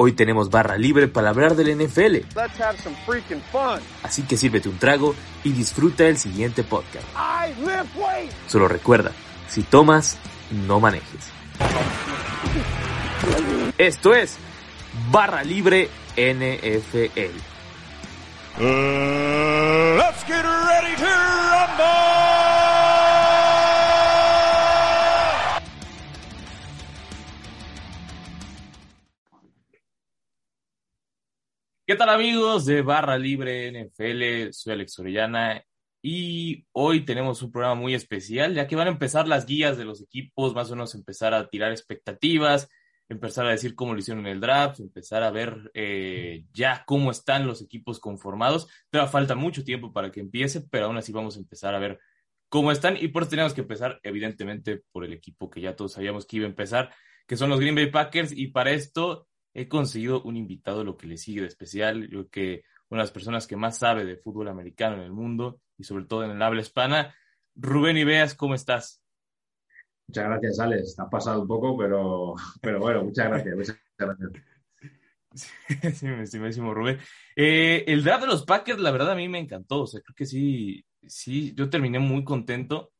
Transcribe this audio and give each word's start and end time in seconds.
Hoy 0.00 0.12
tenemos 0.12 0.48
barra 0.48 0.78
libre 0.78 1.08
para 1.08 1.30
hablar 1.30 1.56
del 1.56 1.76
NFL. 1.76 2.18
Así 4.04 4.22
que 4.22 4.36
sírvete 4.36 4.68
un 4.68 4.78
trago 4.78 5.16
y 5.42 5.50
disfruta 5.50 6.06
el 6.06 6.16
siguiente 6.18 6.62
podcast. 6.62 7.04
Solo 8.46 8.68
recuerda, 8.68 9.10
si 9.48 9.64
tomas, 9.64 10.16
no 10.68 10.78
manejes. 10.78 11.32
Esto 13.76 14.14
es 14.14 14.38
Barra 15.10 15.42
Libre 15.42 15.88
NFL. 16.16 17.36
let's 19.96 20.24
get 20.24 20.44
ready 20.44 20.94
to 20.96 22.07
¿Qué 31.88 31.96
tal 31.96 32.10
amigos 32.10 32.66
de 32.66 32.82
Barra 32.82 33.16
Libre 33.16 33.72
NFL? 33.72 34.52
Soy 34.52 34.74
Alex 34.74 34.98
Orellana 34.98 35.64
y 36.02 36.66
hoy 36.72 37.06
tenemos 37.06 37.40
un 37.40 37.50
programa 37.50 37.80
muy 37.80 37.94
especial 37.94 38.52
ya 38.52 38.66
que 38.66 38.76
van 38.76 38.88
a 38.88 38.90
empezar 38.90 39.26
las 39.26 39.46
guías 39.46 39.78
de 39.78 39.86
los 39.86 40.02
equipos, 40.02 40.54
más 40.54 40.70
o 40.70 40.74
menos 40.74 40.94
empezar 40.94 41.32
a 41.32 41.48
tirar 41.48 41.70
expectativas, 41.70 42.68
empezar 43.08 43.46
a 43.46 43.52
decir 43.52 43.74
cómo 43.74 43.94
lo 43.94 44.00
hicieron 44.00 44.26
en 44.26 44.32
el 44.32 44.40
draft, 44.40 44.80
empezar 44.80 45.22
a 45.22 45.30
ver 45.30 45.70
eh, 45.72 46.44
ya 46.52 46.84
cómo 46.86 47.10
están 47.10 47.46
los 47.46 47.62
equipos 47.62 48.00
conformados. 48.00 48.68
Pero 48.90 49.08
falta 49.08 49.34
mucho 49.34 49.64
tiempo 49.64 49.90
para 49.90 50.12
que 50.12 50.20
empiece, 50.20 50.60
pero 50.60 50.84
aún 50.84 50.98
así 50.98 51.10
vamos 51.10 51.36
a 51.36 51.40
empezar 51.40 51.74
a 51.74 51.78
ver 51.78 51.98
cómo 52.50 52.70
están 52.70 52.98
y 52.98 53.08
por 53.08 53.22
eso 53.22 53.30
tenemos 53.30 53.54
que 53.54 53.62
empezar 53.62 53.98
evidentemente 54.02 54.82
por 54.92 55.06
el 55.06 55.14
equipo 55.14 55.48
que 55.48 55.62
ya 55.62 55.74
todos 55.74 55.94
sabíamos 55.94 56.26
que 56.26 56.36
iba 56.36 56.44
a 56.44 56.50
empezar, 56.50 56.94
que 57.26 57.38
son 57.38 57.48
los 57.48 57.60
Green 57.60 57.74
Bay 57.74 57.90
Packers 57.90 58.32
y 58.32 58.48
para 58.48 58.72
esto 58.72 59.27
he 59.58 59.68
conseguido 59.68 60.22
un 60.22 60.36
invitado, 60.36 60.84
lo 60.84 60.96
que 60.96 61.08
le 61.08 61.16
sigue 61.16 61.40
de 61.40 61.48
especial, 61.48 62.08
yo 62.08 62.28
que 62.28 62.62
una 62.90 63.00
de 63.00 63.04
las 63.04 63.10
personas 63.10 63.46
que 63.46 63.56
más 63.56 63.78
sabe 63.78 64.04
de 64.04 64.16
fútbol 64.16 64.48
americano 64.48 64.96
en 64.96 65.02
el 65.02 65.12
mundo 65.12 65.60
y 65.76 65.84
sobre 65.84 66.04
todo 66.04 66.24
en 66.24 66.30
el 66.30 66.42
habla 66.42 66.60
hispana. 66.60 67.14
Rubén 67.56 67.96
Ibeas, 67.96 68.34
¿cómo 68.34 68.54
estás? 68.54 69.02
Muchas 70.06 70.24
gracias, 70.24 70.60
Alex. 70.60 70.98
Ha 71.00 71.10
pasado 71.10 71.42
un 71.42 71.48
poco, 71.48 71.76
pero, 71.76 72.34
pero 72.62 72.78
bueno, 72.78 73.04
muchas 73.04 73.28
gracias. 73.28 73.56
Muchas 73.56 73.78
gracias. 73.98 74.30
Sí, 75.94 76.06
mi 76.06 76.22
estimadísimo 76.22 76.72
Rubén. 76.72 76.98
Eh, 77.36 77.84
el 77.86 78.02
draft 78.02 78.22
de 78.22 78.28
los 78.28 78.44
Packers, 78.44 78.80
la 78.80 78.90
verdad, 78.90 79.12
a 79.12 79.14
mí 79.14 79.28
me 79.28 79.38
encantó. 79.38 79.82
O 79.82 79.86
sea, 79.86 80.00
creo 80.00 80.14
que 80.14 80.24
sí, 80.24 80.84
sí, 81.06 81.52
yo 81.54 81.68
terminé 81.68 81.98
muy 81.98 82.24
contento 82.24 82.92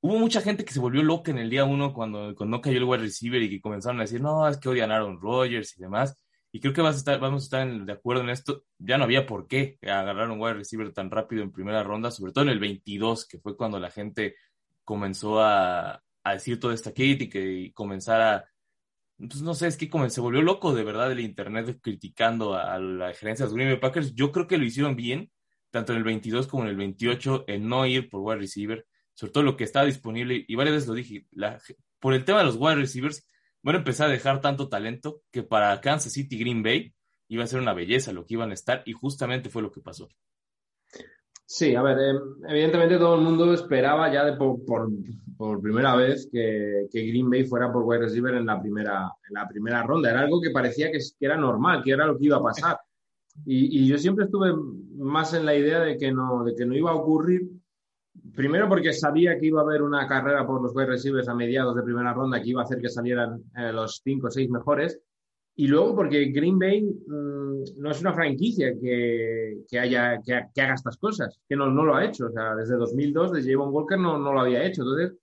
hubo 0.00 0.18
mucha 0.18 0.40
gente 0.40 0.64
que 0.64 0.72
se 0.72 0.80
volvió 0.80 1.02
loca 1.02 1.30
en 1.30 1.38
el 1.38 1.50
día 1.50 1.64
uno 1.64 1.92
cuando, 1.92 2.34
cuando 2.34 2.56
no 2.56 2.60
cayó 2.62 2.78
el 2.78 2.84
wide 2.84 3.02
receiver 3.02 3.42
y 3.42 3.50
que 3.50 3.60
comenzaron 3.60 3.98
a 3.98 4.02
decir, 4.04 4.20
no, 4.20 4.48
es 4.48 4.58
que 4.58 4.68
odian 4.68 4.90
a 4.90 4.96
Aaron 4.96 5.20
Rodgers 5.20 5.76
y 5.76 5.82
demás. 5.82 6.16
Y 6.50 6.60
creo 6.60 6.72
que 6.72 6.80
vas 6.80 6.94
a 6.96 6.98
estar, 6.98 7.20
vamos 7.20 7.42
a 7.42 7.44
estar 7.44 7.84
de 7.84 7.92
acuerdo 7.92 8.22
en 8.22 8.30
esto. 8.30 8.64
Ya 8.78 8.96
no 8.96 9.04
había 9.04 9.26
por 9.26 9.46
qué 9.46 9.78
agarrar 9.82 10.30
un 10.30 10.40
wide 10.40 10.54
receiver 10.54 10.92
tan 10.92 11.10
rápido 11.10 11.42
en 11.42 11.52
primera 11.52 11.82
ronda, 11.82 12.10
sobre 12.10 12.32
todo 12.32 12.44
en 12.44 12.50
el 12.50 12.58
22, 12.58 13.26
que 13.26 13.38
fue 13.38 13.56
cuando 13.56 13.78
la 13.78 13.90
gente 13.90 14.36
comenzó 14.84 15.40
a, 15.40 16.02
a 16.24 16.32
decir 16.32 16.58
toda 16.58 16.74
esta 16.74 16.92
crítica 16.92 17.38
y 17.38 17.72
comenzar 17.72 18.20
a, 18.20 18.44
pues 19.18 19.42
no 19.42 19.54
sé, 19.54 19.66
es 19.66 19.76
que 19.76 19.90
como 19.90 20.08
se 20.08 20.20
volvió 20.20 20.42
loco 20.42 20.74
de 20.74 20.84
verdad 20.84 21.10
el 21.10 21.20
internet 21.20 21.78
criticando 21.82 22.54
a, 22.54 22.78
la 22.78 23.12
gerencia 23.14 23.44
de 23.44 23.48
los 23.48 23.54
Green 23.54 23.70
Bay 23.70 23.80
Packers. 23.80 24.14
Yo 24.14 24.30
creo 24.30 24.46
que 24.46 24.58
lo 24.58 24.64
hicieron 24.64 24.96
bien, 24.96 25.30
tanto 25.70 25.92
en 25.92 25.98
el 25.98 26.04
22 26.04 26.46
como 26.46 26.62
en 26.64 26.70
el 26.70 26.76
28, 26.76 27.44
en 27.48 27.68
no 27.68 27.84
ir 27.84 28.08
por 28.08 28.20
wide 28.20 28.38
receiver 28.38 28.86
sobre 29.18 29.32
todo 29.32 29.42
lo 29.42 29.56
que 29.56 29.64
estaba 29.64 29.84
disponible, 29.84 30.44
y 30.46 30.54
varias 30.54 30.76
veces 30.76 30.88
lo 30.88 30.94
dije, 30.94 31.26
por 31.98 32.14
el 32.14 32.24
tema 32.24 32.38
de 32.38 32.44
los 32.44 32.54
wide 32.54 32.76
receivers, 32.76 33.26
van 33.64 33.74
a 33.74 33.78
empezar 33.78 34.08
a 34.08 34.12
dejar 34.12 34.40
tanto 34.40 34.68
talento 34.68 35.22
que 35.32 35.42
para 35.42 35.80
Kansas 35.80 36.12
City 36.12 36.38
Green 36.38 36.62
Bay 36.62 36.94
iba 37.26 37.42
a 37.42 37.48
ser 37.48 37.58
una 37.58 37.74
belleza 37.74 38.12
lo 38.12 38.24
que 38.24 38.34
iban 38.34 38.52
a 38.52 38.54
estar, 38.54 38.84
y 38.86 38.92
justamente 38.92 39.50
fue 39.50 39.62
lo 39.62 39.72
que 39.72 39.80
pasó. 39.80 40.08
Sí, 41.44 41.74
a 41.74 41.82
ver, 41.82 41.98
em, 41.98 42.16
evidentemente 42.48 42.96
todo 42.96 43.16
el 43.16 43.22
mundo 43.22 43.52
esperaba 43.52 44.12
ya 44.12 44.24
de 44.24 44.36
por, 44.36 44.64
por, 44.64 45.60
primera 45.60 45.96
vez 45.96 46.28
que, 46.30 46.86
que, 46.88 47.02
Green 47.08 47.28
Bay 47.28 47.44
fuera 47.44 47.72
por 47.72 47.82
wide 47.82 48.02
receiver 48.02 48.34
en 48.34 48.46
la 48.46 48.60
primera, 48.60 49.10
en 49.28 49.34
la 49.34 49.48
primera 49.48 49.82
ronda. 49.82 50.10
Era 50.10 50.20
algo 50.20 50.40
que 50.40 50.50
parecía 50.50 50.92
que, 50.92 50.98
que 50.98 51.26
era 51.26 51.36
normal, 51.36 51.82
que 51.82 51.90
era 51.90 52.06
lo 52.06 52.16
que 52.16 52.26
iba 52.26 52.36
a 52.36 52.42
pasar. 52.42 52.78
Y, 53.44 53.82
y, 53.82 53.88
yo 53.88 53.98
siempre 53.98 54.26
estuve 54.26 54.52
más 54.94 55.34
en 55.34 55.44
la 55.44 55.56
idea 55.56 55.80
de 55.80 55.96
que 55.96 56.12
no, 56.12 56.44
de 56.44 56.54
que 56.54 56.64
no 56.64 56.76
iba 56.76 56.92
a 56.92 56.94
ocurrir 56.94 57.50
Primero 58.34 58.68
porque 58.68 58.92
sabía 58.92 59.38
que 59.38 59.46
iba 59.46 59.60
a 59.60 59.64
haber 59.64 59.82
una 59.82 60.06
carrera 60.06 60.46
por 60.46 60.62
los 60.62 60.74
wide 60.74 60.86
receivers 60.86 61.28
a 61.28 61.34
mediados 61.34 61.74
de 61.74 61.82
primera 61.82 62.12
ronda 62.12 62.40
que 62.40 62.50
iba 62.50 62.60
a 62.60 62.64
hacer 62.64 62.80
que 62.80 62.88
salieran 62.88 63.42
eh, 63.56 63.72
los 63.72 64.00
cinco 64.02 64.28
o 64.28 64.30
seis 64.30 64.48
mejores. 64.50 65.00
Y 65.56 65.66
luego 65.66 65.96
porque 65.96 66.26
Green 66.26 66.58
Bay 66.58 66.82
mm, 66.82 67.78
no 67.78 67.90
es 67.90 68.00
una 68.00 68.14
franquicia 68.14 68.72
que, 68.80 69.58
que 69.68 69.78
haya, 69.78 70.20
que, 70.22 70.34
haga 70.34 70.74
estas 70.74 70.96
cosas, 70.98 71.40
que 71.48 71.56
no, 71.56 71.70
no, 71.70 71.84
lo 71.84 71.96
ha 71.96 72.04
hecho. 72.04 72.26
O 72.26 72.30
sea, 72.30 72.54
desde 72.54 72.76
2002, 72.76 73.32
desde 73.32 73.52
Javon 73.52 73.74
Walker 73.74 73.98
no, 73.98 74.18
no 74.18 74.32
lo 74.32 74.40
había 74.40 74.64
hecho. 74.64 74.82
Entonces, 74.82 75.18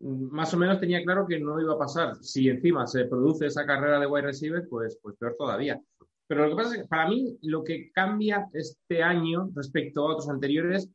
mm, 0.00 0.34
más 0.34 0.54
o 0.54 0.56
menos 0.56 0.80
tenía 0.80 1.02
claro 1.04 1.26
que 1.26 1.38
no 1.38 1.60
iba 1.60 1.74
a 1.74 1.78
pasar. 1.78 2.16
Si 2.22 2.48
encima 2.48 2.86
se 2.86 3.04
produce 3.04 3.46
esa 3.46 3.66
carrera 3.66 4.00
de 4.00 4.06
wide 4.06 4.26
receiver, 4.26 4.66
pues, 4.68 4.98
pues 5.02 5.16
peor 5.16 5.36
todavía. 5.38 5.80
Pero 6.26 6.44
lo 6.44 6.50
que 6.50 6.56
pasa 6.56 6.74
es 6.74 6.82
que 6.82 6.88
para 6.88 7.08
mí 7.08 7.36
lo 7.42 7.62
que 7.62 7.90
cambia 7.92 8.48
este 8.52 9.02
año 9.02 9.50
respecto 9.54 10.00
a 10.00 10.12
otros 10.12 10.28
anteriores 10.28 10.88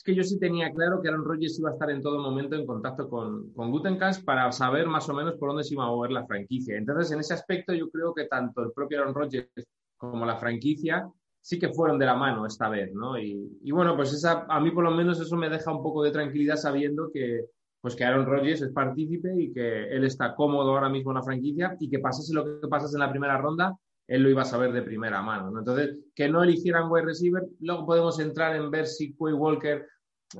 es 0.00 0.04
que 0.04 0.14
yo 0.14 0.22
sí 0.22 0.38
tenía 0.38 0.72
claro 0.72 1.02
que 1.02 1.08
Aaron 1.08 1.26
Rodgers 1.26 1.58
iba 1.58 1.68
a 1.68 1.72
estar 1.74 1.90
en 1.90 2.00
todo 2.00 2.18
momento 2.18 2.56
en 2.56 2.64
contacto 2.64 3.06
con, 3.06 3.52
con 3.52 3.70
Gutenkast 3.70 4.24
para 4.24 4.50
saber 4.50 4.86
más 4.86 5.06
o 5.10 5.12
menos 5.12 5.34
por 5.34 5.50
dónde 5.50 5.62
se 5.62 5.74
iba 5.74 5.84
a 5.84 5.88
mover 5.88 6.10
la 6.10 6.24
franquicia. 6.24 6.78
Entonces, 6.78 7.12
en 7.12 7.20
ese 7.20 7.34
aspecto, 7.34 7.74
yo 7.74 7.90
creo 7.90 8.14
que 8.14 8.24
tanto 8.24 8.62
el 8.62 8.72
propio 8.72 8.98
Aaron 8.98 9.14
Rodgers 9.14 9.50
como 9.98 10.24
la 10.24 10.38
franquicia 10.38 11.06
sí 11.42 11.58
que 11.58 11.68
fueron 11.68 11.98
de 11.98 12.06
la 12.06 12.14
mano 12.14 12.46
esta 12.46 12.70
vez, 12.70 12.94
¿no? 12.94 13.18
Y, 13.18 13.58
y 13.62 13.70
bueno, 13.72 13.94
pues 13.94 14.14
esa, 14.14 14.46
a 14.48 14.58
mí 14.58 14.70
por 14.70 14.84
lo 14.84 14.90
menos 14.90 15.20
eso 15.20 15.36
me 15.36 15.50
deja 15.50 15.70
un 15.70 15.82
poco 15.82 16.02
de 16.02 16.12
tranquilidad 16.12 16.56
sabiendo 16.56 17.10
que, 17.12 17.44
pues 17.82 17.94
que 17.94 18.04
Aaron 18.04 18.24
Rodgers 18.24 18.62
es 18.62 18.72
partícipe 18.72 19.30
y 19.38 19.52
que 19.52 19.84
él 19.84 20.04
está 20.04 20.34
cómodo 20.34 20.70
ahora 20.70 20.88
mismo 20.88 21.10
en 21.10 21.16
la 21.16 21.22
franquicia 21.22 21.76
y 21.78 21.90
que 21.90 21.98
pasase 21.98 22.32
lo 22.32 22.58
que 22.58 22.68
pasase 22.68 22.96
en 22.96 23.00
la 23.00 23.10
primera 23.10 23.36
ronda, 23.36 23.76
él 24.10 24.24
lo 24.24 24.28
iba 24.28 24.42
a 24.42 24.44
saber 24.44 24.72
de 24.72 24.82
primera 24.82 25.22
mano. 25.22 25.52
¿no? 25.52 25.60
Entonces, 25.60 25.96
que 26.16 26.28
no 26.28 26.42
eligieran 26.42 26.90
wide 26.90 27.04
receiver, 27.04 27.46
luego 27.60 27.86
podemos 27.86 28.18
entrar 28.18 28.56
en 28.56 28.68
ver 28.68 28.88
si 28.88 29.14
Quay 29.14 29.34
Walker 29.34 29.86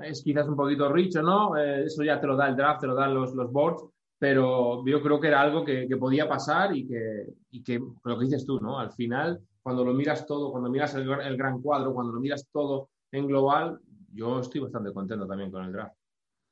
es 0.03 0.25
quizás 0.25 0.49
un 0.49 0.57
poquito 0.57 0.93
rich 0.93 1.15
o 1.17 1.23
no, 1.23 1.57
eh, 1.57 1.85
eso 1.85 2.03
ya 2.03 2.21
te 2.21 2.27
lo 2.27 2.37
da 2.37 2.49
el 2.49 2.57
draft, 2.57 2.81
te 2.81 2.89
lo 2.89 2.97
dan 2.97 3.15
los, 3.15 3.33
los 3.33 3.53
boards, 3.53 3.85
pero 4.19 4.85
yo 4.85 5.01
creo 5.01 5.21
que 5.21 5.29
era 5.29 5.41
algo 5.41 5.65
que, 5.65 5.87
que 5.87 5.97
podía 5.97 6.29
pasar 6.29 6.77
y 6.77 6.89
que, 6.89 7.27
y 7.53 7.63
que, 7.63 7.81
lo 8.05 8.19
que 8.19 8.25
dices 8.25 8.45
tú, 8.45 8.59
¿no? 8.61 8.77
Al 8.77 8.91
final, 8.91 9.41
cuando 9.63 9.85
lo 9.85 9.95
miras 9.95 10.27
todo, 10.27 10.51
cuando 10.51 10.69
miras 10.69 10.93
el, 10.97 11.09
el 11.09 11.37
gran 11.37 11.63
cuadro, 11.63 11.95
cuando 11.95 12.13
lo 12.13 12.21
miras 12.21 12.49
todo 12.53 12.89
en 13.13 13.29
global, 13.29 13.79
yo 14.13 14.41
estoy 14.41 14.63
bastante 14.63 14.93
contento 14.93 15.29
también 15.29 15.53
con 15.53 15.65
el 15.65 15.73
draft. 15.73 15.95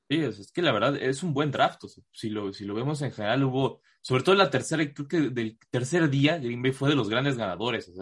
Es, 0.08 0.50
que 0.52 0.62
la 0.62 0.72
verdad 0.72 0.96
es 0.96 1.22
un 1.22 1.34
buen 1.34 1.50
draft. 1.50 1.82
si, 2.12 2.30
lo, 2.30 2.52
si 2.52 2.64
lo 2.64 2.74
vemos 2.74 3.02
en 3.02 3.12
general, 3.12 3.44
hubo, 3.44 3.82
sobre 4.00 4.22
todo 4.22 4.34
en 4.34 4.38
la 4.38 4.50
tercera, 4.50 4.82
creo 4.92 5.06
que 5.08 5.20
del 5.30 5.58
tercer 5.70 6.08
día, 6.08 6.38
Green 6.38 6.62
Bay 6.62 6.72
fue 6.72 6.88
de 6.88 6.96
los 6.96 7.08
grandes 7.10 7.36
ganadores. 7.36 7.92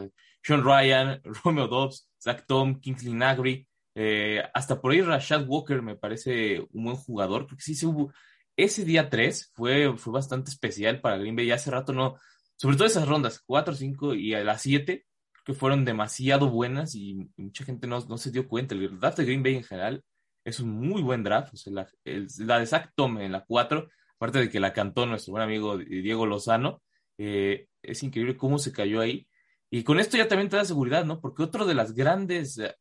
Sean 0.42 0.62
Ryan, 0.64 1.20
Romeo 1.44 1.66
Dobbs, 1.66 2.08
Zach 2.22 2.44
Tom, 2.46 2.80
Kingsley 2.80 3.12
Nagry. 3.12 3.66
Eh, 3.94 4.42
hasta 4.54 4.80
por 4.80 4.92
ahí 4.92 5.00
Rashad 5.00 5.46
Walker 5.48 5.82
me 5.82 5.96
parece 5.96 6.60
un 6.72 6.84
buen 6.84 6.96
jugador, 6.96 7.46
porque 7.46 7.62
sí 7.62 7.74
se 7.74 7.86
hubo. 7.86 8.12
Ese 8.56 8.84
día 8.84 9.10
3 9.10 9.52
fue, 9.54 9.96
fue 9.98 10.12
bastante 10.12 10.50
especial 10.50 11.00
para 11.00 11.18
Green 11.18 11.34
Bay. 11.34 11.46
Ya 11.46 11.56
hace 11.56 11.70
rato 11.70 11.92
no. 11.92 12.16
Sobre 12.56 12.76
todo 12.76 12.86
esas 12.86 13.08
rondas, 13.08 13.42
4, 13.44 13.74
5 13.74 14.14
y 14.14 14.34
a 14.34 14.44
las 14.44 14.62
7, 14.62 15.04
que 15.44 15.54
fueron 15.54 15.84
demasiado 15.84 16.50
buenas 16.50 16.94
y 16.94 17.28
mucha 17.36 17.64
gente 17.64 17.86
no, 17.86 18.00
no 18.00 18.16
se 18.16 18.30
dio 18.30 18.48
cuenta. 18.48 18.74
El 18.74 18.98
draft 18.98 19.18
de 19.18 19.24
Green 19.24 19.42
Bay 19.42 19.56
en 19.56 19.64
general 19.64 20.04
es 20.46 20.60
un 20.60 20.70
muy 20.70 21.02
buen 21.02 21.24
draft. 21.24 21.52
O 21.54 21.56
sea, 21.56 21.72
la, 21.72 21.88
la 22.04 22.58
de 22.60 22.66
Zach 22.66 22.92
Tom 22.94 23.18
en 23.18 23.32
la 23.32 23.44
4, 23.44 23.88
aparte 24.14 24.38
de 24.38 24.48
que 24.48 24.60
la 24.60 24.72
cantó 24.72 25.04
nuestro 25.04 25.32
buen 25.32 25.42
amigo 25.42 25.76
Diego 25.76 26.24
Lozano, 26.24 26.82
eh, 27.18 27.66
es 27.82 28.02
increíble 28.04 28.36
cómo 28.36 28.58
se 28.58 28.72
cayó 28.72 29.00
ahí. 29.00 29.26
Y 29.70 29.82
con 29.82 29.98
esto 29.98 30.16
ya 30.16 30.28
también 30.28 30.48
te 30.48 30.56
da 30.56 30.64
seguridad, 30.64 31.04
¿no? 31.04 31.20
Porque 31.20 31.42
otro 31.42 31.66
de 31.66 31.74
las 31.74 31.94
grandes 31.94 32.58
eh, 32.58 32.76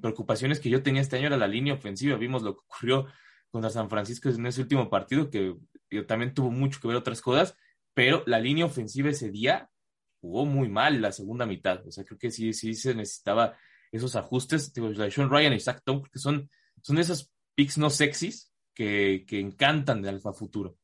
preocupaciones 0.00 0.58
que 0.58 0.70
yo 0.70 0.82
tenía 0.82 1.02
este 1.02 1.16
año 1.16 1.26
era 1.26 1.36
la 1.36 1.46
línea 1.46 1.74
ofensiva. 1.74 2.16
Vimos 2.16 2.42
lo 2.42 2.54
que 2.54 2.62
ocurrió 2.66 3.06
contra 3.50 3.68
San 3.68 3.90
Francisco 3.90 4.30
en 4.30 4.46
ese 4.46 4.62
último 4.62 4.88
partido, 4.88 5.28
que 5.28 5.54
también 6.06 6.32
tuvo 6.32 6.50
mucho 6.50 6.80
que 6.80 6.88
ver 6.88 6.96
otras 6.96 7.20
cosas, 7.20 7.54
pero 7.92 8.22
la 8.24 8.40
línea 8.40 8.64
ofensiva 8.64 9.10
ese 9.10 9.30
día 9.30 9.68
jugó 10.22 10.46
muy 10.46 10.70
mal 10.70 11.02
la 11.02 11.12
segunda 11.12 11.44
mitad. 11.44 11.86
O 11.86 11.90
sea, 11.90 12.04
creo 12.04 12.18
que 12.18 12.30
sí, 12.30 12.54
sí 12.54 12.74
se 12.74 12.94
necesitaba 12.94 13.54
esos 13.90 14.16
ajustes. 14.16 14.72
Digo, 14.72 14.90
Sean 15.10 15.28
Ryan 15.28 15.52
y 15.52 15.60
Zach 15.60 15.82
Tom, 15.84 16.00
porque 16.00 16.18
son 16.18 16.48
son 16.82 16.96
de 16.96 17.02
esos 17.02 17.32
picks 17.54 17.78
no 17.78 17.88
sexys 17.88 18.52
que, 18.74 19.24
que 19.26 19.40
encantan 19.40 20.02
de 20.02 20.10
Alfa 20.10 20.32
Futuro. 20.32 20.76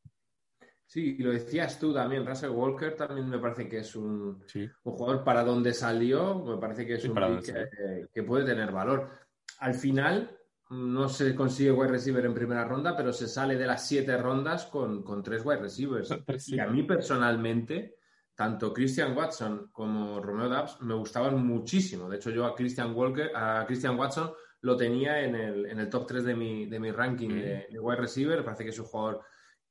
Sí, 0.88 1.18
lo 1.18 1.32
decías 1.32 1.78
tú 1.78 1.92
también, 1.92 2.24
Russell 2.24 2.48
Walker 2.48 2.96
también 2.96 3.28
me 3.28 3.38
parece 3.38 3.68
que 3.68 3.80
es 3.80 3.94
un, 3.94 4.42
un 4.84 4.92
jugador 4.94 5.22
para 5.22 5.44
donde 5.44 5.74
salió, 5.74 6.42
me 6.42 6.56
parece 6.56 6.86
que 6.86 6.94
es 6.94 7.04
un 7.04 7.14
pick 7.14 8.10
que, 8.10 8.22
puede 8.22 8.46
tener 8.46 8.72
valor. 8.72 9.10
Al 9.58 9.74
final 9.74 10.34
no 10.70 11.10
se 11.10 11.34
consigue 11.34 11.72
wide 11.72 11.90
receiver 11.90 12.24
en 12.24 12.32
primera 12.32 12.64
ronda, 12.64 12.96
pero 12.96 13.12
se 13.12 13.28
sale 13.28 13.56
de 13.56 13.66
las 13.66 13.86
siete 13.86 14.16
rondas 14.16 14.64
con, 14.64 15.02
con 15.02 15.22
tres 15.22 15.44
wide 15.44 15.60
receivers. 15.60 16.08
Y 16.46 16.58
a 16.58 16.66
mí 16.66 16.82
personalmente 16.84 17.98
tanto 18.34 18.72
Christian 18.72 19.14
Watson 19.14 19.68
como 19.70 20.20
Romeo 20.20 20.48
Dubs 20.48 20.80
me 20.80 20.94
gustaban 20.94 21.44
muchísimo. 21.46 22.08
De 22.08 22.16
hecho, 22.16 22.30
yo 22.30 22.46
a 22.46 22.54
Christian 22.54 22.94
Walker, 22.94 23.30
a 23.34 23.66
Christian 23.66 23.98
Watson 23.98 24.32
lo 24.60 24.76
tenía 24.76 25.22
en 25.22 25.34
el, 25.34 25.66
en 25.66 25.78
el 25.78 25.88
top 25.88 26.06
3 26.06 26.25
de 26.25 26.34
mi, 26.34 26.66
de 26.66 26.81
mi 26.81 26.90
ranking 26.90 27.28
de, 27.28 27.66
de, 27.70 27.81
wide 27.81 28.00
receiver. 28.00 28.44
Parece 28.44 28.64
que 28.64 28.70
es 28.70 28.78
un 28.78 28.87
jugador 28.87 29.20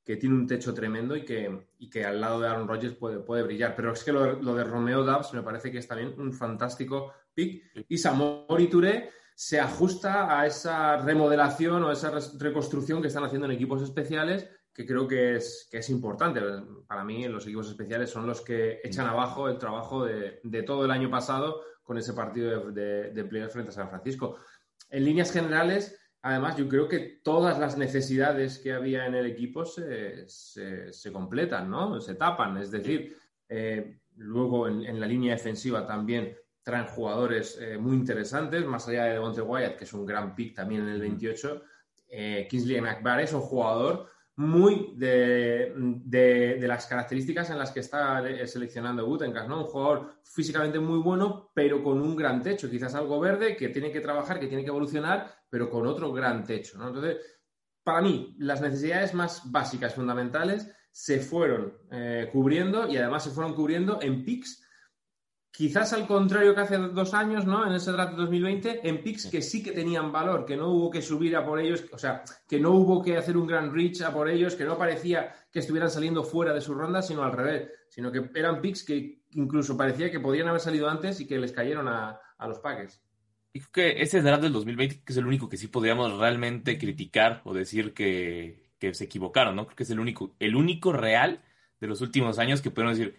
que 0.04 0.16
tiene 0.16 0.34
un 0.36 0.46
techo 0.46 0.72
tremendo 0.72 1.14
y 1.16 1.24
que, 1.24 1.68
y 1.78 1.90
que 1.90 2.04
al 2.04 2.20
lado 2.20 2.40
de 2.40 2.48
Aaron 2.48 2.66
Rodgers 2.66 2.94
puede, 2.94 3.18
puede 3.20 3.42
brillar. 3.42 3.74
Pero 3.76 3.92
es 3.92 4.02
que 4.02 4.12
lo, 4.12 4.40
lo 4.40 4.54
de 4.54 4.64
Romeo 4.64 5.04
Dubs 5.04 5.34
me 5.34 5.42
parece 5.42 5.70
que 5.70 5.78
es 5.78 5.88
también 5.88 6.14
un 6.18 6.32
fantástico 6.32 7.12
pick. 7.34 7.64
Y 7.88 7.98
Samori 7.98 8.68
Touré 8.68 9.10
se 9.34 9.60
ajusta 9.60 10.38
a 10.38 10.46
esa 10.46 10.96
remodelación 10.96 11.84
o 11.84 11.92
esa 11.92 12.12
reconstrucción 12.38 13.02
que 13.02 13.08
están 13.08 13.24
haciendo 13.24 13.46
en 13.46 13.52
equipos 13.52 13.82
especiales 13.82 14.48
que 14.78 14.86
creo 14.86 15.08
que 15.08 15.34
es, 15.34 15.66
que 15.68 15.78
es 15.78 15.90
importante. 15.90 16.40
Para 16.86 17.02
mí, 17.02 17.26
los 17.26 17.44
equipos 17.44 17.68
especiales 17.68 18.10
son 18.10 18.28
los 18.28 18.42
que 18.42 18.80
echan 18.84 19.08
abajo 19.08 19.48
el 19.48 19.58
trabajo 19.58 20.04
de, 20.04 20.38
de 20.44 20.62
todo 20.62 20.84
el 20.84 20.92
año 20.92 21.10
pasado 21.10 21.62
con 21.82 21.98
ese 21.98 22.12
partido 22.12 22.70
de, 22.70 23.10
de, 23.10 23.24
de 23.24 23.48
frente 23.48 23.70
a 23.70 23.72
San 23.72 23.88
Francisco. 23.88 24.38
En 24.90 25.04
líneas 25.04 25.32
generales, 25.32 25.98
Además, 26.22 26.56
yo 26.56 26.68
creo 26.68 26.88
que 26.88 27.20
todas 27.22 27.58
las 27.58 27.78
necesidades 27.78 28.58
que 28.58 28.72
había 28.72 29.06
en 29.06 29.14
el 29.14 29.26
equipo 29.26 29.64
se, 29.64 30.28
se, 30.28 30.92
se 30.92 31.12
completan, 31.12 31.70
¿no? 31.70 32.00
Se 32.00 32.16
tapan. 32.16 32.56
Es 32.56 32.70
decir, 32.72 33.16
eh, 33.48 34.00
luego 34.16 34.66
en, 34.66 34.84
en, 34.84 34.98
la 34.98 35.06
línea 35.06 35.34
defensiva 35.34 35.86
también 35.86 36.36
traen 36.62 36.86
jugadores 36.86 37.56
eh, 37.60 37.78
muy 37.78 37.96
interesantes, 37.96 38.64
más 38.66 38.88
allá 38.88 39.04
de 39.04 39.12
Devonte 39.12 39.40
Wyatt, 39.40 39.76
que 39.76 39.84
es 39.84 39.92
un 39.92 40.04
gran 40.04 40.34
pick 40.34 40.54
también 40.54 40.82
en 40.82 40.88
el 40.88 41.00
28. 41.00 41.62
Eh, 42.08 42.48
Kingsley 42.50 42.80
McBarr 42.80 43.20
es 43.20 43.32
un 43.32 43.40
jugador 43.40 44.10
muy 44.38 44.92
de, 44.94 45.72
de, 45.74 46.68
las 46.68 46.86
características 46.86 47.50
en 47.50 47.58
las 47.58 47.72
que 47.72 47.80
está 47.80 48.22
seleccionando 48.46 49.04
Gutenkast, 49.04 49.48
¿no? 49.48 49.62
Un 49.62 49.64
jugador 49.64 50.20
físicamente 50.22 50.78
muy 50.78 50.98
bueno, 51.00 51.50
pero 51.52 51.82
con 51.82 52.00
un 52.00 52.14
gran 52.14 52.40
techo, 52.40 52.70
quizás 52.70 52.94
algo 52.94 53.18
verde, 53.18 53.56
que 53.56 53.70
tiene 53.70 53.90
que 53.90 54.00
trabajar, 54.00 54.38
que 54.38 54.46
tiene 54.46 54.62
que 54.62 54.70
evolucionar, 54.70 55.34
pero 55.50 55.68
con 55.68 55.88
otro 55.88 56.12
gran 56.12 56.44
techo, 56.44 56.78
¿no? 56.78 56.86
Entonces, 56.86 57.16
para 57.82 58.00
mí, 58.00 58.36
las 58.38 58.60
necesidades 58.60 59.12
más 59.12 59.42
básicas, 59.50 59.94
fundamentales, 59.94 60.70
se 60.92 61.18
fueron 61.18 61.76
eh, 61.90 62.28
cubriendo 62.32 62.86
y 62.88 62.96
además 62.96 63.24
se 63.24 63.30
fueron 63.30 63.56
cubriendo 63.56 64.00
en 64.00 64.24
picks 64.24 64.64
Quizás 65.50 65.92
al 65.92 66.06
contrario 66.06 66.54
que 66.54 66.60
hace 66.60 66.78
dos 66.78 67.14
años, 67.14 67.44
¿no? 67.44 67.66
En 67.66 67.72
ese 67.72 67.90
draft 67.90 68.12
de 68.12 68.18
2020, 68.18 68.88
en 68.88 69.02
picks 69.02 69.26
que 69.26 69.42
sí 69.42 69.62
que 69.62 69.72
tenían 69.72 70.12
valor, 70.12 70.44
que 70.44 70.56
no 70.56 70.68
hubo 70.68 70.90
que 70.90 71.02
subir 71.02 71.34
a 71.36 71.44
por 71.44 71.58
ellos, 71.58 71.84
o 71.90 71.98
sea, 71.98 72.22
que 72.48 72.60
no 72.60 72.70
hubo 72.72 73.02
que 73.02 73.16
hacer 73.16 73.36
un 73.36 73.46
gran 73.46 73.74
reach 73.74 74.02
a 74.02 74.12
por 74.12 74.28
ellos, 74.28 74.54
que 74.54 74.64
no 74.64 74.78
parecía 74.78 75.34
que 75.50 75.58
estuvieran 75.58 75.90
saliendo 75.90 76.22
fuera 76.22 76.52
de 76.54 76.60
su 76.60 76.74
ronda, 76.74 77.02
sino 77.02 77.24
al 77.24 77.32
revés, 77.32 77.70
sino 77.88 78.12
que 78.12 78.30
eran 78.34 78.60
picks 78.60 78.84
que 78.84 79.22
incluso 79.32 79.76
parecía 79.76 80.10
que 80.10 80.20
podían 80.20 80.48
haber 80.48 80.60
salido 80.60 80.88
antes 80.88 81.20
y 81.20 81.26
que 81.26 81.38
les 81.38 81.52
cayeron 81.52 81.88
a, 81.88 82.20
a 82.38 82.46
los 82.46 82.60
Packers. 82.60 83.02
Y 83.52 83.60
creo 83.60 83.72
que 83.72 84.02
ese 84.02 84.22
draft 84.22 84.42
del 84.42 84.52
2020 84.52 85.02
que 85.02 85.12
es 85.12 85.16
el 85.16 85.26
único 85.26 85.48
que 85.48 85.56
sí 85.56 85.66
podríamos 85.66 86.16
realmente 86.18 86.78
criticar 86.78 87.40
o 87.44 87.54
decir 87.54 87.94
que, 87.94 88.70
que 88.78 88.94
se 88.94 89.04
equivocaron, 89.04 89.56
¿no? 89.56 89.66
Creo 89.66 89.76
que 89.76 89.82
es 89.82 89.90
el 89.90 90.00
único, 90.00 90.34
el 90.38 90.54
único 90.54 90.92
real 90.92 91.42
de 91.80 91.86
los 91.86 92.00
últimos 92.00 92.38
años 92.38 92.62
que 92.62 92.70
podemos 92.70 92.98
decir 92.98 93.16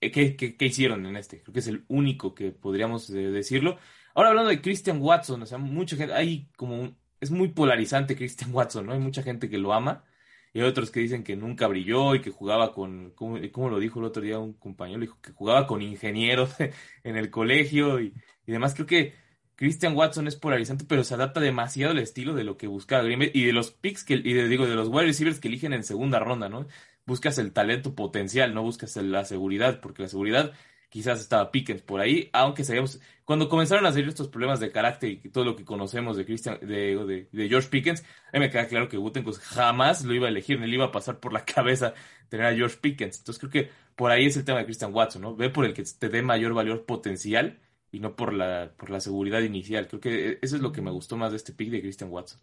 ¿Qué, 0.00 0.36
qué, 0.36 0.64
hicieron 0.64 1.06
en 1.06 1.16
este? 1.16 1.42
Creo 1.42 1.52
que 1.54 1.60
es 1.60 1.66
el 1.68 1.84
único 1.88 2.34
que 2.34 2.52
podríamos 2.52 3.08
eh, 3.10 3.30
decirlo. 3.30 3.78
Ahora 4.14 4.30
hablando 4.30 4.50
de 4.50 4.60
Christian 4.60 5.00
Watson, 5.00 5.42
o 5.42 5.46
sea, 5.46 5.58
mucha 5.58 5.96
gente, 5.96 6.14
hay 6.14 6.48
como 6.56 6.80
un, 6.80 6.98
es 7.20 7.30
muy 7.30 7.48
polarizante 7.48 8.16
Christian 8.16 8.54
Watson, 8.54 8.86
¿no? 8.86 8.92
Hay 8.92 8.98
mucha 8.98 9.22
gente 9.22 9.48
que 9.48 9.58
lo 9.58 9.72
ama 9.72 10.04
y 10.52 10.60
hay 10.60 10.66
otros 10.66 10.90
que 10.90 11.00
dicen 11.00 11.24
que 11.24 11.36
nunca 11.36 11.66
brilló 11.66 12.14
y 12.14 12.20
que 12.20 12.30
jugaba 12.30 12.72
con, 12.72 13.10
¿cómo, 13.12 13.38
cómo 13.52 13.70
lo 13.70 13.78
dijo 13.78 13.98
el 14.00 14.06
otro 14.06 14.22
día 14.22 14.38
un 14.38 14.54
compañero? 14.54 15.00
Dijo 15.00 15.18
que 15.20 15.32
jugaba 15.32 15.66
con 15.66 15.82
ingenieros 15.82 16.54
en 17.04 17.16
el 17.16 17.30
colegio 17.30 18.00
y, 18.00 18.14
y 18.46 18.52
demás. 18.52 18.74
Creo 18.74 18.86
que 18.86 19.14
Christian 19.56 19.96
Watson 19.96 20.28
es 20.28 20.36
polarizante, 20.36 20.84
pero 20.86 21.02
se 21.02 21.14
adapta 21.14 21.40
demasiado 21.40 21.92
al 21.92 21.98
estilo 21.98 22.34
de 22.34 22.44
lo 22.44 22.56
que 22.58 22.66
buscaba 22.66 23.02
Green 23.02 23.30
y 23.32 23.46
de 23.46 23.52
los 23.52 23.70
picks 23.70 24.04
que, 24.04 24.14
y 24.14 24.34
de, 24.34 24.48
digo, 24.48 24.66
de 24.66 24.74
los 24.74 24.88
wide 24.88 25.06
receivers 25.06 25.40
que 25.40 25.48
eligen 25.48 25.72
en 25.72 25.82
segunda 25.82 26.18
ronda, 26.20 26.48
¿no? 26.48 26.66
Buscas 27.06 27.38
el 27.38 27.52
talento 27.52 27.94
potencial, 27.94 28.54
no 28.54 28.62
buscas 28.62 28.96
la 28.96 29.24
seguridad, 29.24 29.80
porque 29.80 30.02
la 30.02 30.08
seguridad 30.08 30.52
quizás 30.88 31.20
estaba 31.20 31.50
Pickens 31.50 31.82
por 31.82 32.00
ahí, 32.00 32.30
aunque 32.32 32.64
sabíamos, 32.64 33.00
cuando 33.24 33.48
comenzaron 33.48 33.84
a 33.86 33.92
salir 33.92 34.08
estos 34.08 34.28
problemas 34.28 34.60
de 34.60 34.70
carácter 34.70 35.10
y 35.10 35.16
todo 35.30 35.44
lo 35.44 35.56
que 35.56 35.64
conocemos 35.64 36.16
de 36.16 36.24
Christian, 36.24 36.58
de, 36.60 36.96
de, 36.96 37.28
de 37.30 37.48
George 37.48 37.68
Pickens, 37.68 38.02
a 38.32 38.38
mí 38.38 38.40
me 38.40 38.50
queda 38.50 38.66
claro 38.68 38.88
que 38.88 38.96
Gutenkos 38.96 39.38
jamás 39.38 40.04
lo 40.04 40.14
iba 40.14 40.26
a 40.26 40.30
elegir, 40.30 40.60
ni 40.60 40.66
le 40.66 40.74
iba 40.74 40.86
a 40.86 40.92
pasar 40.92 41.20
por 41.20 41.32
la 41.32 41.44
cabeza 41.44 41.94
tener 42.28 42.46
a 42.46 42.54
George 42.54 42.78
Pickens. 42.80 43.18
Entonces 43.18 43.38
creo 43.38 43.50
que 43.50 43.70
por 43.94 44.10
ahí 44.10 44.26
es 44.26 44.36
el 44.36 44.44
tema 44.44 44.58
de 44.58 44.64
Christian 44.64 44.94
Watson, 44.94 45.22
¿no? 45.22 45.36
Ve 45.36 45.50
por 45.50 45.64
el 45.64 45.74
que 45.74 45.84
te 45.84 46.08
dé 46.08 46.22
mayor 46.22 46.54
valor 46.54 46.86
potencial 46.86 47.58
y 47.90 48.00
no 48.00 48.16
por 48.16 48.32
la, 48.32 48.72
por 48.76 48.90
la 48.90 49.00
seguridad 49.00 49.40
inicial. 49.40 49.88
Creo 49.88 50.00
que 50.00 50.38
eso 50.42 50.56
es 50.56 50.62
lo 50.62 50.72
que 50.72 50.82
me 50.82 50.90
gustó 50.90 51.16
más 51.16 51.30
de 51.30 51.36
este 51.36 51.52
pick 51.52 51.70
de 51.70 51.80
Christian 51.80 52.10
Watson. 52.10 52.40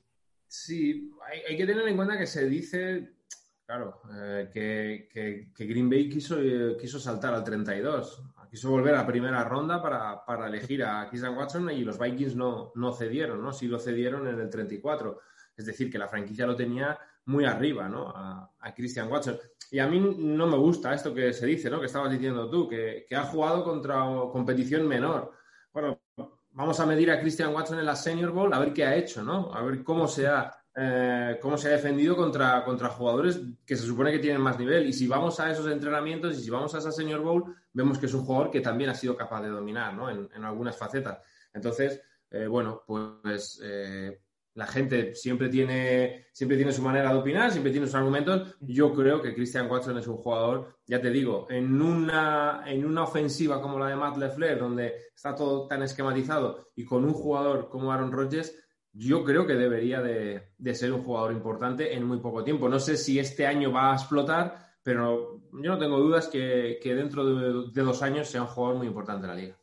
Sí, 0.47 1.11
hay, 1.27 1.39
hay 1.49 1.57
que 1.57 1.65
tener 1.65 1.87
en 1.87 1.95
cuenta 1.95 2.17
que 2.17 2.27
se 2.27 2.47
dice 2.47 3.12
Claro, 3.65 4.01
eh, 4.13 4.49
que, 4.51 5.09
que, 5.55 5.65
Green 5.65 5.89
Bay 5.89 6.09
quiso, 6.09 6.37
eh, 6.39 6.75
quiso 6.79 6.99
saltar 6.99 7.33
al 7.33 7.43
32, 7.45 8.21
quiso 8.49 8.69
volver 8.69 8.93
a 8.95 9.07
primera 9.07 9.43
ronda 9.45 9.81
para, 9.81 10.25
para 10.25 10.47
elegir 10.47 10.83
a 10.83 11.07
Christian 11.07 11.35
Watson 11.37 11.71
y 11.71 11.83
los 11.83 11.97
Vikings 11.97 12.35
no, 12.35 12.73
no 12.75 12.91
cedieron, 12.91 13.41
¿no? 13.41 13.53
Sí 13.53 13.67
lo 13.67 13.79
cedieron 13.79 14.27
en 14.27 14.39
el 14.39 14.49
34. 14.49 15.19
Es 15.55 15.65
decir, 15.65 15.89
que 15.89 15.97
la 15.97 16.09
franquicia 16.09 16.45
lo 16.45 16.55
tenía 16.55 16.99
muy 17.25 17.45
arriba, 17.45 17.87
¿no? 17.87 18.09
A, 18.09 18.51
a 18.59 18.73
Christian 18.73 19.09
Watson. 19.09 19.39
Y 19.71 19.79
a 19.79 19.87
mí 19.87 19.99
no 19.99 20.45
me 20.45 20.57
gusta 20.57 20.93
esto 20.93 21.13
que 21.13 21.31
se 21.31 21.45
dice, 21.45 21.69
¿no? 21.69 21.79
Que 21.79 21.85
estabas 21.85 22.11
diciendo 22.11 22.49
tú, 22.49 22.67
que, 22.67 23.05
que 23.07 23.15
ha 23.15 23.23
jugado 23.23 23.63
contra 23.63 24.03
competición 24.31 24.87
menor. 24.87 25.31
Bueno, 25.71 26.01
vamos 26.51 26.79
a 26.79 26.85
medir 26.85 27.09
a 27.11 27.19
Christian 27.19 27.53
Watson 27.55 27.79
en 27.79 27.85
la 27.85 27.95
Senior 27.95 28.31
Bowl 28.31 28.53
a 28.53 28.59
ver 28.59 28.73
qué 28.73 28.85
ha 28.85 28.95
hecho, 28.95 29.23
¿no? 29.23 29.53
A 29.53 29.63
ver 29.63 29.83
cómo 29.83 30.07
se 30.07 30.27
ha 30.27 30.62
eh, 30.75 31.37
cómo 31.41 31.57
se 31.57 31.67
ha 31.67 31.71
defendido 31.71 32.15
contra, 32.15 32.63
contra 32.63 32.89
jugadores 32.89 33.39
que 33.65 33.75
se 33.75 33.85
supone 33.85 34.11
que 34.11 34.19
tienen 34.19 34.41
más 34.41 34.57
nivel. 34.57 34.87
Y 34.87 34.93
si 34.93 35.07
vamos 35.07 35.39
a 35.39 35.51
esos 35.51 35.67
entrenamientos 35.71 36.37
y 36.37 36.43
si 36.43 36.49
vamos 36.49 36.73
a 36.73 36.79
esa 36.79 36.91
Senior 36.91 37.21
Bowl, 37.21 37.55
vemos 37.71 37.97
que 37.97 38.07
es 38.07 38.13
un 38.13 38.25
jugador 38.25 38.49
que 38.51 38.61
también 38.61 38.89
ha 38.89 38.95
sido 38.95 39.15
capaz 39.15 39.41
de 39.41 39.49
dominar 39.49 39.93
¿no? 39.93 40.09
en, 40.09 40.29
en, 40.35 40.43
algunas 40.43 40.77
facetas. 40.77 41.19
Entonces, 41.53 42.01
eh, 42.31 42.47
bueno, 42.47 42.83
pues 42.87 43.61
eh, 43.63 44.19
la 44.55 44.67
gente 44.67 45.15
siempre 45.15 45.49
tiene, 45.49 46.27
siempre 46.31 46.57
tiene 46.57 46.71
su 46.71 46.81
manera 46.81 47.11
de 47.11 47.19
opinar, 47.19 47.51
siempre 47.51 47.71
tiene 47.71 47.87
sus 47.87 47.95
argumentos. 47.95 48.55
Yo 48.59 48.93
creo 48.93 49.21
que 49.21 49.33
Christian 49.33 49.69
Watson 49.69 49.97
es 49.97 50.07
un 50.07 50.17
jugador, 50.17 50.77
ya 50.85 50.99
te 50.99 51.11
digo, 51.11 51.47
en 51.49 51.81
una, 51.81 52.63
en 52.65 52.85
una 52.85 53.03
ofensiva 53.03 53.61
como 53.61 53.79
la 53.79 53.87
de 53.87 53.95
Matt 53.95 54.17
LeFleur, 54.17 54.59
donde 54.59 54.95
está 55.15 55.35
todo 55.35 55.67
tan 55.67 55.83
esquematizado, 55.83 56.71
y 56.75 56.85
con 56.85 57.03
un 57.05 57.13
jugador 57.13 57.69
como 57.69 57.91
Aaron 57.91 58.11
Rodgers, 58.11 58.55
yo 58.93 59.23
creo 59.23 59.47
que 59.47 59.53
debería 59.53 60.01
de, 60.01 60.49
de, 60.57 60.75
ser 60.75 60.93
un 60.93 61.03
jugador 61.03 61.31
importante 61.31 61.95
en 61.95 62.05
muy 62.05 62.19
poco 62.19 62.43
tiempo. 62.43 62.69
No 62.69 62.79
sé 62.79 62.95
si 62.95 63.17
este 63.17 63.47
año 63.47 63.71
va 63.71 63.91
a 63.91 63.95
explotar, 63.95 64.75
pero 64.83 65.41
yo 65.51 65.71
no 65.71 65.77
tengo 65.79 65.97
dudas 65.99 66.27
que, 66.27 66.79
que 66.81 66.93
dentro 66.93 67.25
de, 67.25 67.71
de, 67.73 67.81
dos 67.81 68.03
años 68.03 68.29
sea 68.29 68.43
un 68.43 68.47
jugador 68.47 68.77
muy 68.77 68.87
importante 68.87 69.25
en 69.25 69.29
la 69.29 69.35
liga. 69.35 69.57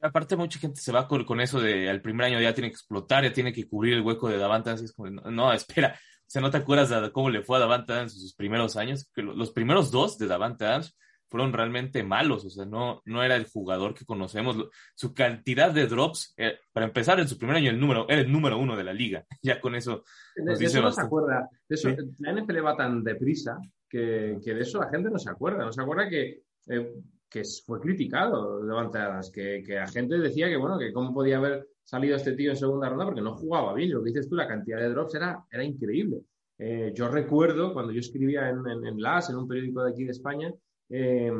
Aparte, 0.00 0.36
mucha 0.36 0.60
gente 0.60 0.80
se 0.80 0.92
va 0.92 1.08
con, 1.08 1.24
con 1.24 1.40
eso 1.40 1.60
de 1.60 1.90
al 1.90 2.00
primer 2.00 2.26
año 2.26 2.40
ya 2.40 2.54
tiene 2.54 2.68
que 2.68 2.74
explotar, 2.74 3.24
ya 3.24 3.32
tiene 3.32 3.52
que 3.52 3.68
cubrir 3.68 3.94
el 3.94 4.02
hueco 4.02 4.28
de 4.28 4.38
Davante 4.38 4.70
Adams. 4.70 4.84
Es 4.84 4.92
como, 4.92 5.10
no, 5.10 5.28
no, 5.28 5.52
espera, 5.52 5.98
o 5.98 6.30
sea, 6.30 6.40
¿no 6.40 6.50
te 6.50 6.58
acuerdas 6.58 6.90
de 6.90 7.10
cómo 7.10 7.30
le 7.30 7.42
fue 7.42 7.56
a 7.56 7.60
Davante 7.60 7.92
Adams 7.92 8.14
en 8.14 8.20
sus 8.20 8.34
primeros 8.34 8.76
años? 8.76 9.10
Que 9.12 9.22
los 9.22 9.50
primeros 9.50 9.90
dos 9.90 10.18
de 10.18 10.28
Davante 10.28 10.66
Adams 10.66 10.96
fueron 11.28 11.52
realmente 11.52 12.02
malos, 12.02 12.44
o 12.44 12.50
sea, 12.50 12.64
no, 12.64 13.02
no 13.04 13.22
era 13.22 13.36
el 13.36 13.46
jugador 13.46 13.94
que 13.94 14.04
conocemos. 14.04 14.56
Su 14.94 15.14
cantidad 15.14 15.70
de 15.70 15.86
drops, 15.86 16.34
eh, 16.36 16.58
para 16.72 16.86
empezar, 16.86 17.20
en 17.20 17.28
su 17.28 17.38
primer 17.38 17.56
año 17.56 17.70
el 17.70 17.78
número, 17.78 18.06
era 18.08 18.20
el 18.20 18.32
número 18.32 18.58
uno 18.58 18.76
de 18.76 18.84
la 18.84 18.92
liga. 18.92 19.24
Ya 19.42 19.60
con 19.60 19.74
eso. 19.74 20.04
De, 20.34 20.56
de 20.56 20.64
eso 20.64 20.82
no 20.82 20.90
se 20.90 21.00
acuerda. 21.00 21.48
De 21.68 21.74
eso, 21.74 21.90
¿Sí? 21.90 21.96
La 22.18 22.32
NFL 22.32 22.64
va 22.64 22.76
tan 22.76 23.02
deprisa 23.04 23.58
que, 23.88 24.38
que, 24.42 24.54
de 24.54 24.60
eso 24.60 24.80
la 24.80 24.90
gente 24.90 25.10
no 25.10 25.18
se 25.18 25.30
acuerda. 25.30 25.64
No 25.64 25.72
se 25.72 25.80
acuerda 25.80 26.08
que, 26.08 26.42
eh, 26.66 26.94
que 27.28 27.42
fue 27.64 27.80
criticado 27.80 28.62
levantadas, 28.62 29.30
que, 29.30 29.62
que 29.64 29.76
la 29.76 29.86
gente 29.86 30.18
decía 30.18 30.48
que, 30.48 30.56
bueno, 30.56 30.78
que 30.78 30.92
cómo 30.92 31.14
podía 31.14 31.38
haber 31.38 31.68
salido 31.84 32.16
este 32.16 32.32
tío 32.32 32.50
en 32.50 32.56
segunda 32.56 32.88
ronda 32.88 33.06
porque 33.06 33.22
no 33.22 33.36
jugaba 33.36 33.74
bien. 33.74 33.92
Lo 33.92 34.02
que 34.02 34.10
dices 34.10 34.28
tú, 34.28 34.34
la 34.34 34.48
cantidad 34.48 34.78
de 34.78 34.90
drops 34.90 35.14
era, 35.14 35.44
era 35.50 35.64
increíble. 35.64 36.20
Eh, 36.58 36.92
yo 36.94 37.08
recuerdo 37.08 37.72
cuando 37.72 37.92
yo 37.92 38.00
escribía 38.00 38.48
en, 38.50 38.66
en, 38.66 38.84
en 38.84 39.00
LAS, 39.00 39.30
en 39.30 39.36
un 39.36 39.46
periódico 39.46 39.84
de 39.84 39.92
aquí 39.92 40.04
de 40.04 40.10
España, 40.10 40.52
eh, 40.90 41.32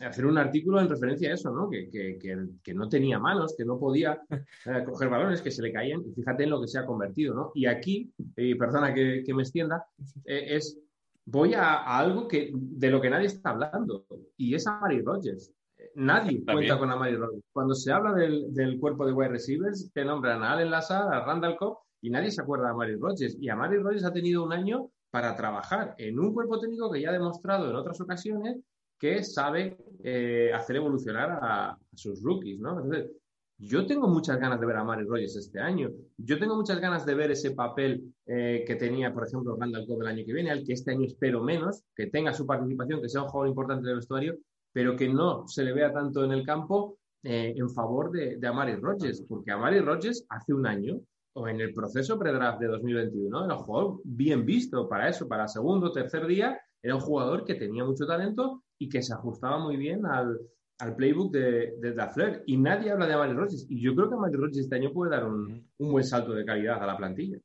hacer 0.00 0.26
un 0.26 0.38
artículo 0.38 0.80
en 0.80 0.88
referencia 0.88 1.30
a 1.30 1.34
eso, 1.34 1.50
¿no? 1.50 1.70
Que, 1.70 1.88
que, 1.88 2.18
que, 2.18 2.36
que 2.62 2.74
no 2.74 2.88
tenía 2.88 3.18
manos, 3.18 3.54
que 3.56 3.64
no 3.64 3.78
podía 3.78 4.20
eh, 4.30 4.84
coger 4.84 5.08
balones, 5.08 5.40
que 5.40 5.50
se 5.50 5.62
le 5.62 5.72
caían, 5.72 6.02
y 6.06 6.12
fíjate 6.12 6.44
en 6.44 6.50
lo 6.50 6.60
que 6.60 6.68
se 6.68 6.78
ha 6.78 6.86
convertido, 6.86 7.34
¿no? 7.34 7.52
Y 7.54 7.66
aquí, 7.66 8.12
y 8.36 8.54
perdona 8.54 8.92
que, 8.92 9.24
me 9.34 9.42
extienda, 9.42 9.86
eh, 10.24 10.56
es, 10.56 10.78
voy 11.24 11.54
a, 11.54 11.74
a, 11.74 11.98
algo 11.98 12.28
que, 12.28 12.50
de 12.52 12.90
lo 12.90 13.00
que 13.00 13.10
nadie 13.10 13.26
está 13.26 13.50
hablando, 13.50 14.06
y 14.36 14.54
es 14.54 14.66
a 14.66 14.78
Mary 14.80 15.00
Rogers. 15.00 15.52
Nadie 15.94 16.40
También. 16.40 16.44
cuenta 16.44 16.78
con 16.78 16.90
Amari 16.90 17.16
Rogers. 17.16 17.42
Cuando 17.52 17.74
se 17.74 17.90
habla 17.90 18.12
del, 18.12 18.52
del, 18.52 18.78
cuerpo 18.78 19.06
de 19.06 19.12
wide 19.12 19.30
receivers, 19.30 19.90
te 19.94 20.04
nombran 20.04 20.42
a 20.42 20.52
Allen 20.52 20.70
Lazar, 20.70 21.12
a 21.12 21.24
Randall 21.24 21.56
Cobb, 21.56 21.78
y 22.02 22.10
nadie 22.10 22.30
se 22.30 22.42
acuerda 22.42 22.66
de 22.66 22.70
Amari 22.72 22.96
Rogers. 22.96 23.38
Y 23.40 23.48
Amari 23.48 23.78
Rogers 23.78 24.04
ha 24.04 24.12
tenido 24.12 24.44
un 24.44 24.52
año 24.52 24.90
para 25.10 25.34
trabajar 25.34 25.94
en 25.96 26.18
un 26.18 26.34
cuerpo 26.34 26.60
técnico 26.60 26.90
que 26.90 27.00
ya 27.00 27.08
ha 27.08 27.12
demostrado 27.12 27.70
en 27.70 27.76
otras 27.76 27.98
ocasiones 28.02 28.58
que 28.98 29.22
sabe 29.22 29.76
eh, 30.02 30.50
hacer 30.54 30.76
evolucionar 30.76 31.38
a, 31.42 31.78
sus 31.94 32.22
rookies, 32.22 32.60
¿no? 32.60 32.80
Entonces, 32.80 33.10
yo 33.58 33.86
tengo 33.86 34.06
muchas 34.06 34.38
ganas 34.38 34.60
de 34.60 34.66
ver 34.66 34.76
a 34.76 34.84
Mari 34.84 35.04
Rogers 35.04 35.36
este 35.36 35.58
año. 35.58 35.90
Yo 36.18 36.38
tengo 36.38 36.56
muchas 36.56 36.78
ganas 36.78 37.06
de 37.06 37.14
ver 37.14 37.30
ese 37.30 37.52
papel 37.52 38.12
eh, 38.26 38.64
que 38.66 38.76
tenía, 38.76 39.14
por 39.14 39.26
ejemplo, 39.26 39.56
Randall 39.58 39.86
Cobb 39.86 40.02
el 40.02 40.08
año 40.08 40.24
que 40.26 40.32
viene, 40.34 40.50
al 40.50 40.62
que 40.62 40.74
este 40.74 40.90
año 40.90 41.06
espero 41.06 41.42
menos, 41.42 41.82
que 41.94 42.08
tenga 42.08 42.34
su 42.34 42.46
participación, 42.46 43.00
que 43.00 43.08
sea 43.08 43.22
un 43.22 43.28
jugador 43.28 43.48
importante 43.48 43.86
del 43.86 43.96
vestuario, 43.96 44.36
pero 44.72 44.94
que 44.94 45.08
no 45.08 45.48
se 45.48 45.64
le 45.64 45.72
vea 45.72 45.90
tanto 45.90 46.22
en 46.24 46.32
el 46.32 46.44
campo 46.44 46.98
eh, 47.22 47.54
en 47.56 47.70
favor 47.70 48.10
de, 48.10 48.36
de 48.36 48.46
Amari 48.46 48.74
Rogers, 48.76 49.22
porque 49.26 49.50
Amari 49.50 49.80
Rogers 49.80 50.26
hace 50.28 50.52
un 50.52 50.66
año, 50.66 51.00
o 51.32 51.48
en 51.48 51.60
el 51.60 51.72
proceso 51.72 52.18
pre-draft 52.18 52.60
de 52.60 52.66
2021, 52.66 53.44
era 53.46 53.56
un 53.56 53.62
jugador 53.62 54.00
bien 54.04 54.44
visto 54.44 54.86
para 54.86 55.08
eso, 55.08 55.26
para 55.26 55.48
segundo, 55.48 55.92
tercer 55.92 56.26
día, 56.26 56.60
era 56.82 56.94
un 56.94 57.00
jugador 57.00 57.44
que 57.44 57.54
tenía 57.54 57.84
mucho 57.84 58.06
talento 58.06 58.62
y 58.78 58.88
que 58.88 59.02
se 59.02 59.14
ajustaba 59.14 59.58
muy 59.58 59.76
bien 59.76 60.06
al, 60.06 60.38
al 60.78 60.96
playbook 60.96 61.32
de, 61.32 61.74
de 61.78 62.42
Y 62.46 62.56
nadie 62.56 62.90
habla 62.90 63.06
de 63.06 63.14
Amari 63.14 63.32
Rogers. 63.32 63.66
Y 63.68 63.80
yo 63.80 63.94
creo 63.94 64.08
que 64.08 64.14
Amari 64.14 64.36
Rogers 64.36 64.58
este 64.58 64.76
año 64.76 64.92
puede 64.92 65.12
dar 65.12 65.24
un, 65.24 65.68
un 65.78 65.90
buen 65.90 66.04
salto 66.04 66.32
de 66.32 66.44
calidad 66.44 66.82
a 66.82 66.86
la 66.86 66.96
plantilla. 66.96 67.38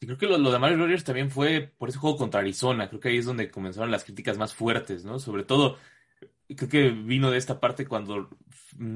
Y 0.00 0.06
creo 0.06 0.18
que 0.18 0.26
lo, 0.26 0.38
lo 0.38 0.50
de 0.50 0.56
Amari 0.56 0.76
Rogers 0.76 1.04
también 1.04 1.30
fue 1.30 1.72
por 1.76 1.88
ese 1.88 1.98
juego 1.98 2.16
contra 2.16 2.40
Arizona. 2.40 2.88
Creo 2.88 3.00
que 3.00 3.08
ahí 3.08 3.18
es 3.18 3.26
donde 3.26 3.50
comenzaron 3.50 3.90
las 3.90 4.04
críticas 4.04 4.38
más 4.38 4.54
fuertes, 4.54 5.04
¿no? 5.04 5.18
Sobre 5.18 5.44
todo, 5.44 5.76
creo 6.48 6.68
que 6.68 6.90
vino 6.90 7.30
de 7.30 7.38
esta 7.38 7.58
parte 7.58 7.86
cuando 7.86 8.28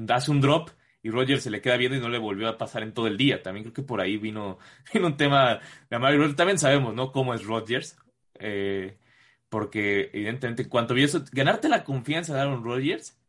hace 0.09 0.31
un 0.31 0.41
drop 0.41 0.69
y 1.01 1.09
Rogers 1.09 1.43
se 1.43 1.49
le 1.49 1.61
queda 1.61 1.75
viendo 1.75 1.97
y 1.97 2.01
no 2.01 2.07
le 2.07 2.17
volvió 2.17 2.47
a 2.47 2.57
pasar 2.57 2.83
en 2.83 2.93
todo 2.93 3.07
el 3.07 3.17
día. 3.17 3.41
También 3.43 3.65
creo 3.65 3.73
que 3.73 3.83
por 3.83 3.99
ahí 3.99 4.17
vino, 4.17 4.59
vino 4.93 5.07
un 5.07 5.17
tema 5.17 5.59
de 5.89 5.95
Amari 5.95 6.17
Rogers. 6.17 6.37
También 6.37 6.59
sabemos, 6.59 6.93
¿no? 6.93 7.11
Cómo 7.11 7.33
es 7.33 7.43
Rogers. 7.43 7.97
Eh, 8.35 8.97
porque 9.53 10.09
evidentemente, 10.13 10.67
cuanto 10.67 10.95
vi 10.95 11.03
eso, 11.03 11.23
ganarte 11.31 11.69
la 11.69 11.83
confianza 11.83 12.33
de 12.33 12.41
Aaron 12.41 12.63
Rodgers 12.63 13.19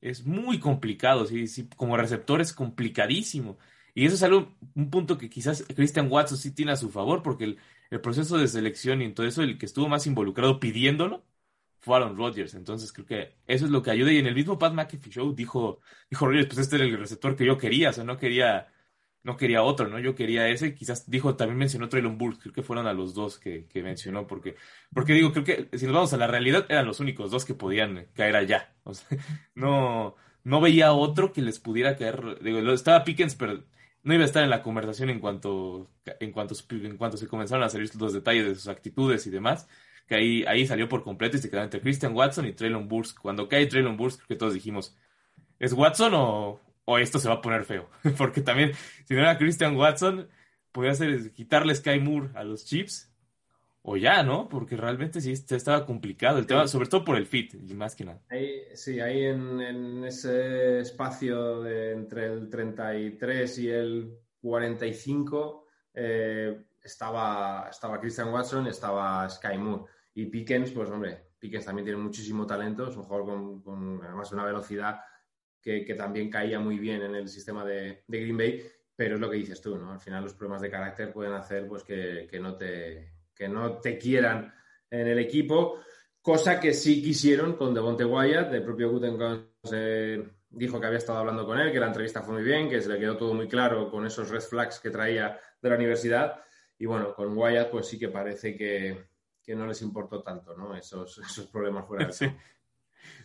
es 0.00 0.24
muy 0.24 0.60
complicado, 0.60 1.26
¿sí? 1.26 1.48
sí, 1.48 1.68
como 1.76 1.96
receptor 1.96 2.40
es 2.40 2.52
complicadísimo. 2.52 3.58
Y 3.92 4.06
eso 4.06 4.14
es 4.14 4.22
algo, 4.22 4.54
un 4.76 4.90
punto 4.90 5.18
que 5.18 5.28
quizás 5.28 5.64
Christian 5.74 6.08
Watson 6.08 6.38
sí 6.38 6.52
tiene 6.52 6.70
a 6.70 6.76
su 6.76 6.88
favor, 6.88 7.24
porque 7.24 7.44
el, 7.44 7.58
el 7.90 8.00
proceso 8.00 8.38
de 8.38 8.46
selección 8.46 9.02
y 9.02 9.06
en 9.06 9.14
todo 9.14 9.26
eso, 9.26 9.42
el 9.42 9.58
que 9.58 9.66
estuvo 9.66 9.88
más 9.88 10.06
involucrado 10.06 10.60
pidiéndolo 10.60 11.24
fue 11.80 11.96
Aaron 11.96 12.16
Rodgers. 12.16 12.54
Entonces 12.54 12.92
creo 12.92 13.06
que 13.06 13.34
eso 13.48 13.64
es 13.64 13.72
lo 13.72 13.82
que 13.82 13.90
ayuda. 13.90 14.12
Y 14.12 14.18
en 14.18 14.26
el 14.26 14.36
mismo 14.36 14.58
Pat 14.60 14.74
McAfee 14.74 15.10
Show 15.10 15.34
dijo, 15.34 15.80
dijo 16.10 16.26
Rodgers, 16.26 16.46
pues 16.46 16.58
este 16.60 16.76
era 16.76 16.84
el 16.84 16.96
receptor 16.96 17.34
que 17.34 17.44
yo 17.46 17.58
quería, 17.58 17.90
o 17.90 17.92
sea, 17.92 18.04
no 18.04 18.18
quería 18.18 18.68
no 19.24 19.36
quería 19.36 19.62
otro, 19.62 19.88
¿no? 19.88 19.98
Yo 19.98 20.14
quería 20.14 20.48
ese, 20.48 20.74
quizás 20.74 21.08
dijo, 21.08 21.36
también 21.36 21.58
mencionó 21.58 21.88
Traylon 21.88 22.18
Burks, 22.18 22.38
creo 22.40 22.52
que 22.52 22.62
fueron 22.62 22.86
a 22.86 22.92
los 22.92 23.14
dos 23.14 23.38
que, 23.38 23.66
que, 23.66 23.82
mencionó, 23.82 24.26
porque, 24.26 24.56
porque 24.92 25.12
digo, 25.12 25.32
creo 25.32 25.44
que 25.44 25.78
si 25.78 25.86
nos 25.86 25.94
vamos 25.94 26.12
a 26.12 26.16
la 26.16 26.26
realidad, 26.26 26.66
eran 26.68 26.86
los 26.86 27.00
únicos 27.00 27.30
dos 27.30 27.44
que 27.44 27.54
podían 27.54 28.08
caer 28.14 28.36
allá. 28.36 28.72
O 28.84 28.94
sea, 28.94 29.06
no, 29.54 30.16
no 30.42 30.60
veía 30.60 30.92
otro 30.92 31.32
que 31.32 31.40
les 31.40 31.60
pudiera 31.60 31.96
caer, 31.96 32.42
digo, 32.42 32.58
estaba 32.72 33.04
Pickens, 33.04 33.36
pero 33.36 33.62
no 34.02 34.14
iba 34.14 34.24
a 34.24 34.26
estar 34.26 34.42
en 34.42 34.50
la 34.50 34.62
conversación 34.62 35.10
en 35.10 35.20
cuanto, 35.20 35.88
en 36.18 36.32
cuanto, 36.32 36.54
en 36.70 36.96
cuanto 36.96 37.16
se 37.16 37.28
comenzaron 37.28 37.62
a 37.62 37.68
salir 37.68 37.94
los 37.96 38.12
detalles 38.12 38.46
de 38.46 38.54
sus 38.56 38.68
actitudes 38.68 39.26
y 39.26 39.30
demás, 39.30 39.68
que 40.08 40.16
ahí, 40.16 40.44
ahí 40.48 40.66
salió 40.66 40.88
por 40.88 41.04
completo 41.04 41.36
y 41.36 41.40
se 41.40 41.50
quedó 41.50 41.62
entre 41.62 41.80
Christian 41.80 42.14
Watson 42.14 42.46
y 42.46 42.52
Traylon 42.52 42.88
Burks. 42.88 43.14
Cuando 43.14 43.48
cae 43.48 43.66
Traylon 43.66 43.96
Burks, 43.96 44.16
creo 44.16 44.28
que 44.28 44.36
todos 44.36 44.54
dijimos, 44.54 44.96
¿es 45.60 45.72
Watson 45.72 46.12
o, 46.14 46.60
o 46.92 46.98
esto 46.98 47.18
se 47.18 47.28
va 47.28 47.34
a 47.34 47.42
poner 47.42 47.64
feo. 47.64 47.88
Porque 48.18 48.40
también, 48.40 48.72
si 49.04 49.14
no 49.14 49.20
era 49.20 49.38
Christian 49.38 49.76
Watson, 49.76 50.28
podía 50.72 50.94
ser 50.94 51.32
quitarle 51.32 51.74
Sky 51.74 52.00
Moore 52.00 52.30
a 52.34 52.44
los 52.44 52.64
Chips. 52.64 53.08
O 53.84 53.96
ya, 53.96 54.22
¿no? 54.22 54.48
Porque 54.48 54.76
realmente 54.76 55.20
sí 55.20 55.32
estaba 55.32 55.84
complicado 55.84 56.38
el 56.38 56.46
tema, 56.46 56.68
sobre 56.68 56.88
todo 56.88 57.04
por 57.04 57.16
el 57.16 57.26
fit, 57.26 57.52
y 57.54 57.74
más 57.74 57.96
que 57.96 58.04
nada. 58.04 58.20
sí, 58.74 59.00
ahí 59.00 59.24
en, 59.24 60.04
ese 60.04 60.78
espacio 60.78 61.62
de 61.62 61.90
entre 61.90 62.26
el 62.26 62.48
33 62.48 63.58
y 63.58 63.68
el 63.70 64.18
45 64.40 65.66
eh, 65.94 66.64
estaba, 66.80 67.66
estaba 67.70 68.00
Christian 68.00 68.32
Watson 68.32 68.68
estaba 68.68 69.28
Sky 69.28 69.58
Moore. 69.58 69.90
Y 70.14 70.26
Pickens, 70.26 70.70
pues 70.70 70.88
hombre, 70.88 71.30
Pickens 71.40 71.64
también 71.64 71.84
tiene 71.84 72.00
muchísimo 72.00 72.46
talento, 72.46 72.86
es 72.86 72.96
un 72.96 73.02
jugador 73.02 73.26
con, 73.26 73.62
con 73.62 74.00
además 74.04 74.30
una 74.30 74.44
velocidad 74.44 75.00
que, 75.62 75.94
también 75.96 76.28
caía 76.28 76.58
muy 76.58 76.78
bien 76.78 77.02
en 77.02 77.14
el 77.14 77.28
sistema 77.28 77.64
de, 77.64 78.02
Green 78.08 78.36
Bay, 78.36 78.62
pero 78.94 79.14
es 79.14 79.20
lo 79.20 79.30
que 79.30 79.36
dices 79.36 79.60
tú, 79.60 79.78
¿no? 79.78 79.92
Al 79.92 80.00
final 80.00 80.24
los 80.24 80.34
problemas 80.34 80.60
de 80.60 80.70
carácter 80.70 81.12
pueden 81.12 81.32
hacer 81.32 81.66
pues, 81.66 81.84
que, 81.84 82.28
no, 82.40 82.56
te, 82.56 83.12
que 83.34 83.48
no 83.48 83.78
te 83.78 83.96
quieran 83.96 84.52
en 84.90 85.06
el 85.06 85.18
equipo, 85.18 85.80
cosa 86.20 86.60
que 86.60 86.74
sí 86.74 87.02
quisieron 87.02 87.54
con 87.56 87.72
Devonte 87.72 88.04
Wyatt, 88.04 88.50
de 88.50 88.60
propio 88.60 88.90
Gutenkons 88.90 89.70
dijo 90.52 90.78
que 90.78 90.86
había 90.86 90.98
estado 90.98 91.18
hablando 91.18 91.46
con 91.46 91.58
él, 91.58 91.72
que 91.72 91.80
la 91.80 91.86
entrevista 91.86 92.22
fue 92.22 92.34
muy 92.34 92.42
bien, 92.42 92.68
que 92.68 92.80
se 92.80 92.88
le 92.88 92.98
quedó 92.98 93.16
todo 93.16 93.34
muy 93.34 93.48
claro 93.48 93.90
con 93.90 94.06
esos 94.06 94.28
red 94.28 94.40
flags 94.40 94.80
que 94.80 94.90
traía 94.90 95.38
de 95.60 95.68
la 95.68 95.76
universidad. 95.76 96.40
Y 96.78 96.86
bueno, 96.86 97.14
con 97.14 97.36
Wyatt 97.36 97.70
pues 97.70 97.86
sí 97.86 97.98
que 97.98 98.08
parece 98.08 98.54
que, 98.54 99.10
no 99.54 99.66
les 99.66 99.82
importó 99.82 100.22
tanto, 100.22 100.54
¿no? 100.56 100.74
Esos, 100.74 101.18
esos 101.18 101.46
problemas 101.46 101.86
fuera 101.86 102.06
de 102.06 102.12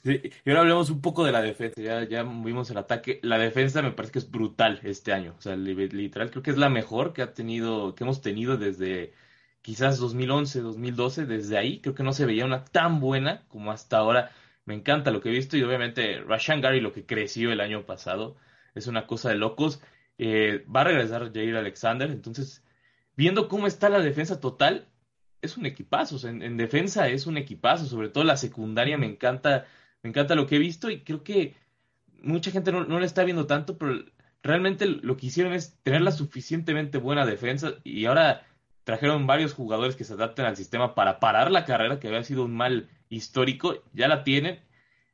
y 0.04 0.50
ahora 0.50 0.62
hablemos 0.62 0.90
un 0.90 1.02
poco 1.02 1.24
de 1.26 1.32
la 1.32 1.42
defensa. 1.42 1.82
Ya, 1.82 2.04
ya 2.04 2.24
vimos 2.24 2.70
el 2.70 2.78
ataque. 2.78 3.20
La 3.24 3.38
defensa 3.38 3.82
me 3.82 3.92
parece 3.92 4.14
que 4.14 4.20
es 4.20 4.32
brutal 4.32 4.80
este 4.84 5.14
año. 5.14 5.36
O 5.38 5.42
sea, 5.42 5.56
literal, 5.56 6.32
creo 6.32 6.44
que 6.44 6.52
es 6.52 6.58
la 6.58 6.70
mejor 6.70 7.14
que 7.14 7.22
ha 7.22 7.34
tenido, 7.34 7.96
que 7.96 8.04
hemos 8.04 8.22
tenido 8.22 8.58
desde 8.58 9.14
quizás 9.62 10.00
2011, 10.00 10.62
2012. 10.62 11.26
Desde 11.26 11.58
ahí 11.58 11.82
creo 11.82 11.96
que 11.96 12.04
no 12.04 12.14
se 12.14 12.26
veía 12.26 12.46
una 12.46 12.66
tan 12.66 13.00
buena 13.00 13.46
como 13.50 13.72
hasta 13.72 13.98
ahora. 13.98 14.32
Me 14.66 14.76
encanta 14.76 15.12
lo 15.12 15.22
que 15.22 15.30
he 15.30 15.32
visto 15.32 15.58
y 15.58 15.64
obviamente 15.64 16.20
Rashan 16.22 16.62
Gary 16.62 16.82
lo 16.82 16.94
que 16.94 17.06
creció 17.06 17.52
el 17.52 17.62
año 17.62 17.86
pasado 17.86 18.38
es 18.76 18.88
una 18.88 19.08
cosa 19.08 19.30
de 19.30 19.36
locos. 19.36 19.82
Eh, 20.18 20.66
va 20.74 20.82
a 20.82 20.84
regresar 20.86 21.34
Jair 21.34 21.56
Alexander. 21.56 22.10
Entonces, 22.12 22.64
viendo 23.16 23.48
cómo 23.50 23.68
está 23.68 23.90
la 23.90 24.00
defensa 24.00 24.40
total, 24.40 24.88
es 25.42 25.58
un 25.58 25.66
equipazo. 25.66 26.28
en, 26.28 26.58
defensa 26.58 27.08
es 27.08 27.28
un 27.28 27.38
equipazo. 27.38 27.86
Sobre 27.86 28.10
todo 28.10 28.24
la 28.24 28.38
secundaria 28.38 28.98
me 28.98 29.08
encanta 29.08 29.66
me 30.04 30.10
encanta 30.10 30.36
lo 30.36 30.48
que 30.48 30.56
he 30.56 30.60
visto 30.60 30.90
y 30.90 31.02
creo 31.02 31.24
que 31.24 31.56
mucha 32.22 32.52
gente 32.52 32.72
no, 32.72 32.86
no 32.86 33.00
le 33.00 33.06
está 33.06 33.24
viendo 33.24 33.48
tanto, 33.48 33.78
pero 33.78 34.06
realmente 34.44 34.86
lo 34.86 35.18
que 35.18 35.28
hicieron 35.28 35.54
es 35.54 35.78
tener 35.84 36.02
la 36.02 36.12
suficientemente 36.12 36.98
buena 36.98 37.26
defensa 37.26 37.74
y 37.84 38.06
ahora 38.06 38.46
trajeron 38.84 39.28
varios 39.28 39.54
jugadores 39.54 39.96
que 39.96 40.04
se 40.04 40.14
adapten 40.14 40.46
al 40.46 40.56
sistema 40.56 40.96
para 40.96 41.20
parar 41.20 41.52
la 41.52 41.66
carrera, 41.66 42.00
que 42.00 42.08
había 42.08 42.24
sido 42.24 42.46
un 42.46 42.56
mal 42.56 42.90
histórico, 43.10 43.84
ya 43.94 44.08
la 44.08 44.24
tienen. 44.24 44.60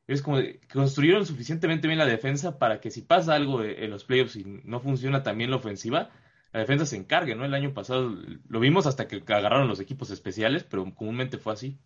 Es 0.06 0.22
como 0.22 0.38
que 0.38 0.60
construyeron 0.72 1.26
suficientemente 1.26 1.88
bien 1.88 1.98
la 1.98 2.06
defensa 2.06 2.60
para 2.60 2.80
que 2.82 2.92
si 2.92 3.02
pasa 3.02 3.36
algo 3.36 3.64
en 3.64 3.90
los 3.90 4.04
playoffs 4.04 4.36
y 4.36 4.44
no 4.64 4.80
funciona 4.80 5.24
también 5.24 5.50
la 5.50 5.56
ofensiva, 5.56 6.12
la 6.54 6.60
defensa 6.60 6.86
se 6.86 6.96
encargue, 6.96 7.36
¿no? 7.36 7.46
El 7.46 7.56
año 7.56 7.74
pasado 7.74 8.16
lo 8.48 8.60
vimos 8.60 8.86
hasta 8.86 9.08
que 9.08 9.24
agarraron 9.28 9.68
los 9.68 9.80
equipos 9.80 10.12
especiales, 10.12 10.64
pero 10.64 10.86
comúnmente 10.94 11.40
fue 11.40 11.54
así. 11.54 11.80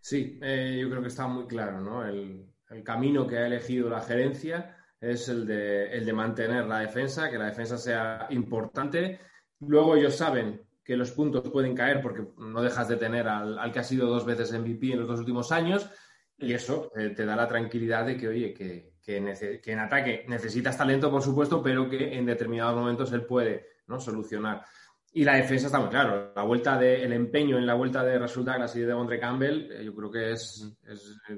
Sí, 0.00 0.38
eh, 0.42 0.78
yo 0.80 0.88
creo 0.88 1.02
que 1.02 1.08
está 1.08 1.26
muy 1.26 1.46
claro, 1.46 1.80
¿no? 1.80 2.04
El, 2.04 2.46
camino 2.84 3.26
que 3.26 3.38
ha 3.38 3.46
elegido 3.46 3.88
la 3.88 4.02
gerencia 4.02 4.76
es 5.00 5.30
el 5.30 5.46
de, 5.46 6.12
mantener 6.12 6.66
la 6.66 6.80
defensa, 6.80 7.30
que 7.30 7.38
la 7.38 7.46
defensa 7.46 7.78
sea 7.78 8.26
importante. 8.28 9.20
Luego 9.60 9.96
ellos 9.96 10.16
saben 10.16 10.60
que 10.84 10.96
los 10.96 11.12
puntos 11.12 11.48
pueden 11.50 11.74
caer 11.74 12.02
porque 12.02 12.24
no 12.36 12.60
dejas 12.60 12.88
de 12.88 12.96
tener 12.96 13.26
al, 13.26 13.72
que 13.72 13.78
ha 13.78 13.84
sido 13.84 14.06
dos 14.06 14.26
veces 14.26 14.52
MVP 14.52 14.92
en 14.92 15.00
los 15.00 15.08
dos 15.08 15.20
últimos 15.20 15.50
años 15.50 15.88
y 16.36 16.52
eso 16.52 16.92
eh, 16.94 17.10
te 17.10 17.24
da 17.24 17.36
la 17.36 17.48
tranquilidad 17.48 18.04
de 18.04 18.18
que, 18.18 18.28
oye, 18.28 18.52
que, 18.52 18.92
que, 19.08 19.60
que, 19.62 19.72
en 19.72 19.78
ataque 19.78 20.26
necesitas 20.28 20.76
talento, 20.76 21.10
por 21.10 21.22
supuesto, 21.22 21.62
pero 21.62 21.88
que 21.88 22.14
en 22.14 22.26
determinados 22.26 22.76
momentos 22.76 23.10
él 23.12 23.24
puede 23.24 23.66
¿no? 23.86 23.98
solucionar. 23.98 24.62
Y 25.10 25.24
la 25.24 25.36
defensa 25.36 25.66
está 25.66 25.80
muy 25.80 25.88
claro. 25.88 26.32
La 26.36 26.42
vuelta 26.42 26.76
de, 26.76 27.02
el 27.02 27.14
empeño 27.14 27.56
en 27.56 27.66
la 27.66 27.72
vuelta 27.72 28.04
de 28.04 28.18
Rasul 28.18 28.44
Douglas 28.44 28.76
y 28.76 28.80
de 28.80 28.92
Andre 28.92 29.18
Campbell, 29.18 29.72
eh, 29.72 29.82
yo 29.82 29.94
creo 29.94 30.10
que 30.10 30.32
es, 30.32 30.76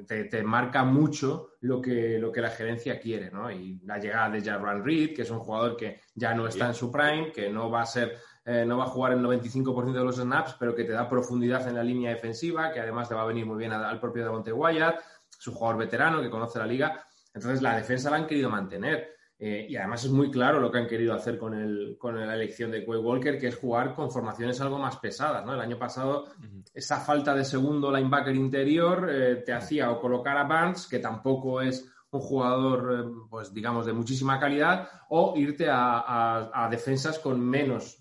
te, 0.09 0.43
marca 0.43 0.83
mucho 0.83 1.51
lo 1.61 1.81
que, 1.81 2.19
lo 2.19 2.33
que 2.33 2.41
la 2.41 2.51
gerencia 2.51 2.99
quiere, 2.99 3.31
¿no? 3.31 3.49
Y 3.53 3.79
la 3.85 3.99
llegada 3.99 4.31
de 4.31 4.43
Jarvan 4.43 4.85
Reed, 4.85 5.15
que 5.15 5.23
es 5.23 5.31
un 5.31 5.39
jugador 5.39 5.77
que 5.77 6.01
ya 6.13 6.35
no 6.35 6.49
está 6.49 6.67
en 6.67 6.75
su 6.75 6.91
prime, 6.91 7.31
que 7.31 7.49
no 7.51 7.71
va 7.71 7.83
a 7.83 7.87
ser, 7.87 8.19
eh, 8.45 8.65
no 8.67 8.79
va 8.79 8.85
a 8.85 8.89
jugar 8.89 9.13
el 9.13 9.21
95% 9.21 9.93
de 9.93 10.05
los 10.05 10.17
snaps, 10.17 10.57
pero 10.59 10.75
que 10.75 10.83
te 10.83 10.93
da 10.93 11.09
profundidad 11.09 11.69
en 11.69 11.77
la 11.77 11.85
línea 11.85 12.11
defensiva, 12.11 12.73
que 12.73 12.81
además 12.81 13.09
te 13.09 13.15
va 13.15 13.23
a 13.23 13.27
venir 13.27 13.47
muy 13.47 13.59
bien 13.59 13.71
al, 13.73 14.01
propio 14.01 14.25
Devonte 14.25 14.53
Wyatt, 14.53 14.99
es 15.39 15.47
un 15.47 15.55
jugador 15.55 15.79
veterano 15.79 16.21
que 16.21 16.29
conoce 16.29 16.59
la 16.59 16.67
liga. 16.67 17.05
Entonces 17.35 17.63
la 17.63 17.77
defensa 17.77 18.11
la 18.11 18.17
han 18.17 18.27
querido 18.27 18.51
mantener. 18.51 19.21
Eh, 19.43 19.69
y 19.71 19.77
además 19.77 20.05
es 20.05 20.11
muy 20.11 20.31
claro 20.31 20.61
lo 20.61 20.71
que 20.71 20.77
han 20.77 20.87
querido 20.87 21.15
hacer 21.15 21.39
con, 21.39 21.55
el, 21.55 21.97
con 21.99 22.15
la 22.15 22.35
elección 22.35 22.71
de 22.71 22.85
Quay 22.85 22.99
Walker, 22.99 23.39
que 23.39 23.47
es 23.47 23.57
jugar 23.57 23.95
con 23.95 24.11
formaciones 24.11 24.61
algo 24.61 24.79
más 24.79 24.99
pesadas. 24.99 25.47
¿no? 25.47 25.55
El 25.55 25.61
año 25.61 25.79
pasado, 25.79 26.27
esa 26.75 27.01
falta 27.01 27.35
de 27.35 27.47
segundo 27.47 27.91
linebacker 27.91 28.37
interior 28.37 29.09
eh, 29.11 29.37
te 29.37 29.55
hacía 29.55 29.91
o 29.91 29.99
colocar 29.99 30.37
a 30.37 30.45
Barnes, 30.45 30.87
que 30.87 30.99
tampoco 30.99 31.63
es 31.63 31.91
un 32.11 32.21
jugador, 32.21 32.93
eh, 32.93 33.27
pues 33.31 33.55
digamos, 33.55 33.87
de 33.87 33.95
muchísima 33.95 34.39
calidad, 34.39 34.91
o 35.09 35.33
irte 35.37 35.69
a, 35.71 36.69
defensas 36.71 37.19
con 37.19 37.41
menos 37.41 37.97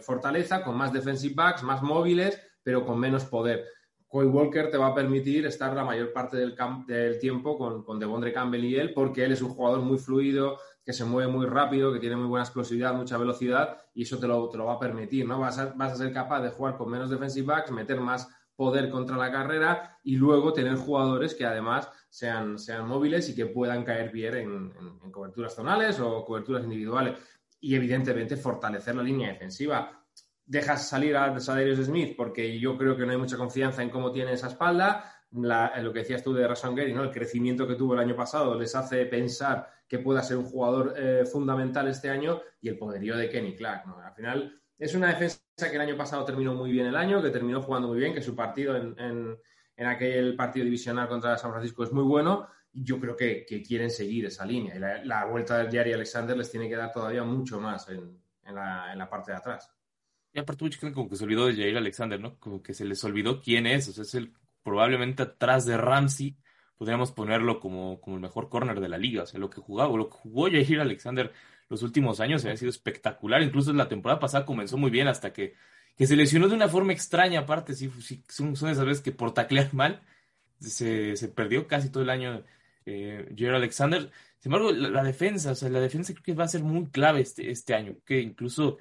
fortaleza, 0.00 0.64
con 0.64 0.78
más 0.78 0.94
defensive 0.94 1.34
backs, 1.34 1.62
más 1.62 1.82
móviles, 1.82 2.40
pero 2.62 2.86
con 2.86 2.98
menos 2.98 3.26
poder. 3.26 3.66
Coy 4.08 4.26
Walker 4.26 4.70
te 4.70 4.78
va 4.78 4.88
a 4.88 4.94
permitir 4.94 5.44
estar 5.46 5.74
la 5.74 5.84
mayor 5.84 6.12
parte 6.12 6.38
del, 6.38 6.56
del 6.86 7.18
tiempo 7.18 7.58
con, 7.58 7.84
con 7.84 8.00
Devondre 8.00 8.32
Campbell 8.32 8.64
y 8.64 8.76
él, 8.76 8.94
porque 8.94 9.24
él 9.24 9.32
es 9.32 9.42
un 9.42 9.50
jugador 9.50 9.80
muy 9.80 9.98
fluido, 9.98 10.58
que 10.82 10.94
se 10.94 11.04
mueve 11.04 11.30
muy 11.30 11.44
rápido, 11.44 11.92
que 11.92 12.00
tiene 12.00 12.16
muy 12.16 12.26
buena 12.26 12.44
explosividad, 12.44 12.94
mucha 12.94 13.18
velocidad, 13.18 13.76
y 13.92 14.04
eso 14.04 14.18
te 14.18 14.26
lo, 14.26 14.48
te 14.48 14.56
lo 14.56 14.64
va 14.64 14.74
a 14.74 14.78
permitir, 14.78 15.26
¿no? 15.26 15.38
Vas 15.38 15.58
a, 15.58 15.74
vas 15.76 15.92
a 15.92 15.96
ser 15.96 16.12
capaz 16.14 16.40
de 16.40 16.48
jugar 16.48 16.78
con 16.78 16.90
menos 16.90 17.10
defensive 17.10 17.46
backs, 17.46 17.70
meter 17.70 18.00
más 18.00 18.26
poder 18.58 18.90
contra 18.90 19.16
la 19.16 19.30
carrera 19.30 19.98
y 20.02 20.16
luego 20.16 20.52
tener 20.52 20.74
jugadores 20.74 21.32
que 21.34 21.46
además 21.46 21.88
sean, 22.08 22.58
sean 22.58 22.88
móviles 22.88 23.28
y 23.28 23.36
que 23.36 23.46
puedan 23.46 23.84
caer 23.84 24.10
bien 24.10 24.34
en, 24.34 25.10
coberturas 25.12 25.54
zonales 25.54 26.00
o 26.00 26.24
coberturas 26.24 26.64
individuales. 26.64 27.16
Y 27.60 27.76
evidentemente 27.76 28.36
fortalecer 28.36 28.96
la 28.96 29.04
línea 29.04 29.28
defensiva. 29.28 29.97
Dejas 30.48 30.88
salir 30.88 31.16
a 31.16 31.38
Sadarius 31.38 31.86
Smith 31.86 32.14
porque 32.16 32.58
yo 32.58 32.76
creo 32.76 32.96
que 32.96 33.04
no 33.06 33.12
hay 33.12 33.18
mucha 33.18 33.36
confianza 33.36 33.82
en 33.82 33.90
cómo 33.90 34.10
tiene 34.10 34.32
esa 34.32 34.48
espalda. 34.48 35.22
en 35.30 35.84
lo 35.84 35.92
que 35.92 36.00
decías 36.00 36.22
tú 36.22 36.32
de 36.32 36.48
Rason 36.48 36.74
Gary, 36.74 36.92
¿no? 36.92 37.04
el 37.04 37.10
crecimiento 37.10 37.68
que 37.68 37.74
tuvo 37.74 37.94
el 37.94 38.00
año 38.00 38.16
pasado 38.16 38.58
les 38.58 38.74
hace 38.74 39.06
pensar 39.06 39.68
que 39.86 39.98
pueda 39.98 40.22
ser 40.22 40.38
un 40.38 40.44
jugador 40.44 40.94
eh, 40.96 41.24
fundamental 41.24 41.86
este 41.88 42.10
año 42.10 42.40
y 42.60 42.68
el 42.68 42.78
poderío 42.78 43.16
de 43.16 43.28
Kenny 43.28 43.54
Clark. 43.54 43.86
¿no? 43.86 43.98
Al 43.98 44.14
final 44.14 44.60
es 44.78 44.94
una 44.94 45.08
defensa 45.08 45.40
que 45.58 45.74
el 45.74 45.80
año 45.80 45.96
pasado 45.96 46.24
terminó 46.24 46.54
muy 46.54 46.70
bien 46.70 46.86
el 46.86 46.96
año, 46.96 47.20
que 47.20 47.30
terminó 47.30 47.60
jugando 47.62 47.88
muy 47.88 47.98
bien, 47.98 48.14
que 48.14 48.22
su 48.22 48.36
partido 48.36 48.76
en, 48.76 49.36
aquel 49.76 50.36
partido 50.36 50.64
divisional 50.64 51.08
contra 51.08 51.36
San 51.36 51.50
Francisco 51.50 51.82
es 51.82 51.92
muy 51.92 52.04
bueno. 52.04 52.48
Yo 52.72 53.00
creo 53.00 53.16
que, 53.16 53.44
quieren 53.66 53.90
seguir 53.90 54.26
esa 54.26 54.46
línea. 54.46 54.76
Y 54.76 55.06
la, 55.06 55.24
vuelta 55.24 55.58
de 55.58 55.70
Jerry 55.70 55.94
Alexander 55.94 56.36
les 56.36 56.50
tiene 56.50 56.68
que 56.68 56.76
dar 56.76 56.92
todavía 56.92 57.24
mucho 57.24 57.60
más 57.60 57.88
en, 57.88 58.22
la, 58.44 59.08
parte 59.10 59.32
de 59.32 59.38
atrás. 59.38 59.68
Y 60.38 60.40
aparte, 60.40 60.62
muchos 60.62 60.78
creen 60.78 60.94
como 60.94 61.08
que 61.08 61.16
se 61.16 61.24
olvidó 61.24 61.46
de 61.46 61.56
Jair 61.56 61.76
Alexander, 61.76 62.20
¿no? 62.20 62.38
Como 62.38 62.62
que 62.62 62.72
se 62.72 62.84
les 62.84 63.02
olvidó 63.02 63.40
quién 63.40 63.66
es. 63.66 63.88
O 63.88 63.92
sea, 63.92 64.02
es 64.02 64.14
el 64.14 64.32
probablemente 64.62 65.24
atrás 65.24 65.66
de 65.66 65.76
Ramsey. 65.76 66.36
Podríamos 66.76 67.10
ponerlo 67.10 67.58
como, 67.58 68.00
como 68.00 68.14
el 68.14 68.22
mejor 68.22 68.48
corner 68.48 68.78
de 68.78 68.88
la 68.88 68.98
liga. 68.98 69.24
O 69.24 69.26
sea, 69.26 69.40
lo 69.40 69.50
que 69.50 69.60
jugaba, 69.60 69.96
lo 69.96 70.08
que 70.08 70.16
jugó 70.16 70.44
Jair 70.44 70.78
Alexander 70.78 71.32
los 71.68 71.82
últimos 71.82 72.20
años 72.20 72.44
ha 72.44 72.56
sido 72.56 72.70
espectacular. 72.70 73.42
Incluso 73.42 73.72
la 73.72 73.88
temporada 73.88 74.20
pasada 74.20 74.46
comenzó 74.46 74.76
muy 74.76 74.92
bien 74.92 75.08
hasta 75.08 75.32
que, 75.32 75.54
que 75.96 76.06
se 76.06 76.14
lesionó 76.14 76.46
de 76.46 76.54
una 76.54 76.68
forma 76.68 76.92
extraña. 76.92 77.40
Aparte, 77.40 77.74
sí, 77.74 77.90
son, 78.28 78.52
esas 78.52 78.84
veces 78.84 79.02
que 79.02 79.10
por 79.10 79.34
taclear 79.34 79.74
mal 79.74 80.00
se, 80.60 81.16
perdió 81.34 81.66
casi 81.66 81.90
todo 81.90 82.04
el 82.04 82.10
año 82.10 82.44
eh, 82.86 83.26
Alexander. 83.52 84.08
Sin 84.38 84.52
embargo, 84.52 84.70
la, 84.70 85.02
defensa, 85.02 85.50
o 85.50 85.54
sea, 85.56 85.68
la 85.68 85.80
defensa 85.80 86.12
creo 86.12 86.22
que 86.22 86.34
va 86.34 86.44
a 86.44 86.48
ser 86.48 86.62
muy 86.62 86.86
clave 86.90 87.22
este, 87.22 87.50
este 87.50 87.74
año, 87.74 87.96
que 88.04 88.20
incluso 88.20 88.78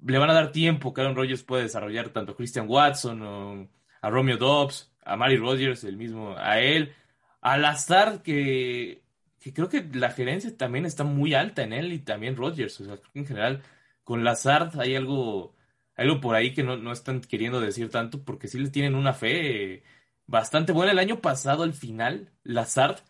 le 0.00 0.18
van 0.18 0.30
a 0.30 0.34
dar 0.34 0.52
tiempo 0.52 0.92
que 0.92 1.00
Aaron 1.00 1.16
Rodgers 1.16 1.42
puede 1.42 1.64
desarrollar 1.64 2.10
tanto 2.10 2.36
Christian 2.36 2.66
Watson 2.68 3.68
a 4.00 4.10
Romeo 4.10 4.36
Dobbs, 4.36 4.92
a 5.04 5.16
Mari 5.16 5.36
Rodgers, 5.36 5.84
el 5.84 5.96
mismo, 5.96 6.34
a 6.36 6.60
él, 6.60 6.94
a 7.40 7.56
Lazard, 7.56 8.22
que 8.22 9.04
que 9.44 9.52
creo 9.52 9.68
que 9.68 9.86
la 9.92 10.10
gerencia 10.10 10.56
también 10.56 10.86
está 10.86 11.04
muy 11.04 11.34
alta 11.34 11.62
en 11.62 11.74
él 11.74 11.92
y 11.92 11.98
también 11.98 12.34
Rodgers. 12.34 12.80
O 12.80 12.84
sea, 12.86 12.96
creo 12.96 13.12
que 13.12 13.18
en 13.18 13.26
general 13.26 13.62
con 14.02 14.24
Lazard 14.24 14.80
hay 14.80 14.96
algo, 14.96 15.54
algo 15.96 16.18
por 16.22 16.34
ahí 16.34 16.54
que 16.54 16.62
no, 16.62 16.78
no 16.78 16.92
están 16.92 17.20
queriendo 17.20 17.60
decir 17.60 17.90
tanto 17.90 18.24
porque 18.24 18.48
sí 18.48 18.58
le 18.58 18.70
tienen 18.70 18.94
una 18.94 19.12
fe 19.12 19.82
bastante 20.26 20.72
buena. 20.72 20.92
El 20.92 20.98
año 20.98 21.20
pasado, 21.20 21.62
al 21.62 21.74
final, 21.74 22.32
Lazard 22.42 23.00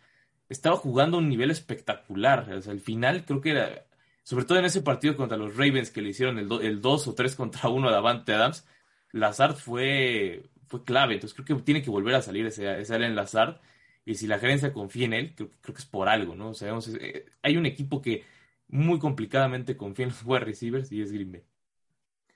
estaba 0.49 0.76
jugando 0.76 1.19
a 1.19 1.21
un 1.21 1.29
nivel 1.29 1.53
espectacular. 1.53 2.53
O 2.53 2.61
sea, 2.62 2.73
al 2.73 2.81
final 2.81 3.25
creo 3.25 3.41
que 3.41 3.50
era, 3.50 3.87
sobre 4.25 4.47
todo 4.47 4.59
en 4.59 4.64
ese 4.64 4.81
partido 4.81 5.16
contra 5.16 5.37
los 5.37 5.54
Ravens 5.54 5.90
que 5.90 6.00
le 6.00 6.09
hicieron 6.09 6.38
el, 6.38 6.50
el 6.62 6.81
2 6.81 7.09
o 7.09 7.14
3 7.14 7.37
contra 7.37 7.69
1 7.69 7.88
a 7.88 7.93
Davante 7.93 8.33
Adams, 8.33 8.66
Lazard 9.12 9.54
fue, 9.54 10.50
fue 10.66 10.83
clave. 10.83 11.14
Entonces 11.14 11.37
creo 11.37 11.59
que 11.59 11.62
tiene 11.62 11.83
que 11.83 11.90
volver 11.90 12.14
a 12.14 12.23
salir 12.23 12.47
ese, 12.47 12.81
ese 12.81 12.95
Allen 12.95 13.14
Lazard 13.14 13.61
y 14.04 14.14
si 14.14 14.26
la 14.26 14.38
gerencia 14.38 14.73
confía 14.73 15.04
en 15.04 15.12
él, 15.12 15.35
creo, 15.37 15.50
creo 15.61 15.75
que 15.75 15.81
es 15.81 15.87
por 15.87 16.09
algo, 16.09 16.35
¿no? 16.35 16.51
O 16.51 16.55
sea, 16.55 16.77
eh, 17.01 17.27
hay 17.42 17.57
un 17.57 17.66
equipo 17.66 18.01
que 18.01 18.25
muy 18.68 18.99
complicadamente 18.99 19.77
confía 19.77 20.07
en 20.07 20.11
los 20.11 20.25
wide 20.25 20.40
receivers 20.40 20.90
y 20.90 21.03
es 21.03 21.12
Green 21.12 21.33
Bay. 21.33 21.44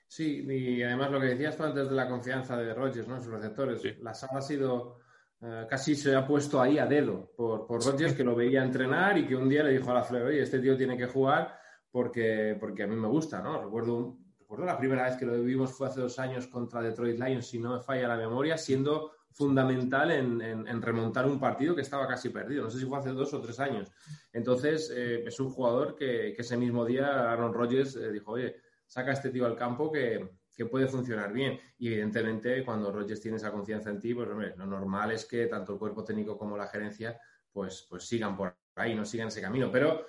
Sí, 0.07 0.45
y 0.47 0.81
además 0.83 1.11
lo 1.11 1.19
que 1.19 1.27
decías 1.27 1.57
tú 1.57 1.63
antes 1.63 1.89
de 1.89 1.95
la 1.95 2.07
confianza 2.07 2.55
de 2.55 2.73
Rodgers, 2.73 3.07
¿no? 3.07 3.21
Sus 3.21 3.31
receptores. 3.31 3.99
La 3.99 4.13
sala 4.13 4.39
ha 4.39 4.41
sido, 4.41 4.99
eh, 5.41 5.65
casi 5.67 5.95
se 5.95 6.15
ha 6.15 6.25
puesto 6.25 6.61
ahí 6.61 6.77
a 6.77 6.85
dedo 6.85 7.31
por, 7.35 7.65
por 7.65 7.83
Rodgers, 7.83 8.13
que 8.13 8.23
lo 8.23 8.35
veía 8.35 8.63
entrenar 8.63 9.17
y 9.17 9.25
que 9.25 9.35
un 9.35 9.49
día 9.49 9.63
le 9.63 9.73
dijo 9.73 9.89
a 9.91 9.95
la 9.95 10.03
Fleur, 10.03 10.27
oye, 10.27 10.41
este 10.41 10.59
tío 10.59 10.77
tiene 10.77 10.95
que 10.95 11.07
jugar 11.07 11.59
porque, 11.91 12.55
porque 12.59 12.83
a 12.83 12.87
mí 12.87 12.95
me 12.95 13.07
gusta, 13.07 13.41
¿no? 13.41 13.61
Recuerdo, 13.61 14.17
recuerdo 14.39 14.65
la 14.65 14.77
primera 14.77 15.05
vez 15.05 15.15
que 15.17 15.25
lo 15.25 15.33
vivimos 15.33 15.71
fue 15.73 15.87
hace 15.87 16.01
dos 16.01 16.19
años 16.19 16.47
contra 16.47 16.81
Detroit 16.81 17.19
Lions, 17.19 17.47
si 17.47 17.59
no 17.59 17.75
me 17.75 17.81
falla 17.81 18.07
la 18.07 18.17
memoria, 18.17 18.57
siendo 18.57 19.11
fundamental 19.31 20.11
en, 20.11 20.81
remontar 20.81 21.25
un 21.27 21.39
partido 21.39 21.75
que 21.75 21.81
estaba 21.81 22.07
casi 22.07 22.29
perdido. 22.29 22.63
No 22.63 22.69
sé 22.69 22.79
si 22.79 22.85
fue 22.85 22.97
hace 22.97 23.11
dos 23.11 23.33
o 23.33 23.41
tres 23.41 23.59
años. 23.59 23.91
Entonces, 24.33 24.91
eh, 24.93 25.23
es 25.25 25.39
un 25.39 25.49
jugador 25.49 25.95
que, 25.95 26.31
ese 26.31 26.57
mismo 26.57 26.85
día 26.85 27.31
Aaron 27.31 27.53
Rodgers 27.53 27.95
eh, 27.95 28.11
dijo, 28.11 28.31
oye, 28.31 28.57
saca 28.85 29.11
a 29.11 29.13
este 29.13 29.29
tío 29.29 29.45
al 29.45 29.55
campo 29.55 29.91
que, 29.91 30.37
puede 30.69 30.87
funcionar 30.87 31.31
bien. 31.31 31.57
Y 31.77 31.87
evidentemente, 31.87 32.65
cuando 32.65 32.91
Rodgers 32.91 33.21
tiene 33.21 33.37
esa 33.37 33.49
confianza 33.49 33.91
en 33.91 33.97
ti, 34.01 34.13
pues 34.13 34.27
hombre, 34.27 34.53
lo 34.57 34.65
normal 34.65 35.11
es 35.11 35.23
que 35.23 35.45
tanto 35.45 35.71
el 35.71 35.79
cuerpo 35.79 36.03
técnico 36.03 36.37
como 36.37 36.57
la 36.57 36.67
gerencia 36.67 37.17
pues, 37.49 37.87
pues 37.89 38.03
sigan 38.03 38.35
por 38.35 38.57
ahí, 38.75 38.93
no 38.93 39.05
sigan 39.05 39.29
ese 39.29 39.39
camino. 39.39 39.71
Pero 39.71 40.07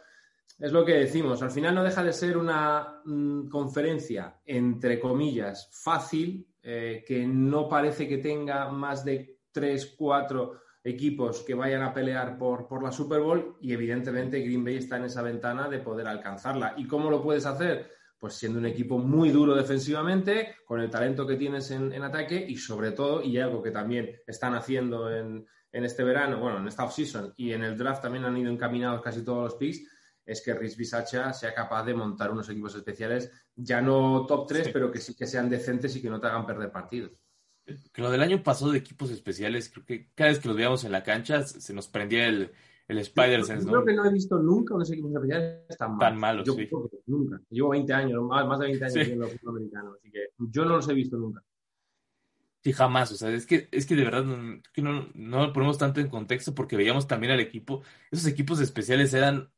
es 0.59 0.73
lo 0.73 0.85
que 0.85 0.95
decimos, 0.95 1.43
al 1.43 1.51
final 1.51 1.75
no 1.75 1.85
deja 1.85 2.03
de 2.03 2.13
ser 2.13 2.37
una 2.37 3.01
mm, 3.05 3.49
conferencia, 3.49 4.41
entre 4.45 4.99
comillas, 4.99 5.69
fácil, 5.73 6.47
eh, 6.63 7.05
que 7.07 7.27
no 7.27 7.69
parece 7.69 8.07
que 8.07 8.19
tenga 8.19 8.71
más 8.71 9.05
de 9.05 9.39
tres, 9.51 9.95
cuatro 9.97 10.61
equipos 10.83 11.41
que 11.41 11.55
vayan 11.55 11.83
a 11.83 11.93
pelear 11.93 12.39
por, 12.39 12.67
por, 12.67 12.83
la 12.83 12.93
Super 12.93 13.21
Bowl 13.21 13.57
y 13.61 13.73
evidentemente 13.73 14.41
Green 14.41 14.65
Bay 14.65 14.77
está 14.77 14.97
en 14.97 15.05
esa 15.05 15.23
ventana 15.23 15.69
de 15.69 15.79
poder 15.79 16.07
alcanzarla. 16.07 16.75
¿Y 16.77 16.87
cómo 16.87 17.11
lo 17.11 17.23
puedes 17.23 17.47
hacer? 17.47 17.91
Pues 18.19 18.35
siendo 18.35 18.59
un 18.59 18.67
equipo 18.67 18.99
muy 18.99 19.31
duro 19.31 19.55
defensivamente, 19.55 20.57
con 20.67 20.81
el 20.81 20.91
talento 20.91 21.27
que 21.27 21.37
tienes 21.37 21.71
en, 21.71 21.93
en 21.93 22.03
ataque 22.03 22.45
y 22.47 22.57
sobre 22.57 22.93
todo, 22.93 23.23
y 23.23 23.39
algo 23.39 23.63
que 23.63 23.71
también 23.71 24.21
están 24.27 24.55
haciendo 24.55 25.11
en, 25.15 25.47
en 25.73 25.85
este 25.85 26.05
verano, 26.05 26.39
bueno, 26.39 26.59
en 26.59 26.69
esta 26.69 26.85
offseason 26.85 27.35
y 27.37 27.53
en 27.53 27.63
el 27.63 27.77
draft 27.77 28.03
también 28.03 28.25
han 28.25 28.37
ido 28.37 28.51
encaminados 28.51 29.03
casi 29.03 29.25
todos 29.25 29.45
los 29.45 29.55
picks, 29.55 29.81
es 30.31 30.43
que 30.43 30.55
Rich 30.55 30.77
Bisacha 30.77 31.33
sea 31.33 31.53
capaz 31.53 31.85
de 31.85 31.93
montar 31.93 32.31
unos 32.31 32.49
equipos 32.49 32.77
especiales, 32.77 33.33
ya 33.57 33.83
no 33.83 34.27
top 34.27 34.47
3, 34.47 34.69
pero 34.73 34.91
que 34.93 35.01
sí 35.01 35.17
que 35.17 35.27
sean 35.27 35.51
decentes 35.51 35.97
y 35.97 36.01
que 36.01 36.09
no 36.09 36.21
te 36.21 36.29
hagan 36.29 36.47
perder 36.47 36.71
partidos. 36.71 37.11
Que 37.93 38.01
lo 38.01 38.13
del 38.13 38.23
año 38.23 38.41
pasado 38.41 38.71
de 38.71 38.79
equipos 38.79 39.11
especiales, 39.11 39.71
creo 39.71 39.85
que 39.85 40.11
cada 40.15 40.31
vez 40.31 40.39
que 40.39 40.47
los 40.47 40.57
veíamos 40.57 40.85
en 40.85 40.93
la 40.93 41.03
cancha 41.03 41.43
se 41.43 41.75
nos 41.75 41.89
prendía 41.89 42.29
el, 42.29 42.53
el 42.87 42.99
Spider-Sense. 42.99 43.65
Yo 43.65 43.73
creo 43.73 43.85
que 43.85 43.95
no 43.95 44.05
he 44.05 44.13
visto 44.13 44.39
nunca 44.39 44.75
unos 44.75 44.89
equipos 44.93 45.13
especiales 45.13 45.77
tan, 45.77 45.99
tan 45.99 46.17
malos. 46.17 46.47
Yo 46.47 46.55
nunca. 47.07 47.41
Llevo 47.51 47.71
20 47.71 47.93
años, 47.93 48.23
más, 48.23 48.59
de 48.61 48.67
20 48.67 48.85
años 48.85 49.07
viendo 49.07 49.29
fútbol 49.29 49.57
americano, 49.57 49.95
así 49.99 50.13
que 50.13 50.29
yo 50.39 50.65
no 50.65 50.77
los 50.77 50.89
he 50.89 50.95
visto 50.95 51.17
nunca. 51.17 51.43
Sí, 52.63 52.73
jamás. 52.73 53.11
O 53.11 53.17
sea, 53.17 53.31
es 53.31 53.47
que, 53.47 53.69
es 53.73 53.85
que 53.85 53.97
de 53.97 54.05
verdad 54.05 54.25
que 54.73 54.83
no, 54.83 55.09
no 55.15 55.47
lo 55.47 55.53
ponemos 55.53 55.77
tanto 55.77 55.99
en 55.99 56.09
contexto 56.09 56.55
porque 56.55 56.77
veíamos 56.77 57.09
también 57.09 57.33
al 57.33 57.41
equipo. 57.41 57.83
Esos 58.13 58.27
equipos 58.27 58.61
especiales 58.61 59.13
eran 59.13 59.51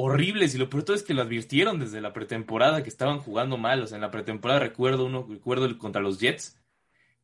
horribles 0.00 0.54
y 0.54 0.58
lo 0.58 0.70
peor 0.70 0.84
es 0.94 1.02
que 1.02 1.12
lo 1.12 1.22
advirtieron 1.22 1.80
desde 1.80 2.00
la 2.00 2.12
pretemporada 2.12 2.84
que 2.84 2.88
estaban 2.88 3.18
jugando 3.18 3.58
mal. 3.58 3.82
O 3.82 3.86
sea, 3.88 3.96
en 3.96 4.02
la 4.02 4.12
pretemporada 4.12 4.60
recuerdo 4.60 5.06
uno, 5.06 5.26
recuerdo 5.28 5.66
el 5.66 5.76
contra 5.76 6.00
los 6.00 6.20
Jets, 6.20 6.56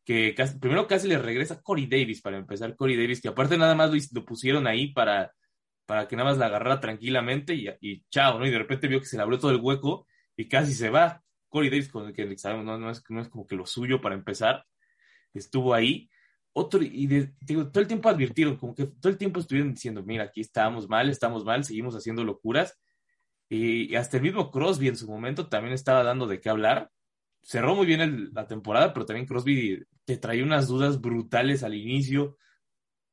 que 0.05 0.35
primero 0.61 0.89
casi 0.89 1.07
le 1.07 1.19
regresa 1.19 1.63
Corey 1.63 1.87
Davis 1.87 2.21
para 2.21 2.37
empezar, 2.37 2.75
Corey 2.75 2.97
Davis, 2.97 3.21
que 3.21 3.29
aparte 3.29 3.57
nada 3.57 3.77
más 3.77 3.93
lo, 4.13 4.25
pusieron 4.25 4.67
ahí 4.67 4.89
para, 4.89 5.33
para 5.87 6.09
que 6.09 6.17
nada 6.17 6.31
más 6.31 6.39
la 6.39 6.47
agarrara 6.47 6.81
tranquilamente 6.81 7.55
y, 7.55 7.69
y, 7.81 8.03
chao, 8.11 8.41
¿no? 8.41 8.47
Y 8.47 8.51
de 8.51 8.59
repente 8.59 8.89
vio 8.89 8.99
que 8.99 9.07
se 9.07 9.17
le 9.17 9.23
abrió 9.23 9.39
todo 9.39 9.53
el 9.53 9.61
hueco 9.61 10.09
y 10.37 10.49
casi 10.49 10.75
se 10.75 10.91
va. 10.91 11.23
Corey 11.49 11.71
Davis, 11.71 11.89
con 11.89 12.09
el 12.09 12.13
que 12.13 12.37
sabemos, 12.37 12.65
no, 12.65 12.77
no, 12.77 12.91
es, 12.91 13.05
no 13.09 13.21
es 13.21 13.29
como 13.29 13.47
que 13.47 13.55
lo 13.55 13.67
suyo 13.67 14.01
para 14.01 14.17
empezar, 14.17 14.67
estuvo 15.33 15.75
ahí 15.75 16.11
otro, 16.55 16.81
y 16.83 17.07
digo, 17.41 17.69
todo 17.71 17.81
el 17.81 17.89
tiempo 17.89 18.09
advirtieron, 18.09 18.57
como 18.57 18.75
que 18.75 18.87
todo 18.87 19.11
el 19.11 19.19
tiempo 19.19 19.41
estuvieron 19.41 19.75
diciendo, 19.75 20.05
mira, 20.05 20.25
aquí 20.25 20.41
estamos 20.41 20.89
mal, 20.89 21.11
estamos 21.11 21.45
mal, 21.45 21.65
seguimos 21.65 21.97
haciendo 21.97 22.25
locuras. 22.25 22.79
Y, 23.49 23.95
hasta 23.97 24.19
el 24.19 24.23
mismo 24.23 24.51
Crosby 24.51 24.89
en 24.89 24.97
su 24.97 25.09
momento 25.09 25.49
también 25.49 25.75
estaba 25.75 26.05
dando 26.05 26.27
de 26.27 26.41
qué 26.41 26.51
hablar. 26.51 26.91
Cerró 27.43 27.75
muy 27.75 27.87
bien 27.87 28.31
la 28.33 28.47
temporada, 28.47 28.95
pero 28.95 29.05
también 29.07 29.27
Crosby 29.27 29.83
te 30.05 30.17
traía 30.17 30.45
unas 30.45 30.69
dudas 30.69 31.01
brutales 31.01 31.65
al 31.65 31.75
inicio. 31.75 32.39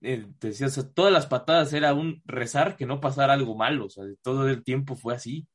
Eh, 0.02 0.28
te 0.40 0.50
decía, 0.50 0.68
todas 0.94 1.12
las 1.12 1.28
patadas 1.28 1.74
era 1.74 1.94
un 1.94 2.22
rezar 2.26 2.76
que 2.78 2.86
no 2.86 3.02
pasara 3.02 3.34
algo 3.34 3.56
malo, 3.56 3.86
o 3.86 3.90
sea, 3.90 4.04
todo 4.22 4.48
el 4.50 4.64
tiempo 4.64 4.96
fue 4.96 5.16
así. 5.16 5.48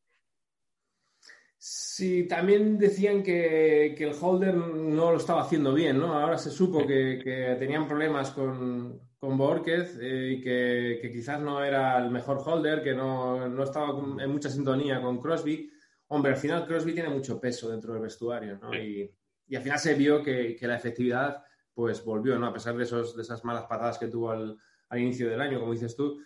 Sí, 1.69 2.29
también 2.29 2.79
decían 2.79 3.25
que, 3.25 3.87
el 3.87 4.15
holder 4.21 4.55
no 4.55 5.11
lo 5.11 5.17
estaba 5.17 5.43
haciendo 5.43 5.75
bien, 5.75 5.99
¿no? 5.99 6.13
Ahora 6.13 6.39
se 6.39 6.53
supo 6.53 6.87
que, 6.87 7.57
tenían 7.59 7.89
problemas 7.89 8.31
con, 8.31 9.01
con 9.19 9.37
Borquez 9.37 9.99
eh, 10.01 10.37
y 10.37 10.41
que, 10.41 11.11
quizás 11.11 11.41
no 11.41 11.65
era 11.65 11.99
el 11.99 12.13
mejor 12.13 12.41
holder, 12.45 12.85
que 12.85 12.95
no, 12.95 13.65
estaba 13.65 13.99
en 14.23 14.31
mucha 14.31 14.49
sintonía 14.49 15.03
con 15.03 15.21
Crosby. 15.21 15.69
Hombre, 16.07 16.35
al 16.35 16.39
final 16.39 16.69
Crosby 16.69 16.93
tiene 16.93 17.09
mucho 17.09 17.41
peso 17.41 17.69
dentro 17.69 17.95
del 17.95 18.03
vestuario, 18.03 18.59
¿no? 18.59 18.73
Y, 18.73 19.13
al 19.53 19.63
final 19.63 19.81
se 19.81 19.95
vio 19.95 20.23
que, 20.23 20.57
la 20.61 20.77
efectividad 20.77 21.43
pues 21.75 22.05
volvió, 22.05 22.39
¿no? 22.39 22.47
A 22.47 22.53
pesar 22.53 22.77
de, 22.77 22.85
esos, 22.85 23.17
de 23.17 23.23
esas 23.23 23.45
malas 23.45 23.65
patadas 23.65 23.99
que 23.99 24.07
tuvo 24.07 24.31
al, 24.31 24.57
al 24.89 25.01
inicio 25.01 25.29
del 25.29 25.41
año, 25.41 25.59
como 25.59 25.73
dices 25.73 25.97
tú, 25.97 26.21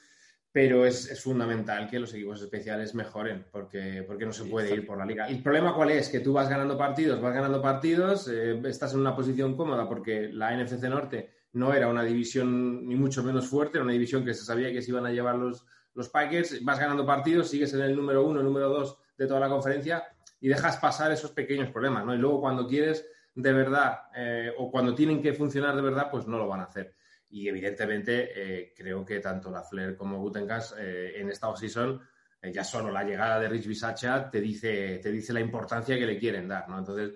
pero 0.53 0.85
es, 0.85 1.23
fundamental 1.23 1.89
que 1.89 2.01
los 2.01 2.13
equipos 2.13 2.43
especiales 2.43 2.95
mejoren, 2.95 3.47
porque, 3.53 4.05
porque 4.07 4.27
no 4.27 4.33
se 4.33 4.45
puede 4.45 4.75
ir 4.75 4.87
por 4.87 4.99
la 4.99 5.07
liga. 5.07 5.29
¿El 5.29 5.43
problema 5.43 5.75
cuál 5.75 5.91
es? 5.91 6.09
Que 6.09 6.21
tú 6.21 6.33
vas 6.33 6.49
ganando 6.49 6.77
partidos, 6.77 7.21
vas 7.21 7.35
ganando 7.35 7.63
partidos, 7.63 8.29
eh, 8.29 8.61
estás 8.65 8.95
en 8.95 9.01
una 9.01 9.15
posición 9.15 9.57
cómoda 9.57 9.89
porque 9.89 10.29
la 10.33 10.57
NFC 10.57 10.85
Norte 10.85 11.31
no 11.53 11.73
era 11.73 11.89
una 11.89 12.03
división 12.03 12.87
ni 12.87 12.97
mucho 12.97 13.23
menos 13.23 13.47
fuerte, 13.47 13.79
era 13.79 13.85
una 13.85 13.93
división 13.93 14.25
que 14.25 14.35
se 14.35 14.45
sabía 14.45 14.73
que 14.73 14.83
se 14.83 14.91
iban 14.91 15.07
a 15.07 15.13
llevar 15.13 15.37
los, 15.37 15.67
los 15.95 16.09
Packers, 16.09 16.65
vas 16.65 16.81
ganando 16.81 17.07
partidos, 17.07 17.49
sigues 17.49 17.73
en 17.75 17.83
el 17.83 17.95
número 17.95 18.27
uno, 18.27 18.43
número 18.43 18.69
dos 18.69 18.99
de 19.17 19.27
toda 19.27 19.41
la 19.41 19.49
conferencia 19.49 20.05
y 20.41 20.49
dejas 20.49 20.79
pasar 20.79 21.13
esos 21.13 21.31
pequeños 21.31 21.71
problemas, 21.71 22.05
¿no? 22.05 22.15
Y 22.15 22.19
luego 22.19 22.41
cuando 22.41 22.67
quieres 22.67 23.07
de 23.35 23.53
verdad 23.53 24.01
eh, 24.17 24.53
o 24.59 24.71
cuando 24.71 24.95
tienen 24.95 25.23
que 25.23 25.33
funcionar 25.33 25.77
de 25.77 25.83
verdad, 25.83 26.11
pues 26.11 26.27
no 26.27 26.39
lo 26.39 26.49
van 26.49 26.61
a 26.61 26.65
hacer. 26.65 26.95
Y 27.31 27.49
evidentemente 27.49 28.31
eh, 28.35 28.75
creo 28.77 29.05
que 29.05 29.21
tanto 29.21 29.51
la 29.51 29.63
Flair 29.63 29.97
como 29.97 30.19
Gutengas 30.19 30.75
eh, 30.79 31.13
en 31.17 31.31
esta 31.31 31.49
offseason 31.49 32.01
eh, 32.43 32.53
ya 32.53 32.65
solo 32.65 32.91
la 32.91 33.05
llegada 33.05 33.39
de 33.39 33.49
Rich 33.49 33.67
Bisacha 33.67 34.29
te 34.31 34.41
dice, 34.41 34.99
te 34.99 35.13
dice 35.13 35.33
la 35.33 35.41
importancia 35.41 35.97
que 35.97 36.07
le 36.07 36.19
quieren 36.19 36.49
dar, 36.49 36.69
¿no? 36.69 36.79
Entonces, 36.79 37.15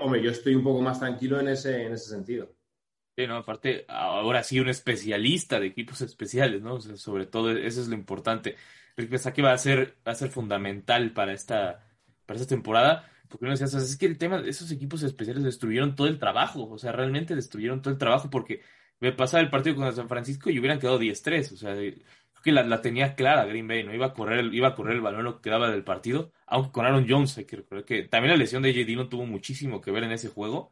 hombre, 0.00 0.22
yo 0.22 0.30
estoy 0.30 0.54
un 0.54 0.62
poco 0.62 0.80
más 0.80 1.00
tranquilo 1.00 1.40
en 1.40 1.48
ese, 1.48 1.82
en 1.82 1.92
ese 1.92 2.10
sentido. 2.10 2.54
Sí, 3.16 3.26
no, 3.26 3.36
aparte, 3.36 3.84
ahora 3.88 4.42
sí 4.42 4.58
un 4.58 4.68
especialista 4.68 5.60
de 5.60 5.66
equipos 5.66 6.00
especiales, 6.00 6.62
¿no? 6.62 6.80
sobre 6.80 7.26
todo 7.26 7.50
eso 7.50 7.80
es 7.80 7.88
lo 7.88 7.94
importante. 7.94 8.56
Rich 8.96 9.10
Bisaccia 9.10 9.44
va 9.44 9.52
a 9.52 9.58
ser, 9.58 9.96
va 10.06 10.12
a 10.12 10.16
ser 10.16 10.30
fundamental 10.30 11.12
para 11.12 11.32
esta, 11.32 11.84
para 12.26 12.40
esta 12.40 12.54
temporada. 12.54 13.08
Porque 13.28 13.46
no 13.46 13.52
decías, 13.52 13.72
es 13.74 13.96
que 13.96 14.04
el 14.04 14.18
tema 14.18 14.42
de 14.42 14.50
esos 14.50 14.70
equipos 14.70 15.02
especiales 15.02 15.42
destruyeron 15.42 15.96
todo 15.96 16.06
el 16.06 16.18
trabajo, 16.18 16.68
o 16.68 16.78
sea, 16.78 16.92
realmente 16.92 17.34
destruyeron 17.34 17.80
todo 17.80 17.90
el 17.92 17.98
trabajo 17.98 18.28
porque 18.28 18.60
pasar 19.10 19.40
el 19.40 19.50
partido 19.50 19.74
con 19.74 19.92
San 19.92 20.08
Francisco 20.08 20.48
y 20.50 20.60
hubieran 20.60 20.78
quedado 20.78 21.00
10-3. 21.00 21.52
O 21.52 21.56
sea, 21.56 21.74
creo 21.74 22.42
que 22.44 22.52
la, 22.52 22.80
tenía 22.80 23.16
clara 23.16 23.44
Green 23.44 23.66
Bay, 23.66 23.82
¿no? 23.82 23.92
Iba 23.92 24.06
a 24.06 24.12
correr 24.12 24.54
iba 24.54 24.68
a 24.68 24.74
correr 24.76 24.94
el 24.94 25.00
balón 25.00 25.24
lo 25.24 25.36
que 25.36 25.50
quedaba 25.50 25.70
del 25.70 25.82
partido, 25.82 26.32
aunque 26.46 26.70
con 26.72 26.86
Aaron 26.86 27.06
Jones 27.08 27.36
hay 27.38 27.46
que 27.46 27.56
recordar 27.56 27.84
que 27.84 28.04
también 28.04 28.32
la 28.32 28.38
lesión 28.38 28.62
de 28.62 28.72
J.D. 28.72 28.94
no 28.94 29.08
tuvo 29.08 29.26
muchísimo 29.26 29.80
que 29.80 29.90
ver 29.90 30.04
en 30.04 30.12
ese 30.12 30.28
juego, 30.28 30.70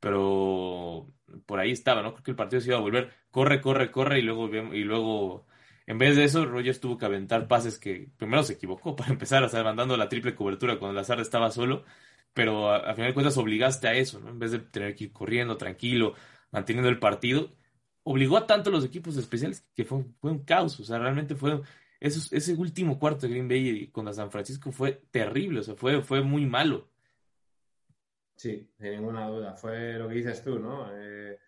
pero 0.00 1.08
por 1.46 1.60
ahí 1.60 1.70
estaba, 1.72 2.02
¿no? 2.02 2.12
Creo 2.14 2.24
que 2.24 2.30
el 2.32 2.36
partido 2.36 2.60
se 2.60 2.68
iba 2.68 2.78
a 2.78 2.80
volver, 2.80 3.12
corre, 3.30 3.60
corre, 3.60 3.90
corre, 3.90 4.18
y 4.20 4.22
luego, 4.22 4.48
y 4.74 4.84
luego 4.84 5.46
en 5.90 5.98
vez 5.98 6.14
de 6.14 6.22
eso, 6.22 6.46
Rogers 6.46 6.78
tuvo 6.78 6.96
que 6.96 7.06
aventar 7.06 7.48
pases 7.48 7.76
que 7.78 8.08
primero 8.16 8.44
se 8.44 8.52
equivocó 8.52 8.94
para 8.96 9.10
empezar, 9.10 9.42
o 9.42 9.48
sea, 9.48 9.64
mandando 9.64 9.96
la 9.96 10.08
triple 10.08 10.36
cobertura 10.36 10.78
cuando 10.78 10.94
Lazar 10.94 11.20
estaba 11.20 11.50
solo, 11.50 11.84
pero 12.32 12.72
a, 12.72 12.94
final 12.94 13.10
de 13.10 13.14
cuentas 13.14 13.36
obligaste 13.38 13.88
a 13.88 13.94
eso, 13.94 14.20
¿no? 14.20 14.30
En 14.30 14.38
vez 14.38 14.52
de 14.52 14.60
tener 14.60 14.94
que 14.94 15.04
ir 15.04 15.12
corriendo 15.12 15.56
tranquilo, 15.56 16.14
manteniendo 16.52 16.88
el 16.88 17.00
partido, 17.00 17.56
obligó 18.02 18.36
a 18.36 18.46
tanto 18.46 18.70
los 18.70 18.84
equipos 18.84 19.16
especiales 19.16 19.64
que 19.74 19.84
fue, 19.84 20.04
fue 20.20 20.30
un 20.30 20.44
caos. 20.44 20.78
O 20.80 20.84
sea, 20.84 20.98
realmente 20.98 21.34
fue. 21.34 21.60
ese 22.00 22.54
último 22.54 22.98
cuarto 22.98 23.26
de 23.26 23.32
Green 23.32 23.48
Bay 23.48 23.88
contra 23.88 24.14
San 24.14 24.30
Francisco 24.30 24.72
fue 24.72 25.02
terrible, 25.10 25.60
o 25.60 25.62
sea, 25.62 25.74
fue, 25.74 26.02
fue 26.02 26.22
muy 26.22 26.46
malo. 26.46 26.88
Sí, 28.40 28.70
sin 28.78 28.92
ninguna 28.92 29.28
duda. 29.28 29.54
Fue 29.54 29.98
lo 29.98 30.08
que 30.08 30.14
dices 30.14 30.42
tú, 30.42 30.58
¿no? 30.58 30.86
Eh, 30.94 31.38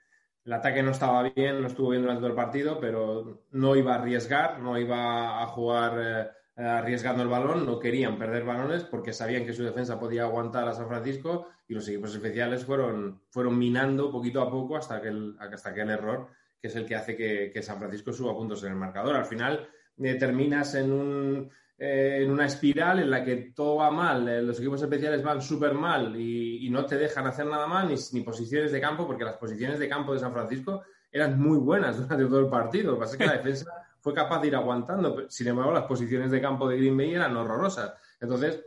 el 0.44 0.52
ataque 0.52 0.82
no 0.82 0.90
estaba 0.90 1.22
bien, 1.22 1.62
no 1.62 1.68
estuvo 1.68 1.88
bien 1.88 2.02
durante 2.02 2.20
todo 2.20 2.30
el 2.30 2.36
partido, 2.36 2.78
pero 2.80 3.46
no 3.52 3.76
iba 3.76 3.94
a 3.94 3.98
arriesgar, 3.98 4.58
no 4.58 4.76
iba 4.78 5.42
a 5.42 5.46
jugar 5.46 6.34
eh, 6.56 6.62
arriesgando 6.62 7.22
el 7.22 7.30
balón, 7.30 7.64
no 7.64 7.78
querían 7.78 8.18
perder 8.18 8.44
balones 8.44 8.84
porque 8.84 9.14
sabían 9.14 9.46
que 9.46 9.54
su 9.54 9.62
defensa 9.62 9.98
podía 9.98 10.24
aguantar 10.24 10.68
a 10.68 10.74
San 10.74 10.88
Francisco 10.88 11.48
y 11.66 11.74
los 11.74 11.88
equipos 11.88 12.14
especiales 12.14 12.66
fueron, 12.66 13.22
fueron 13.30 13.58
minando 13.58 14.10
poquito 14.10 14.42
a 14.42 14.50
poco 14.50 14.76
hasta 14.76 15.00
que 15.00 15.12
hasta 15.38 15.72
que 15.72 15.80
el 15.80 15.90
error 15.90 16.28
que 16.62 16.68
es 16.68 16.76
el 16.76 16.86
que 16.86 16.94
hace 16.94 17.16
que, 17.16 17.62
San 17.62 17.80
Francisco 17.80 18.12
suba 18.12 18.36
puntos 18.36 18.62
en 18.62 18.70
el 18.70 18.78
marcador. 18.78 19.16
Al 19.16 19.24
final 19.24 19.68
eh, 19.98 20.14
terminas 20.14 20.76
en, 20.76 20.92
un, 20.92 21.50
eh, 21.76 22.20
en 22.22 22.30
una 22.30 22.46
espiral 22.46 23.00
en 23.00 23.10
la 23.10 23.24
que 23.24 23.52
todo 23.52 23.76
va 23.76 23.90
mal, 23.90 24.28
eh, 24.28 24.40
los 24.40 24.60
equipos 24.60 24.80
especiales 24.80 25.24
van 25.24 25.42
súper 25.42 25.74
mal 25.74 26.14
y, 26.16 26.70
no 26.70 26.86
te 26.86 26.96
dejan 26.96 27.26
hacer 27.26 27.46
nada 27.46 27.66
mal, 27.66 27.92
ni, 28.12 28.20
posiciones 28.20 28.70
de 28.70 28.80
campo, 28.80 29.06
porque 29.06 29.24
las 29.24 29.36
posiciones 29.36 29.80
de 29.80 29.88
campo 29.88 30.14
de 30.14 30.20
San 30.20 30.32
Francisco 30.32 30.84
eran 31.10 31.38
muy 31.38 31.58
buenas 31.58 31.96
durante 32.00 32.24
todo 32.26 32.38
el 32.38 32.48
partido. 32.48 32.92
Lo 32.92 32.96
que 32.96 33.00
pasa 33.00 33.12
es 33.14 33.18
que 33.18 33.26
la 33.26 33.36
defensa 33.38 33.66
fue 33.98 34.14
capaz 34.14 34.40
de 34.40 34.46
ir 34.46 34.54
aguantando. 34.54 35.28
Sin 35.28 35.48
embargo, 35.48 35.72
las 35.72 35.84
posiciones 35.84 36.30
de 36.30 36.40
campo 36.40 36.68
de 36.68 36.76
Green 36.76 36.96
Bay 36.96 37.12
eran 37.12 37.36
horrorosas. 37.36 37.94
Entonces, 38.20 38.64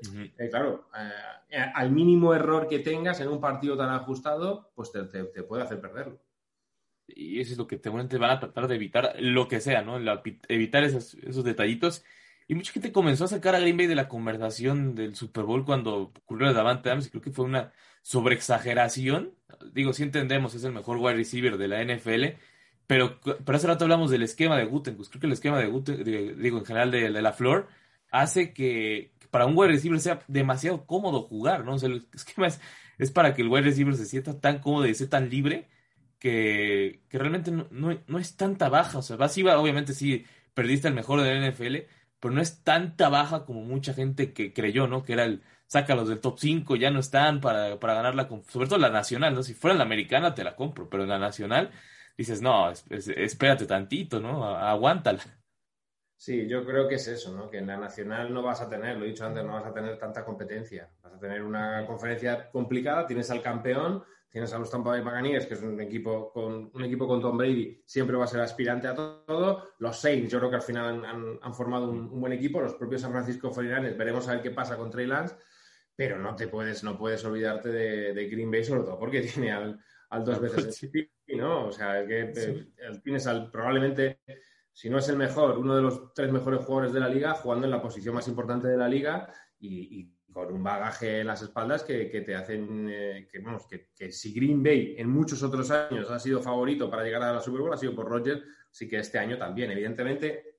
claro, 0.51 0.89
al 1.73 1.91
mínimo 1.91 2.33
error 2.33 2.67
que 2.67 2.79
tengas 2.79 3.21
en 3.21 3.29
un 3.29 3.39
partido 3.39 3.77
tan 3.77 3.89
ajustado, 3.89 4.69
pues 4.75 4.91
te 4.91 5.43
puede 5.43 5.63
hacer 5.63 5.79
perderlo 5.79 6.19
y 7.07 7.39
eso 7.39 7.53
es 7.53 7.57
lo 7.57 7.67
que 7.67 7.77
seguramente 7.77 8.17
van 8.17 8.31
a 8.31 8.39
tratar 8.39 8.67
de 8.67 8.75
evitar, 8.75 9.15
lo 9.19 9.47
que 9.47 9.59
sea, 9.59 9.81
¿no? 9.81 9.97
evitar 10.47 10.83
esos, 10.83 11.15
esos 11.15 11.43
detallitos. 11.43 12.03
Y 12.47 12.55
mucha 12.55 12.71
gente 12.71 12.91
comenzó 12.91 13.25
a 13.25 13.27
sacar 13.27 13.55
a 13.55 13.59
Green 13.59 13.77
Bay 13.77 13.87
de 13.87 13.95
la 13.95 14.07
conversación 14.07 14.95
del 14.95 15.15
Super 15.15 15.45
Bowl 15.45 15.65
cuando 15.65 15.97
ocurrió 15.97 16.47
de 16.47 16.53
Davante 16.53 16.89
Adams 16.89 17.07
y 17.07 17.09
creo 17.09 17.21
que 17.21 17.31
fue 17.31 17.45
una 17.45 17.73
sobreexageración. 18.03 19.33
Digo, 19.73 19.93
sí 19.93 20.03
entendemos, 20.03 20.53
es 20.53 20.63
el 20.63 20.71
mejor 20.71 20.97
wide 20.97 21.15
receiver 21.15 21.57
de 21.57 21.67
la 21.67 21.83
NFL, 21.83 22.37
pero, 22.85 23.19
pero 23.21 23.57
hace 23.57 23.67
rato 23.67 23.85
hablamos 23.85 24.11
del 24.11 24.21
esquema 24.23 24.57
de 24.57 24.65
Gutenkus. 24.65 25.09
Creo 25.09 25.21
que 25.21 25.27
el 25.27 25.33
esquema 25.33 25.59
de 25.59 25.67
Gutenkus, 25.67 26.05
digo, 26.05 26.59
en 26.59 26.65
general 26.65 26.91
de, 26.91 27.09
la 27.09 27.33
Flor, 27.33 27.67
hace 28.11 28.53
que, 28.53 29.11
para 29.31 29.47
un 29.47 29.57
wide 29.57 29.71
receiver 29.71 29.99
sea 29.99 30.21
demasiado 30.27 30.85
cómodo 30.85 31.23
jugar, 31.23 31.65
¿no? 31.65 31.75
O 31.75 31.79
sea, 31.79 31.89
el 31.89 32.07
esquema 32.13 32.47
es, 32.47 32.61
es 32.99 33.11
para 33.11 33.33
que 33.33 33.41
el 33.41 33.47
wide 33.47 33.63
receiver 33.63 33.95
se 33.95 34.05
sienta 34.05 34.39
tan 34.39 34.59
cómodo 34.59 34.85
y 34.87 34.91
esté 34.91 35.07
tan 35.07 35.29
libre 35.29 35.67
que, 36.25 37.01
realmente 37.11 37.51
no, 37.51 38.19
es 38.19 38.35
tanta 38.35 38.67
baja. 38.67 38.97
O 38.97 39.01
sea, 39.03 39.15
vas 39.15 39.37
iba, 39.37 39.59
obviamente 39.59 39.93
sí, 39.93 40.25
perdiste 40.55 40.87
el 40.87 40.95
mejor 40.95 41.21
de 41.21 41.35
la 41.35 41.51
NFL, 41.51 41.75
pero 42.19 42.33
no 42.33 42.41
es 42.41 42.63
tanta 42.63 43.09
baja 43.09 43.45
como 43.45 43.61
mucha 43.61 43.93
gente 43.93 44.33
que 44.33 44.51
creyó, 44.51 44.87
¿no? 44.87 45.03
Que 45.03 45.13
era 45.13 45.25
el, 45.25 45.43
sácalos 45.67 46.09
del 46.09 46.21
top 46.21 46.39
5, 46.39 46.77
ya 46.77 46.89
no 46.89 46.99
están 46.99 47.41
para, 47.41 47.79
para 47.79 47.93
ganar 47.93 48.15
la, 48.15 48.27
sobre 48.47 48.67
todo 48.67 48.79
la 48.79 48.89
nacional, 48.89 49.35
¿no? 49.35 49.43
Si 49.43 49.53
fuera 49.53 49.77
la 49.77 49.83
americana 49.83 50.33
te 50.33 50.43
la 50.43 50.55
compro, 50.55 50.89
pero 50.89 51.03
en 51.03 51.09
la 51.09 51.19
nacional 51.19 51.69
dices, 52.17 52.41
no, 52.41 52.71
espérate 52.71 53.67
tantito, 53.67 54.19
¿no? 54.19 54.45
Aguántala. 54.45 55.21
Sí, 56.17 56.47
yo 56.47 56.65
creo 56.65 56.87
que 56.87 56.95
es 56.95 57.07
eso, 57.07 57.35
¿no? 57.35 57.51
Que 57.51 57.59
en 57.59 57.67
la 57.67 57.77
nacional 57.77 58.33
no 58.33 58.41
vas 58.41 58.61
a 58.61 58.69
tener, 58.69 58.97
lo 58.97 59.05
he 59.05 59.09
dicho 59.09 59.25
antes, 59.25 59.43
no 59.43 59.53
vas 59.53 59.65
a 59.65 59.73
tener 59.73 59.99
tanta 59.99 60.25
competencia. 60.25 60.89
Vas 61.03 61.13
a 61.13 61.19
tener 61.19 61.43
una 61.43 61.85
conferencia 61.85 62.49
complicada, 62.49 63.05
tienes 63.05 63.29
al 63.29 63.43
campeón, 63.43 64.03
Tienes 64.35 64.51
a 64.51 64.59
los 64.59 64.69
Tampa 64.69 64.89
Bay 64.89 64.99
Buccaneers, 64.99 65.45
que 65.45 65.53
es 65.53 65.61
un 65.61 65.79
equipo 65.79 66.29
con 66.33 66.69
un 66.73 66.83
equipo 66.83 67.07
con 67.07 67.21
Tom 67.21 67.37
Brady, 67.37 67.81
siempre 67.85 68.17
va 68.17 68.25
a 68.25 68.27
ser 68.27 68.41
aspirante 68.41 68.85
a 68.85 68.93
todo. 68.93 69.69
Los 69.79 69.97
Saints, 69.97 70.29
yo 70.29 70.39
creo 70.39 70.49
que 70.49 70.57
al 70.57 70.61
final 70.61 71.05
han, 71.41 71.53
formado 71.53 71.89
un, 71.89 72.19
buen 72.19 72.33
equipo. 72.33 72.59
Los 72.59 72.73
propios 72.73 72.99
San 72.99 73.13
Francisco 73.13 73.49
49 73.49 73.95
veremos 73.97 74.27
a 74.27 74.33
ver 74.33 74.41
qué 74.41 74.51
pasa 74.51 74.75
con 74.75 74.89
Trey 74.89 75.07
Lance, 75.07 75.37
pero 75.95 76.19
no 76.19 76.35
te 76.35 76.49
puedes, 76.49 76.83
no 76.83 76.97
puedes 76.97 77.23
olvidarte 77.23 77.69
de, 77.69 78.27
Green 78.27 78.51
Bay, 78.51 78.65
sobre 78.65 78.83
todo 78.83 78.99
porque 78.99 79.21
tiene 79.33 79.53
al, 79.53 79.79
dos 80.25 80.41
veces 80.41 80.83
el 80.83 81.37
¿no? 81.37 81.67
O 81.67 81.71
sea, 81.71 82.05
que 82.05 82.33
eh, 82.35 82.65
tienes 83.01 83.25
al 83.27 83.49
probablemente, 83.49 84.19
si 84.73 84.89
no 84.89 84.97
es 84.97 85.07
el 85.07 85.15
mejor, 85.15 85.57
uno 85.57 85.77
de 85.77 85.81
los 85.81 86.13
tres 86.13 86.29
mejores 86.29 86.59
jugadores 86.59 86.91
de 86.91 86.99
la 86.99 87.07
liga, 87.07 87.35
jugando 87.35 87.67
en 87.67 87.71
la 87.71 87.81
posición 87.81 88.13
más 88.13 88.27
importante 88.27 88.67
de 88.67 88.75
la 88.75 88.89
liga 88.89 89.33
y 89.61 90.13
con 90.35 90.51
un 90.51 90.61
bagaje 90.61 91.21
en 91.21 91.27
las 91.27 91.41
espaldas 91.43 91.81
que, 91.83 92.07
te 92.07 92.35
hacen 92.35 92.89
eh, 92.91 93.25
que, 93.31 93.39
vamos, 93.39 93.67
que, 93.67 94.11
si 94.11 94.33
Green 94.33 94.61
Bay 94.61 94.93
en 94.97 95.09
muchos 95.09 95.41
otros 95.41 95.71
años 95.71 96.11
ha 96.11 96.19
sido 96.19 96.41
favorito 96.41 96.91
para 96.91 97.05
llegar 97.05 97.23
a 97.23 97.31
la 97.31 97.39
Super 97.39 97.61
Bowl, 97.61 97.73
ha 97.73 97.77
sido 97.77 97.95
por 97.95 98.09
Roger, 98.09 98.43
sí 98.69 98.85
que 98.85 98.97
este 98.97 99.17
año 99.17 99.37
también. 99.37 99.71
Evidentemente, 99.71 100.57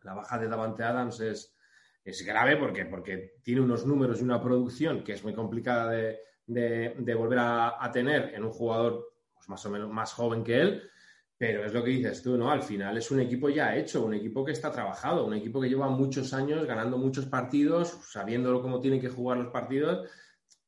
la 0.00 0.14
baja 0.14 0.36
de 0.36 0.48
Davante 0.48 0.82
Adams 0.82 1.20
es, 1.20 1.56
es 2.02 2.26
grave 2.26 2.56
porque, 2.56 2.86
porque 2.86 3.36
tiene 3.44 3.60
unos 3.60 3.86
números 3.86 4.20
y 4.20 4.24
una 4.24 4.42
producción 4.42 5.04
que 5.04 5.12
es 5.12 5.22
muy 5.22 5.32
complicada 5.32 5.92
de, 5.92 7.14
volver 7.16 7.38
a, 7.38 7.90
tener 7.92 8.34
en 8.34 8.42
un 8.42 8.50
jugador 8.50 9.14
pues, 9.32 9.48
más 9.48 9.64
o 9.64 9.70
menos 9.70 9.92
más 9.92 10.12
joven 10.12 10.42
que 10.42 10.60
él 10.60 10.90
pero 11.36 11.64
es 11.64 11.72
lo 11.72 11.82
que 11.82 11.90
dices 11.90 12.22
tú, 12.22 12.36
¿no? 12.36 12.50
Al 12.50 12.62
final 12.62 12.96
es 12.96 13.10
un 13.10 13.20
equipo 13.20 13.48
ya 13.48 13.76
hecho, 13.76 14.04
un 14.04 14.14
equipo 14.14 14.44
que 14.44 14.52
está 14.52 14.70
trabajado, 14.70 15.26
un 15.26 15.34
equipo 15.34 15.60
que 15.60 15.68
lleva 15.68 15.88
muchos 15.88 16.32
años 16.32 16.64
ganando 16.64 16.96
muchos 16.96 17.26
partidos, 17.26 17.98
sabiéndolo 18.08 18.62
cómo 18.62 18.80
tiene 18.80 19.00
que 19.00 19.08
jugar 19.08 19.38
los 19.38 19.52
partidos. 19.52 20.08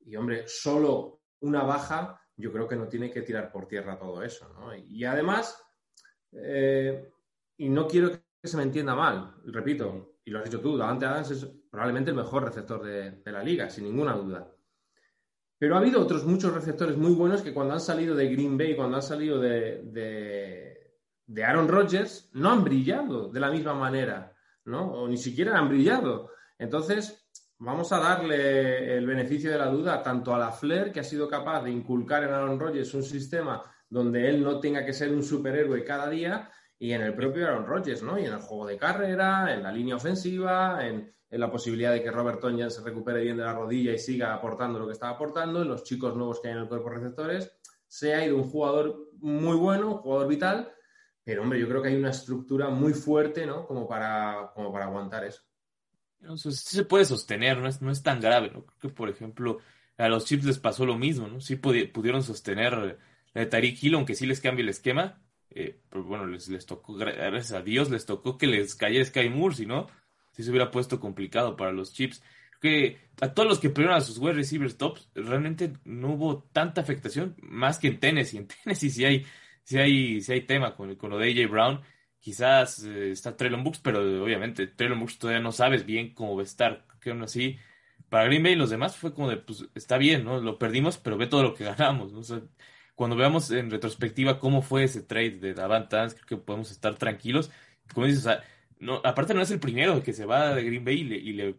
Y, 0.04 0.16
hombre, 0.16 0.44
solo 0.46 1.20
una 1.40 1.62
baja, 1.62 2.20
yo 2.36 2.52
creo 2.52 2.66
que 2.66 2.76
no 2.76 2.88
tiene 2.88 3.10
que 3.10 3.22
tirar 3.22 3.52
por 3.52 3.68
tierra 3.68 3.98
todo 3.98 4.22
eso, 4.22 4.48
¿no? 4.54 4.74
Y 4.74 5.04
además, 5.04 5.62
eh, 6.32 7.10
y 7.56 7.68
no 7.68 7.86
quiero 7.86 8.10
que 8.10 8.20
se 8.42 8.56
me 8.56 8.64
entienda 8.64 8.94
mal, 8.94 9.36
repito, 9.44 10.16
y 10.24 10.30
lo 10.30 10.40
has 10.40 10.44
dicho 10.44 10.60
tú, 10.60 10.76
Davante 10.76 11.06
Adams 11.06 11.30
es 11.30 11.46
probablemente 11.70 12.10
el 12.10 12.16
mejor 12.16 12.44
receptor 12.44 12.82
de 12.84 13.32
la 13.32 13.42
liga, 13.42 13.70
sin 13.70 13.84
ninguna 13.84 14.14
duda. 14.14 14.55
Pero 15.58 15.74
ha 15.74 15.78
habido 15.78 16.00
otros 16.00 16.24
muchos 16.24 16.52
receptores 16.52 16.96
muy 16.96 17.14
buenos 17.14 17.42
que 17.42 17.54
cuando 17.54 17.74
han 17.74 17.80
salido 17.80 18.14
de 18.14 18.28
Green 18.28 18.58
Bay, 18.58 18.76
cuando 18.76 18.96
han 18.96 19.02
salido 19.02 19.40
de, 19.40 19.82
de, 21.26 21.44
Aaron 21.44 21.68
Rodgers, 21.68 22.28
no 22.34 22.50
han 22.50 22.62
brillado 22.62 23.28
de 23.28 23.40
la 23.40 23.50
misma 23.50 23.74
manera, 23.74 24.34
¿no? 24.64 24.92
O 24.92 25.08
ni 25.08 25.16
siquiera 25.16 25.58
han 25.58 25.68
brillado. 25.68 26.30
Entonces, 26.58 27.26
vamos 27.58 27.90
a 27.92 27.98
darle 27.98 28.98
el 28.98 29.06
beneficio 29.06 29.50
de 29.50 29.58
la 29.58 29.70
duda 29.70 30.02
tanto 30.02 30.34
a 30.34 30.38
la 30.38 30.52
Flair, 30.52 30.92
que 30.92 31.00
ha 31.00 31.04
sido 31.04 31.26
capaz 31.26 31.62
de 31.62 31.70
inculcar 31.70 32.24
en 32.24 32.30
Aaron 32.30 32.60
Rodgers 32.60 32.92
un 32.92 33.02
sistema 33.02 33.62
donde 33.88 34.28
él 34.28 34.42
no 34.42 34.60
tenga 34.60 34.84
que 34.84 34.92
ser 34.92 35.10
un 35.12 35.22
superhéroe 35.22 35.84
cada 35.84 36.10
día 36.10 36.50
y 36.78 36.92
en 36.92 37.00
el 37.00 37.14
propio 37.14 37.46
Aaron 37.46 37.66
Rodgers, 37.66 38.02
¿no? 38.02 38.18
Y 38.18 38.26
en 38.26 38.34
el 38.34 38.40
juego 38.40 38.66
de 38.66 38.76
carrera, 38.76 39.54
en 39.54 39.62
la 39.62 39.72
línea 39.72 39.96
ofensiva, 39.96 40.86
en, 40.86 41.15
la 41.30 41.50
posibilidad 41.50 41.92
de 41.92 42.02
que 42.02 42.10
Robert 42.10 42.40
Tonyan 42.40 42.70
se 42.70 42.82
recupere 42.82 43.22
bien 43.22 43.36
de 43.36 43.44
la 43.44 43.54
rodilla 43.54 43.92
y 43.92 43.98
siga 43.98 44.34
aportando 44.34 44.78
lo 44.78 44.86
que 44.86 44.92
estaba 44.92 45.12
aportando, 45.12 45.62
en 45.62 45.68
los 45.68 45.82
chicos 45.82 46.14
nuevos 46.16 46.40
que 46.40 46.48
hay 46.48 46.54
en 46.54 46.60
el 46.60 46.68
cuerpo 46.68 46.90
receptores, 46.90 47.52
se 47.86 48.14
ha 48.14 48.24
ido 48.24 48.36
un 48.36 48.44
jugador 48.44 49.10
muy 49.18 49.56
bueno, 49.56 49.88
un 49.88 49.98
jugador 49.98 50.28
vital, 50.28 50.72
pero 51.24 51.42
hombre, 51.42 51.58
yo 51.58 51.68
creo 51.68 51.82
que 51.82 51.88
hay 51.88 51.96
una 51.96 52.10
estructura 52.10 52.68
muy 52.68 52.92
fuerte, 52.92 53.46
¿no? 53.46 53.66
Como 53.66 53.88
para, 53.88 54.52
como 54.54 54.72
para 54.72 54.86
aguantar 54.86 55.24
eso. 55.24 55.42
No, 56.20 56.36
se 56.36 56.84
puede 56.84 57.04
sostener, 57.04 57.58
no 57.58 57.68
es, 57.68 57.82
no 57.82 57.90
es 57.90 58.02
tan 58.02 58.20
grave, 58.20 58.50
¿no? 58.52 58.64
Creo 58.64 58.78
que, 58.80 58.88
por 58.88 59.08
ejemplo, 59.08 59.58
a 59.96 60.08
los 60.08 60.24
Chips 60.24 60.44
les 60.44 60.58
pasó 60.58 60.86
lo 60.86 60.96
mismo, 60.96 61.26
¿no? 61.28 61.40
Sí 61.40 61.56
pudieron 61.56 62.22
sostener 62.22 62.72
la 63.34 63.40
de 63.40 63.46
Tariq 63.46 63.82
Hill, 63.82 63.94
aunque 63.94 64.14
sí 64.14 64.26
les 64.26 64.40
cambie 64.40 64.62
el 64.62 64.68
esquema, 64.68 65.20
eh, 65.50 65.80
pero 65.88 66.04
bueno, 66.04 66.26
les, 66.26 66.48
les 66.48 66.66
tocó, 66.66 66.94
gracias 66.94 67.52
a 67.52 67.62
Dios, 67.62 67.90
les 67.90 68.06
tocó 68.06 68.38
que 68.38 68.46
les 68.46 68.74
cayera 68.74 69.04
Sky 69.04 69.28
Moore, 69.28 69.54
si 69.54 69.66
no, 69.66 69.88
si 70.36 70.42
se 70.42 70.50
hubiera 70.50 70.70
puesto 70.70 71.00
complicado 71.00 71.56
para 71.56 71.72
los 71.72 71.94
Chips. 71.94 72.22
Que 72.60 72.98
a 73.20 73.32
todos 73.32 73.48
los 73.48 73.58
que 73.58 73.70
perdieron 73.70 73.96
a 73.96 74.00
sus 74.00 74.18
wide 74.18 74.34
receivers 74.34 74.76
tops, 74.76 75.08
realmente 75.14 75.72
no 75.84 76.14
hubo 76.14 76.42
tanta 76.52 76.80
afectación, 76.80 77.34
más 77.38 77.78
que 77.78 77.88
en 77.88 78.00
Tennessee. 78.00 78.38
En 78.38 78.48
Tennessee 78.48 78.90
sí 78.90 79.04
hay, 79.04 79.26
sí 79.64 79.78
hay, 79.78 80.20
sí 80.20 80.32
hay 80.32 80.42
tema 80.42 80.74
con, 80.76 80.94
con 80.96 81.10
lo 81.10 81.18
de 81.18 81.30
AJ 81.30 81.50
Brown. 81.50 81.80
Quizás 82.20 82.84
eh, 82.84 83.12
está 83.12 83.36
Traylon 83.36 83.64
Books, 83.64 83.78
pero 83.80 84.00
obviamente 84.22 84.66
Traylon 84.66 85.00
Books 85.00 85.18
todavía 85.18 85.42
no 85.42 85.52
sabes 85.52 85.86
bien 85.86 86.12
cómo 86.12 86.34
va 86.36 86.42
a 86.42 86.44
estar. 86.44 86.86
Que 87.00 87.10
aún 87.10 87.22
así, 87.22 87.58
para 88.08 88.24
Green 88.26 88.42
Bay 88.42 88.52
y 88.52 88.56
los 88.56 88.70
demás 88.70 88.96
fue 88.96 89.14
como 89.14 89.30
de, 89.30 89.38
pues 89.38 89.64
está 89.74 89.96
bien, 89.98 90.24
¿no? 90.24 90.40
Lo 90.40 90.58
perdimos, 90.58 90.98
pero 90.98 91.16
ve 91.16 91.26
todo 91.26 91.42
lo 91.42 91.54
que 91.54 91.64
ganamos, 91.76 92.12
cuando 92.96 93.14
veamos 93.16 93.50
en 93.50 93.70
retrospectiva 93.70 94.38
cómo 94.38 94.62
fue 94.62 94.84
ese 94.84 95.02
trade 95.02 95.38
de 95.38 95.54
Davant 95.54 95.88
creo 95.90 96.26
que 96.26 96.36
podemos 96.38 96.70
estar 96.70 96.96
tranquilos. 96.96 97.50
Como 97.94 98.06
dices, 98.06 98.22
o 98.26 98.30
sea, 98.30 98.42
no, 98.78 99.00
aparte 99.04 99.34
no 99.34 99.42
es 99.42 99.50
el 99.50 99.60
primero 99.60 100.02
que 100.02 100.12
se 100.12 100.26
va 100.26 100.54
de 100.54 100.62
Green 100.64 100.84
Bay 100.84 101.00
y 101.00 101.32
le, 101.32 101.56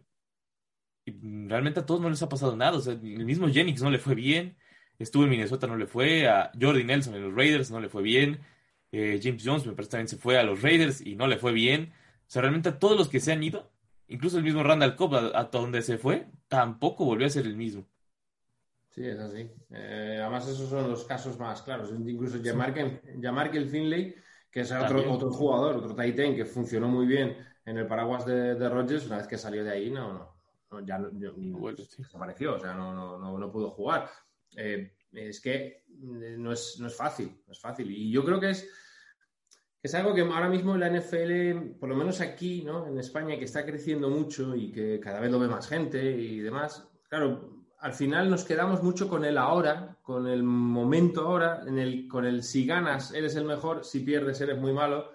realmente 1.48 1.80
a 1.80 1.86
todos 1.86 2.00
no 2.00 2.10
les 2.10 2.22
ha 2.22 2.28
pasado 2.28 2.56
nada. 2.56 2.78
O 2.78 2.80
sea, 2.80 2.94
el 2.94 3.24
mismo 3.24 3.48
Jennings 3.48 3.82
no 3.82 3.90
le 3.90 3.98
fue 3.98 4.14
bien, 4.14 4.56
estuvo 4.98 5.24
en 5.24 5.30
Minnesota, 5.30 5.66
no 5.66 5.76
le 5.76 5.86
fue, 5.86 6.28
a 6.28 6.50
Jordi 6.60 6.84
Nelson 6.84 7.14
en 7.14 7.22
los 7.22 7.34
Raiders 7.34 7.70
no 7.70 7.80
le 7.80 7.88
fue 7.88 8.02
bien, 8.02 8.40
eh, 8.92 9.20
James 9.22 9.42
Jones 9.44 9.66
me 9.66 9.72
parece 9.72 9.92
también 9.92 10.08
se 10.08 10.16
fue 10.16 10.38
a 10.38 10.42
los 10.42 10.62
Raiders 10.62 11.00
y 11.00 11.14
no 11.16 11.26
le 11.26 11.38
fue 11.38 11.52
bien. 11.52 11.92
O 12.26 12.30
sea, 12.30 12.42
realmente 12.42 12.68
a 12.68 12.78
todos 12.78 12.96
los 12.96 13.08
que 13.08 13.20
se 13.20 13.32
han 13.32 13.42
ido, 13.42 13.70
incluso 14.08 14.38
el 14.38 14.44
mismo 14.44 14.62
Randall 14.62 14.96
Cobb, 14.96 15.14
hasta 15.34 15.58
donde 15.58 15.82
se 15.82 15.98
fue, 15.98 16.26
tampoco 16.48 17.04
volvió 17.04 17.26
a 17.26 17.30
ser 17.30 17.46
el 17.46 17.56
mismo. 17.56 17.86
Sí, 18.90 19.06
es 19.06 19.18
así. 19.18 19.50
Eh, 19.70 20.18
además, 20.20 20.48
esos 20.48 20.68
son 20.68 20.90
los 20.90 21.04
casos 21.04 21.38
más 21.38 21.62
claros. 21.62 21.90
Incluso 21.92 22.38
Jamarkel 22.42 23.68
Finley, 23.68 24.14
que 24.50 24.60
es 24.60 24.72
otro, 24.72 25.12
otro 25.12 25.30
jugador, 25.30 25.76
otro 25.76 25.94
Titan 25.94 26.34
que 26.34 26.44
funcionó 26.44 26.88
muy 26.88 27.06
bien 27.06 27.36
en 27.64 27.76
el 27.76 27.86
paraguas 27.86 28.24
de, 28.24 28.54
de 28.54 28.68
Rodgers, 28.68 29.06
una 29.06 29.18
vez 29.18 29.26
que 29.26 29.36
salió 29.36 29.62
de 29.62 29.70
ahí, 29.70 29.90
no, 29.90 30.36
no, 30.70 30.80
ya 30.80 30.98
no, 30.98 31.10
desapareció, 31.10 32.54
o 32.54 32.60
sea, 32.60 32.74
no, 32.74 33.18
no, 33.18 33.38
no, 33.38 33.52
pudo 33.52 33.70
jugar. 33.70 34.08
Eh, 34.56 34.94
es 35.12 35.40
que 35.40 35.84
eh, 35.88 36.36
no 36.38 36.52
es, 36.52 36.76
no 36.80 36.86
es 36.86 36.96
fácil, 36.96 37.42
no 37.46 37.52
es 37.52 37.60
fácil. 37.60 37.90
Y 37.90 38.10
yo 38.10 38.24
creo 38.24 38.40
que 38.40 38.50
es, 38.50 38.62
que 39.80 39.88
es 39.88 39.94
algo 39.94 40.14
que 40.14 40.22
ahora 40.22 40.48
mismo 40.48 40.76
la 40.76 40.90
NFL, 40.90 41.78
por 41.78 41.88
lo 41.88 41.96
menos 41.96 42.20
aquí, 42.20 42.62
¿no? 42.64 42.86
En 42.86 42.98
España, 42.98 43.38
que 43.38 43.44
está 43.44 43.64
creciendo 43.64 44.08
mucho 44.08 44.54
y 44.54 44.72
que 44.72 44.98
cada 45.00 45.20
vez 45.20 45.30
lo 45.30 45.38
ve 45.38 45.48
más 45.48 45.68
gente 45.68 46.10
y 46.10 46.40
demás, 46.40 46.88
claro, 47.08 47.57
al 47.80 47.92
final 47.92 48.28
nos 48.28 48.44
quedamos 48.44 48.82
mucho 48.82 49.08
con 49.08 49.24
el 49.24 49.38
ahora, 49.38 49.96
con 50.02 50.26
el 50.26 50.42
momento 50.42 51.22
ahora, 51.22 51.62
con 52.08 52.24
el 52.24 52.42
si 52.42 52.66
ganas 52.66 53.12
eres 53.12 53.36
el 53.36 53.44
mejor, 53.44 53.84
si 53.84 54.00
pierdes 54.00 54.40
eres 54.40 54.58
muy 54.58 54.72
malo. 54.72 55.12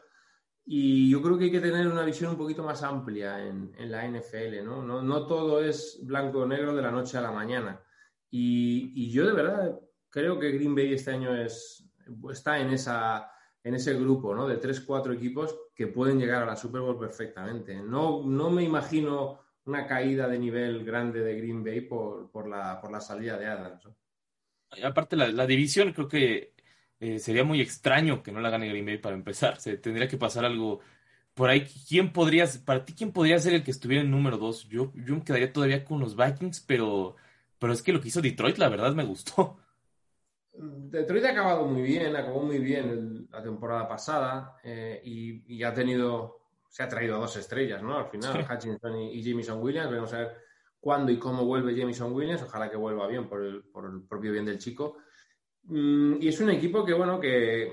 Y 0.66 1.10
yo 1.10 1.22
creo 1.22 1.38
que 1.38 1.46
hay 1.46 1.52
que 1.52 1.60
tener 1.60 1.88
una 1.88 2.06
visión 2.06 2.32
un 2.32 2.38
poquito 2.38 2.64
más 2.64 2.84
amplia 2.84 3.46
en, 3.46 3.74
la 3.92 4.08
NFL, 4.08 4.64
¿no? 4.64 5.28
todo 5.28 5.62
es 5.62 6.00
blanco 6.04 6.40
o 6.40 6.46
negro 6.46 6.74
de 6.74 6.82
la 6.82 6.92
noche 6.92 7.18
a 7.18 7.22
la 7.22 7.32
mañana. 7.32 7.82
Y, 8.30 9.12
yo 9.12 9.28
de 9.28 9.34
verdad 9.34 9.80
creo 10.10 10.40
que 10.40 10.52
Green 10.52 10.74
Bay 10.74 10.94
este 10.94 11.12
año 11.12 11.36
es, 11.36 11.86
está 12.32 12.60
en, 12.60 12.72
ese 12.72 13.94
grupo. 13.96 14.48
De 14.48 14.58
tres, 14.58 14.80
cuatro 14.80 15.12
equipos 15.12 15.54
que 15.76 15.88
pueden 15.88 16.18
llegar 16.18 16.44
a 16.44 16.46
la 16.46 16.56
Super 16.56 16.80
Bowl 16.80 16.98
perfectamente. 16.98 17.76
No 17.82 18.24
me 18.24 18.64
imagino 18.64 19.43
una 19.66 19.88
caída 19.88 20.28
de 20.28 20.40
nivel 20.40 20.84
grande 20.84 21.22
de 21.22 21.36
Green 21.36 21.64
Bay 21.64 21.82
por, 21.82 22.30
por, 22.32 22.48
la, 22.48 22.80
por 22.82 22.92
la 22.92 23.00
salida 23.00 23.38
de 23.38 23.48
Adams. 23.48 23.88
Aparte, 24.84 25.16
la, 25.16 25.46
división 25.46 25.94
creo 25.94 26.08
que 26.08 26.54
eh, 27.00 27.20
sería 27.20 27.44
muy 27.44 27.62
extraño 27.62 28.24
que 28.24 28.32
no 28.32 28.42
la 28.42 28.50
gane 28.50 28.68
Green 28.68 28.86
Bay 28.86 28.98
para 28.98 29.16
empezar. 29.16 29.60
Se 29.60 29.78
tendría 29.78 30.08
que 30.08 30.18
pasar 30.18 30.46
algo 30.46 30.80
por 31.34 31.50
ahí. 31.50 31.68
¿Quién 31.88 32.12
podría, 32.12 32.46
para 32.66 32.84
ti, 32.84 32.94
quién 32.94 33.12
podría 33.12 33.40
ser 33.40 33.54
el 33.54 33.64
que 33.64 33.72
estuviera 33.72 34.04
en 34.04 34.12
número 34.12 34.38
dos? 34.38 34.68
Yo, 34.70 34.92
yo 34.96 35.16
me 35.16 35.24
quedaría 35.24 35.54
todavía 35.54 35.86
con 35.86 36.00
los 36.00 36.16
Vikings, 36.16 36.62
pero, 36.62 37.16
pero 37.60 37.74
es 37.74 37.82
que 37.82 37.94
lo 37.94 38.02
que 38.02 38.10
hizo 38.10 38.22
Detroit, 38.22 38.58
la 38.58 38.70
verdad, 38.70 38.94
me 38.94 39.06
gustó. 39.06 39.58
Detroit 40.56 41.26
ha 41.26 41.32
acabado 41.32 41.66
muy 41.66 41.82
bien, 41.82 42.16
acabó 42.16 42.44
muy 42.44 42.60
bien 42.60 43.28
la 43.32 43.42
temporada 43.42 43.88
pasada 43.88 44.58
eh, 44.64 45.02
y, 45.04 45.56
y 45.56 45.64
ha 45.64 45.74
tenido 45.74 46.43
se 46.74 46.82
ha 46.82 46.90
traído 46.90 47.20
dos 47.20 47.38
estrellas, 47.38 47.84
¿no? 47.84 48.00
Al 48.00 48.08
final, 48.08 48.48
Hutchinson 48.50 49.00
y, 49.00 49.22
Jameson 49.22 49.62
Williams. 49.62 49.92
Vamos 49.92 50.12
a 50.14 50.18
ver 50.18 50.38
cuándo 50.80 51.12
y 51.12 51.20
cómo 51.20 51.46
vuelve 51.46 51.76
Jameson 51.76 52.12
Williams. 52.12 52.42
Ojalá 52.42 52.68
que 52.68 52.78
vuelva 52.78 53.06
bien 53.06 53.30
por 53.30 53.46
el, 53.46 53.64
propio 54.10 54.32
bien 54.32 54.46
del 54.46 54.58
chico. 54.58 54.98
Mm, 55.66 56.16
y 56.20 56.28
es 56.28 56.40
un 56.40 56.50
equipo 56.50 56.84
que, 56.84 56.94
bueno, 56.94 57.20
que, 57.20 57.72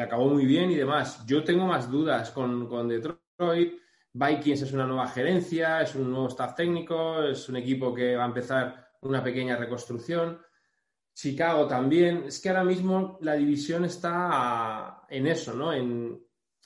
acabó 0.00 0.30
muy 0.30 0.46
bien 0.46 0.70
y 0.70 0.76
demás. 0.76 1.26
Yo 1.26 1.44
tengo 1.44 1.66
más 1.66 1.90
dudas 1.90 2.30
con, 2.30 2.66
con 2.68 2.88
Detroit. 2.88 3.78
Vikings 4.14 4.62
es 4.62 4.72
una 4.72 4.86
nueva 4.86 5.08
gerencia, 5.08 5.82
es 5.82 5.94
un 5.94 6.10
nuevo 6.10 6.28
staff 6.28 6.54
técnico, 6.54 7.22
es 7.24 7.46
un 7.50 7.56
equipo 7.56 7.94
que 7.94 8.16
va 8.16 8.24
a 8.24 8.28
empezar 8.28 8.92
una 9.02 9.22
pequeña 9.22 9.56
reconstrucción. 9.58 10.40
Chicago 11.12 11.66
también. 11.66 12.24
Es 12.28 12.40
que 12.40 12.48
ahora 12.48 12.64
mismo 12.64 13.18
la 13.20 13.34
división 13.34 13.84
está 13.84 15.04
en 15.10 15.26
eso, 15.26 15.52
¿no? 15.52 15.74
En, 15.74 16.18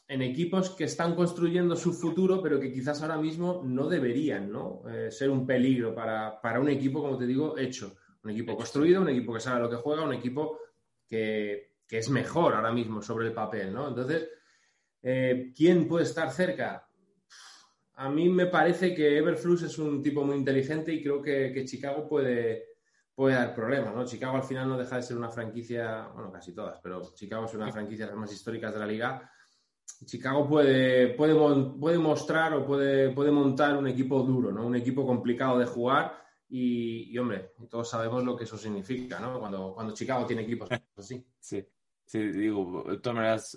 en 0.09 0.23
equipos 0.23 0.71
que 0.71 0.85
están 0.85 1.15
construyendo 1.15 1.75
su 1.75 1.93
futuro, 1.93 2.41
pero 2.41 2.61
que 2.61 2.73
quizás 2.73 3.03
ahora 3.03 3.17
mismo 3.17 3.63
no 3.65 3.89
deberían 3.89 4.53
¿no? 4.53 4.83
Eh, 4.89 5.11
ser 5.11 5.31
un 5.31 5.45
peligro 5.45 5.95
para, 5.95 6.61
un 6.61 6.69
equipo, 6.69 7.03
como 7.03 7.19
te 7.19 7.27
digo, 7.27 7.59
hecho. 7.59 7.97
Un 8.23 8.31
equipo 8.31 8.57
construido, 8.57 9.03
un 9.03 9.09
equipo 9.09 9.35
que 9.35 9.41
sabe 9.41 9.61
lo 9.61 9.71
que 9.71 9.77
juega, 9.77 10.05
un 10.05 10.15
equipo 10.15 10.59
que, 11.09 11.75
es 11.89 12.11
mejor 12.11 12.55
ahora 12.55 12.73
mismo 12.73 13.03
sobre 13.03 13.29
el 13.29 13.33
papel. 13.33 13.73
¿no? 13.73 13.89
Entonces, 13.89 14.29
eh, 15.03 15.53
¿quién 15.57 15.89
puede 15.89 16.05
estar 16.05 16.31
cerca? 16.31 16.89
A 17.95 18.09
mí 18.09 18.29
me 18.29 18.47
parece 18.47 18.95
que 18.95 19.19
Everflux 19.19 19.63
es 19.63 19.79
un 19.79 20.03
tipo 20.03 20.25
muy 20.25 20.37
inteligente 20.37 20.93
y 20.93 21.03
creo 21.03 21.23
que, 21.23 21.65
Chicago 21.65 22.07
puede, 22.09 22.65
puede 23.15 23.35
dar 23.35 23.55
problemas, 23.55 23.95
¿no? 23.95 24.05
Chicago 24.05 24.37
al 24.37 24.43
final 24.43 24.69
no 24.69 24.77
deja 24.77 24.97
de 24.97 25.03
ser 25.03 25.17
una 25.17 25.31
franquicia, 25.31 26.09
bueno, 26.13 26.31
casi 26.31 26.53
todas, 26.53 26.79
pero 26.83 27.15
Chicago 27.15 27.47
es 27.47 27.55
una 27.55 27.73
franquicia 27.73 28.05
de 28.05 28.11
las 28.11 28.21
más 28.21 28.33
históricas 28.33 28.75
de 28.75 28.81
la 28.81 28.87
liga 28.87 29.31
Chicago 30.05 30.49
puede, 30.49 31.09
puede, 31.15 31.35
puede 31.79 31.99
mostrar 31.99 32.53
o 32.55 32.67
puede, 32.67 33.11
puede 33.11 33.31
montar 33.31 33.77
un 33.77 33.89
equipo 33.89 34.23
duro, 34.23 34.53
¿no? 34.53 34.67
Un 34.67 34.77
equipo 34.77 35.07
complicado 35.07 35.59
de 35.59 35.67
jugar 35.67 36.27
y, 36.49 37.17
hombre, 37.19 37.53
todos 37.69 37.91
sabemos 37.91 38.25
lo 38.25 38.37
que 38.37 38.45
eso 38.45 38.57
significa, 38.57 39.19
¿no? 39.19 39.41
Cuando, 39.41 39.75
cuando 39.75 39.95
Chicago 39.95 40.27
tiene 40.27 40.43
equipos 40.43 40.69
así. 40.97 41.25
Sí, 41.41 41.65
sí, 42.05 42.19
digo, 42.19 42.85
de 42.89 42.99
todas 42.99 43.17
maneras, 43.17 43.57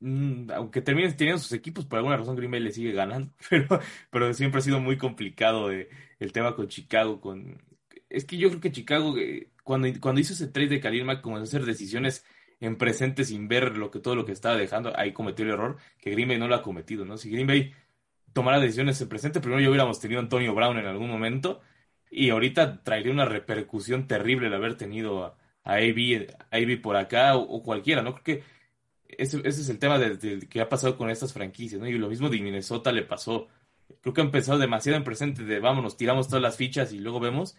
mm, 0.00 0.50
aunque 0.50 0.82
terminen 0.82 1.16
teniendo 1.16 1.40
sus 1.40 1.52
equipos, 1.52 1.86
por 1.86 1.98
alguna 1.98 2.16
razón 2.16 2.36
Green 2.36 2.50
Bay 2.50 2.60
le 2.60 2.72
sigue 2.72 2.92
ganando, 2.92 3.32
pero, 3.48 3.80
pero 4.10 4.34
siempre 4.34 4.58
ha 4.58 4.62
sido 4.62 4.80
muy 4.80 4.98
complicado 4.98 5.70
el 5.70 6.32
tema 6.32 6.54
con 6.54 6.68
Chicago. 6.68 7.20
Con... 7.20 7.62
Es 8.08 8.24
que 8.24 8.36
yo 8.36 8.48
creo 8.48 8.60
que 8.60 8.72
Chicago, 8.72 9.16
eh, 9.16 9.50
cuando, 9.64 9.88
cuando 10.00 10.20
hizo 10.20 10.32
ese 10.32 10.48
trade 10.48 10.68
de 10.68 10.80
Khalil 10.80 11.04
Mack, 11.04 11.22
comenzó 11.22 11.42
a 11.42 11.44
hacer 11.44 11.64
decisiones 11.64 12.24
en 12.60 12.76
presente 12.76 13.24
sin 13.24 13.48
ver 13.48 13.76
lo 13.76 13.90
que 13.90 14.00
todo 14.00 14.14
lo 14.14 14.24
que 14.24 14.32
estaba 14.32 14.56
dejando, 14.56 14.92
ahí 14.96 15.12
cometió 15.12 15.44
el 15.44 15.52
error 15.52 15.76
que 15.98 16.10
Green 16.10 16.28
Bay 16.28 16.38
no 16.38 16.48
lo 16.48 16.54
ha 16.54 16.62
cometido, 16.62 17.04
¿no? 17.04 17.16
Si 17.16 17.30
Green 17.30 17.46
Bay 17.46 17.72
tomara 18.32 18.60
decisiones 18.60 19.00
en 19.00 19.08
presente, 19.08 19.40
primero 19.40 19.60
ya 19.60 19.68
hubiéramos 19.68 20.00
tenido 20.00 20.20
a 20.20 20.22
Antonio 20.22 20.54
Brown 20.54 20.78
en 20.78 20.86
algún 20.86 21.10
momento 21.10 21.60
y 22.10 22.30
ahorita 22.30 22.82
traería 22.82 23.12
una 23.12 23.24
repercusión 23.24 24.06
terrible 24.06 24.48
el 24.48 24.54
haber 24.54 24.76
tenido 24.76 25.24
a, 25.24 25.36
a 25.64 25.76
AB, 25.76 26.80
por 26.82 26.96
acá 26.96 27.36
o, 27.36 27.62
cualquiera, 27.62 28.02
¿no? 28.02 28.14
Creo 28.14 28.24
que 28.24 28.44
ese, 29.08 29.38
ese 29.38 29.62
es 29.62 29.68
el 29.68 29.78
tema 29.78 29.98
de, 29.98 30.40
que 30.48 30.60
ha 30.60 30.68
pasado 30.68 30.96
con 30.96 31.10
estas 31.10 31.32
franquicias, 31.32 31.80
¿no? 31.80 31.88
Y 31.88 31.98
lo 31.98 32.08
mismo 32.08 32.28
de 32.28 32.40
Minnesota 32.40 32.92
le 32.92 33.02
pasó. 33.02 33.48
Creo 34.02 34.14
que 34.14 34.20
ha 34.20 34.24
empezado 34.24 34.58
demasiado 34.58 34.96
en 34.98 35.04
presente 35.04 35.44
de 35.44 35.60
vámonos, 35.60 35.96
tiramos 35.96 36.28
todas 36.28 36.42
las 36.42 36.56
fichas 36.56 36.92
y 36.92 36.98
luego 36.98 37.20
vemos 37.20 37.56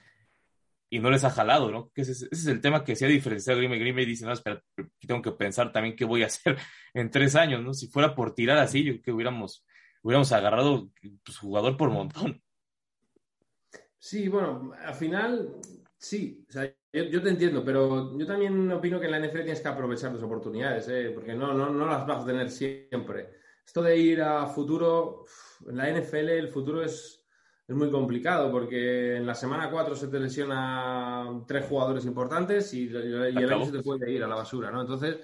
y 0.94 1.00
no 1.00 1.10
les 1.10 1.24
ha 1.24 1.30
jalado, 1.30 1.72
¿no? 1.72 1.90
Ese, 1.96 2.28
es 2.30 2.48
el 2.48 2.60
tema 2.60 2.84
que 2.84 2.98
se 2.98 3.06
ha 3.06 3.08
diferenciado 3.08 3.62
Green 3.62 3.96
dice, 3.96 4.26
no, 4.26 4.34
espera, 4.34 4.62
tengo 5.00 5.22
que 5.22 5.32
pensar 5.32 5.72
también 5.72 5.96
qué 5.96 6.04
voy 6.04 6.22
a 6.22 6.26
hacer 6.28 6.58
en 6.94 7.10
tres 7.10 7.36
años, 7.36 7.64
¿no? 7.64 7.74
Si 7.74 7.88
fuera 7.88 8.14
por 8.14 8.36
tirar 8.36 8.58
así, 8.58 8.84
yo 8.84 8.92
creo 8.92 9.02
que 9.02 9.12
hubiéramos, 9.14 9.66
hubiéramos 10.04 10.32
agarrado 10.34 10.90
pues, 11.24 11.38
jugador 11.38 11.78
por 11.78 11.92
montón. 11.92 12.44
Sí, 13.98 14.28
bueno, 14.28 14.74
al 14.84 14.94
final, 14.94 15.56
sí. 15.98 16.46
O 16.50 16.52
sea, 16.52 16.70
yo, 16.92 17.22
te 17.22 17.30
entiendo, 17.30 17.64
pero 17.64 18.18
yo 18.18 18.26
también 18.26 18.70
opino 18.70 19.00
que 19.00 19.06
en 19.06 19.12
la 19.12 19.20
NFL 19.20 19.44
tienes 19.44 19.62
que 19.62 19.70
aprovechar 19.70 20.12
las 20.12 20.24
oportunidades, 20.24 20.90
¿eh? 20.90 21.12
porque 21.16 21.34
no, 21.34 21.54
no, 21.54 21.70
no 21.70 21.86
las 21.86 22.06
vas 22.06 22.24
a 22.24 22.26
tener 22.26 22.50
siempre. 22.50 23.30
Esto 23.66 23.82
de 23.82 23.98
ir 23.98 24.22
a 24.22 24.46
futuro, 24.48 25.24
en 25.66 25.78
la 25.78 25.90
NFL 25.90 26.30
el 26.32 26.50
futuro 26.50 26.84
es, 26.84 27.21
es 27.72 27.78
muy 27.78 27.90
complicado 27.90 28.52
porque 28.52 29.16
en 29.16 29.26
la 29.26 29.34
semana 29.34 29.72
4 29.72 29.96
se 29.96 30.10
te 30.10 30.20
lesiona 30.20 31.42
tres 31.48 31.66
jugadores 31.66 32.04
importantes 32.04 32.74
y, 32.74 32.90
el 32.90 33.54
año 33.54 33.66
se 33.66 33.72
te 33.72 33.82
puede 33.82 34.12
ir 34.12 34.22
a 34.26 34.28
la 34.28 34.36
basura, 34.36 34.70
¿no? 34.70 34.82
Entonces, 34.82 35.20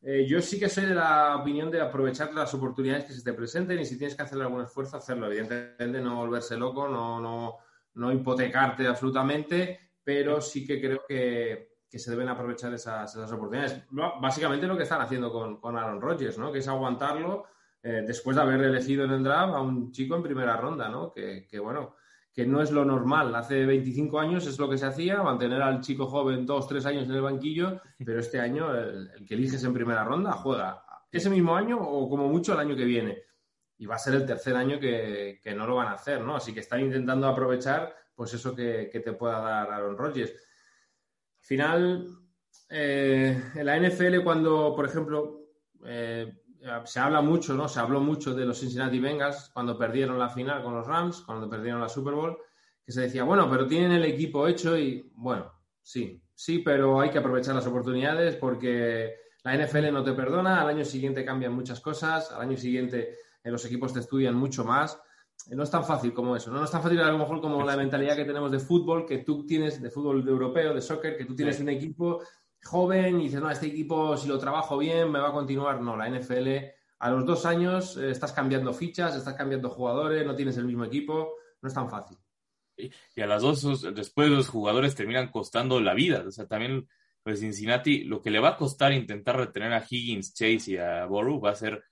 eh, 0.00 0.24
yo 0.28 0.40
sí 0.40 0.60
que 0.60 0.68
soy 0.68 0.86
de 0.86 0.94
la 0.94 1.36
opinión 1.36 1.68
de 1.68 1.80
aprovechar 1.80 2.32
las 2.32 2.54
oportunidades 2.54 3.06
que 3.06 3.12
se 3.12 3.24
te 3.24 3.32
presenten 3.32 3.80
y 3.80 3.84
si 3.84 3.98
tienes 3.98 4.14
que 4.14 4.22
hacer 4.22 4.40
algún 4.40 4.62
esfuerzo, 4.62 4.98
hacerlo. 4.98 5.26
Evidentemente, 5.26 6.00
no 6.00 6.18
volverse 6.18 6.56
loco, 6.56 6.86
no, 6.86 7.20
no, 7.20 7.56
no 7.94 8.12
hipotecarte 8.12 8.86
absolutamente, 8.86 9.94
pero 10.04 10.40
sí 10.40 10.64
que 10.64 10.80
creo 10.80 11.02
que, 11.08 11.80
se 11.90 12.10
deben 12.12 12.28
aprovechar 12.28 12.72
esas, 12.72 13.16
oportunidades. 13.16 13.82
Básicamente 13.90 14.68
lo 14.68 14.76
que 14.76 14.84
están 14.84 15.00
haciendo 15.00 15.32
con, 15.32 15.76
Aaron 15.76 16.00
Rodgers, 16.00 16.38
¿no? 16.38 16.52
Que 16.52 16.60
es 16.60 16.68
aguantarlo 16.68 17.46
eh, 17.82 18.02
después 18.06 18.36
de 18.36 18.42
haber 18.42 18.60
elegido 18.60 19.04
en 19.04 19.12
el 19.12 19.22
draft 19.22 19.54
a 19.54 19.60
un 19.60 19.92
chico 19.92 20.16
en 20.16 20.22
primera 20.22 20.56
ronda, 20.56 20.88
¿no? 20.88 21.12
Que, 21.12 21.46
bueno, 21.60 21.94
que 22.32 22.44
no 22.44 22.60
es 22.60 22.70
lo 22.70 22.84
normal. 22.84 23.34
Hace 23.34 23.64
25 23.66 24.18
años 24.18 24.46
es 24.46 24.58
lo 24.58 24.68
que 24.68 24.78
se 24.78 24.86
hacía, 24.86 25.22
mantener 25.22 25.62
al 25.62 25.80
chico 25.80 26.06
joven 26.06 26.44
dos, 26.44 26.66
tres 26.66 26.86
años 26.86 27.04
en 27.04 27.12
el 27.12 27.22
banquillo, 27.22 27.80
pero 28.04 28.18
este 28.18 28.40
año 28.40 28.74
el, 28.74 29.24
que 29.26 29.34
eliges 29.34 29.62
en 29.62 29.72
primera 29.72 30.04
ronda 30.04 30.32
juega 30.32 30.82
ese 31.10 31.30
mismo 31.30 31.56
año 31.56 31.78
o 31.80 32.08
como 32.08 32.28
mucho 32.28 32.52
el 32.52 32.60
año 32.60 32.76
que 32.76 32.84
viene. 32.84 33.22
Y 33.78 33.86
va 33.86 33.94
a 33.94 33.98
ser 33.98 34.14
el 34.14 34.26
tercer 34.26 34.56
año 34.56 34.80
que, 34.80 35.40
no 35.56 35.66
lo 35.66 35.76
van 35.76 35.88
a 35.88 35.92
hacer, 35.92 36.20
¿no? 36.20 36.34
Así 36.34 36.52
que 36.52 36.60
están 36.60 36.80
intentando 36.80 37.28
aprovechar 37.28 37.94
pues 38.14 38.34
eso 38.34 38.54
que, 38.54 38.90
te 38.92 39.12
pueda 39.12 39.40
dar 39.40 39.70
Aaron 39.70 39.96
Rodgers. 39.96 40.32
Al 40.32 41.46
final, 41.46 42.08
eh, 42.68 43.40
en 43.54 43.64
la 43.64 43.78
NFL 43.78 44.24
cuando, 44.24 44.74
por 44.74 44.84
ejemplo, 44.84 45.44
eh, 45.84 46.42
se 46.84 47.00
habla 47.00 47.20
mucho, 47.20 47.54
¿no? 47.54 47.68
Se 47.68 47.80
habló 47.80 48.00
mucho 48.00 48.34
de 48.34 48.44
los 48.44 48.60
Cincinnati 48.60 48.98
Bengals 48.98 49.50
cuando 49.52 49.78
perdieron 49.78 50.18
la 50.18 50.28
final 50.28 50.62
con 50.62 50.74
los 50.74 50.86
Rams, 50.86 51.22
cuando 51.22 51.48
perdieron 51.48 51.80
la 51.80 51.88
Super 51.88 52.14
Bowl, 52.14 52.38
que 52.84 52.92
se 52.92 53.02
decía, 53.02 53.24
bueno, 53.24 53.48
pero 53.50 53.66
tienen 53.66 53.92
el 53.92 54.04
equipo 54.04 54.46
hecho 54.46 54.76
y, 54.76 55.10
bueno, 55.14 55.52
sí, 55.82 56.22
sí, 56.34 56.60
pero 56.60 57.00
hay 57.00 57.10
que 57.10 57.18
aprovechar 57.18 57.54
las 57.54 57.66
oportunidades 57.66 58.36
porque 58.36 59.16
la 59.44 59.56
NFL 59.56 59.92
no 59.92 60.02
te 60.02 60.12
perdona, 60.12 60.60
al 60.60 60.68
año 60.68 60.84
siguiente 60.84 61.24
cambian 61.24 61.52
muchas 61.52 61.80
cosas, 61.80 62.30
al 62.32 62.42
año 62.42 62.56
siguiente 62.56 63.14
eh, 63.42 63.50
los 63.50 63.64
equipos 63.64 63.92
te 63.92 64.00
estudian 64.00 64.34
mucho 64.34 64.64
más 64.64 65.00
no 65.50 65.62
es 65.62 65.70
tan 65.70 65.84
fácil 65.84 66.12
como 66.12 66.36
eso, 66.36 66.50
¿no? 66.50 66.64
es 66.64 66.70
tan 66.70 66.82
fácil 66.82 67.00
a 67.00 67.10
lo 67.10 67.18
mejor 67.18 67.40
como 67.40 67.64
la 67.64 67.76
mentalidad 67.76 68.16
que 68.16 68.24
tenemos 68.24 68.50
de 68.50 68.58
fútbol, 68.58 69.06
que 69.06 69.18
tú 69.18 69.46
tienes, 69.46 69.80
de 69.80 69.90
fútbol 69.90 70.26
europeo, 70.28 70.74
de 70.74 70.80
soccer, 70.80 71.16
que 71.16 71.24
tú 71.24 71.34
tienes 71.34 71.60
un 71.60 71.68
equipo 71.68 72.22
joven 72.68 73.20
y 73.20 73.24
dices, 73.24 73.40
no, 73.40 73.50
este 73.50 73.66
equipo 73.66 74.16
si 74.16 74.28
lo 74.28 74.38
trabajo 74.38 74.78
bien 74.78 75.10
me 75.10 75.18
va 75.18 75.28
a 75.28 75.32
continuar. 75.32 75.80
No, 75.80 75.96
la 75.96 76.08
NFL 76.08 76.48
a 77.00 77.10
los 77.10 77.24
dos 77.24 77.46
años 77.46 77.96
eh, 77.96 78.10
estás 78.10 78.32
cambiando 78.32 78.72
fichas, 78.72 79.16
estás 79.16 79.34
cambiando 79.34 79.70
jugadores, 79.70 80.26
no 80.26 80.34
tienes 80.34 80.56
el 80.56 80.64
mismo 80.64 80.84
equipo, 80.84 81.34
no 81.60 81.68
es 81.68 81.74
tan 81.74 81.88
fácil. 81.88 82.18
Y, 82.76 83.20
a 83.20 83.26
las 83.26 83.42
dos, 83.42 83.82
después 83.94 84.30
los 84.30 84.48
jugadores 84.48 84.94
terminan 84.94 85.30
costando 85.30 85.80
la 85.80 85.94
vida. 85.94 86.24
O 86.26 86.30
sea, 86.30 86.46
también 86.46 86.88
pues 87.22 87.40
Cincinnati, 87.40 88.04
lo 88.04 88.22
que 88.22 88.30
le 88.30 88.40
va 88.40 88.50
a 88.50 88.56
costar 88.56 88.92
intentar 88.92 89.36
retener 89.36 89.72
a 89.72 89.84
Higgins, 89.88 90.32
Chase 90.32 90.72
y 90.72 90.76
a 90.76 91.04
Boru 91.06 91.40
va 91.40 91.50
a 91.50 91.56
ser 91.56 91.82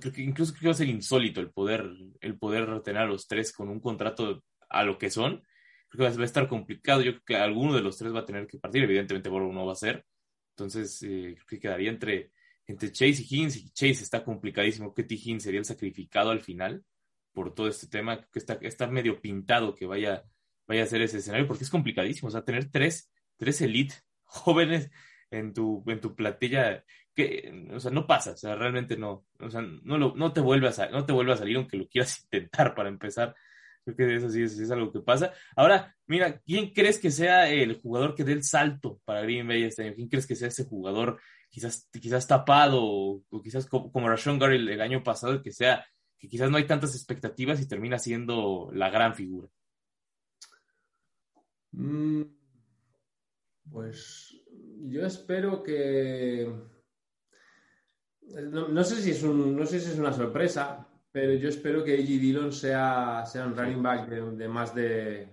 que 0.00 0.22
incluso 0.22 0.52
creo 0.52 0.60
que 0.60 0.66
va 0.68 0.72
a 0.72 0.76
ser 0.76 0.88
insólito 0.88 1.40
el 1.40 1.50
poder, 1.50 1.90
el 2.20 2.38
poder 2.38 2.66
retener 2.68 3.02
a 3.02 3.06
los 3.06 3.26
tres 3.26 3.52
con 3.52 3.68
un 3.68 3.80
contrato 3.80 4.44
a 4.68 4.84
lo 4.84 4.98
que 4.98 5.10
son. 5.10 5.42
Creo 5.92 6.10
que 6.10 6.16
va 6.16 6.22
a 6.22 6.24
estar 6.24 6.48
complicado. 6.48 7.02
Yo 7.02 7.12
creo 7.12 7.24
que 7.24 7.36
alguno 7.36 7.74
de 7.74 7.82
los 7.82 7.98
tres 7.98 8.14
va 8.14 8.20
a 8.20 8.24
tener 8.24 8.46
que 8.46 8.58
partir. 8.58 8.82
Evidentemente, 8.82 9.28
Borrow 9.28 9.52
no 9.52 9.66
va 9.66 9.72
a 9.72 9.76
ser. 9.76 10.06
Entonces, 10.56 11.02
eh, 11.02 11.34
creo 11.34 11.46
que 11.46 11.60
quedaría 11.60 11.90
entre, 11.90 12.32
entre 12.66 12.90
Chase 12.90 13.22
y 13.22 13.26
Higgins. 13.26 13.56
Y 13.56 13.70
Chase 13.70 14.02
está 14.02 14.24
complicadísimo. 14.24 14.94
T. 14.94 15.06
Higgins 15.08 15.42
sería 15.42 15.60
el 15.60 15.66
sacrificado 15.66 16.30
al 16.30 16.40
final 16.40 16.82
por 17.32 17.54
todo 17.54 17.68
este 17.68 17.88
tema. 17.88 18.26
que 18.32 18.38
está, 18.38 18.54
está 18.62 18.86
medio 18.86 19.20
pintado 19.20 19.74
que 19.74 19.84
vaya, 19.84 20.24
vaya 20.66 20.84
a 20.84 20.86
ser 20.86 21.02
ese 21.02 21.18
escenario 21.18 21.46
porque 21.46 21.64
es 21.64 21.70
complicadísimo. 21.70 22.28
O 22.28 22.30
sea, 22.30 22.42
tener 22.42 22.70
tres, 22.70 23.10
tres 23.36 23.60
elite 23.60 23.94
jóvenes 24.24 24.90
en 25.30 25.52
tu, 25.52 25.84
en 25.86 26.00
tu 26.00 26.14
platilla 26.14 26.84
que, 27.14 27.68
o 27.70 27.80
sea, 27.80 27.90
no 27.90 28.06
pasa, 28.06 28.32
o 28.32 28.36
sea, 28.36 28.54
realmente 28.54 28.96
no, 28.96 29.26
o 29.38 29.50
sea, 29.50 29.60
no, 29.60 29.98
lo, 29.98 30.14
no, 30.16 30.32
te 30.32 30.40
vuelve 30.40 30.70
no 30.90 31.04
te 31.04 31.12
vuelve 31.12 31.32
a 31.32 31.36
salir 31.36 31.56
aunque 31.56 31.76
lo 31.76 31.88
quieras 31.88 32.22
intentar 32.24 32.74
para 32.74 32.88
empezar. 32.88 33.34
Creo 33.84 33.96
que 33.96 34.16
eso 34.16 34.28
sí 34.30 34.42
es, 34.42 34.70
algo 34.70 34.92
que 34.92 35.00
pasa. 35.00 35.32
Ahora, 35.56 35.94
mira, 36.06 36.40
¿quién 36.40 36.72
crees 36.72 36.98
que 36.98 37.10
sea 37.10 37.50
el 37.50 37.80
jugador 37.80 38.14
que 38.14 38.24
dé 38.24 38.32
el 38.32 38.44
salto 38.44 39.00
para 39.04 39.22
Green 39.22 39.46
Bay 39.48 39.64
este 39.64 39.82
año? 39.82 39.94
¿Quién 39.94 40.08
crees 40.08 40.26
que 40.26 40.36
sea 40.36 40.48
ese 40.48 40.64
jugador 40.64 41.20
quizás, 41.50 41.88
quizás 41.90 42.26
tapado 42.26 42.80
o, 42.82 43.24
quizás 43.42 43.66
como, 43.66 43.90
como 43.90 44.08
Rashawn 44.08 44.38
Gary 44.38 44.56
el, 44.56 44.80
año 44.80 45.02
pasado, 45.02 45.42
que 45.42 45.52
sea, 45.52 45.84
que 46.18 46.28
quizás 46.28 46.50
no 46.50 46.58
hay 46.58 46.66
tantas 46.66 46.94
expectativas 46.94 47.60
y 47.60 47.68
termina 47.68 47.98
siendo 47.98 48.70
la 48.72 48.88
gran 48.88 49.14
figura? 49.14 49.48
Mm, 51.72 52.22
pues 53.70 54.36
yo 54.84 55.06
espero 55.06 55.62
que 55.62 56.52
no, 58.22 58.84
sé 58.84 59.02
si 59.02 59.10
es 59.10 59.22
no 59.24 59.66
sé 59.66 59.80
si 59.80 59.90
es 59.90 59.98
una 59.98 60.12
sorpresa, 60.12 60.86
pero 61.12 61.34
yo 61.34 61.50
espero 61.50 61.84
que 61.84 61.92
A.G. 61.92 62.18
Dillon 62.18 62.52
sea, 62.52 63.24
sea 63.26 63.46
un 63.46 63.54
running 63.54 63.82
back 63.82 64.08
de, 64.08 64.48
más 64.48 64.74
de, 64.74 65.28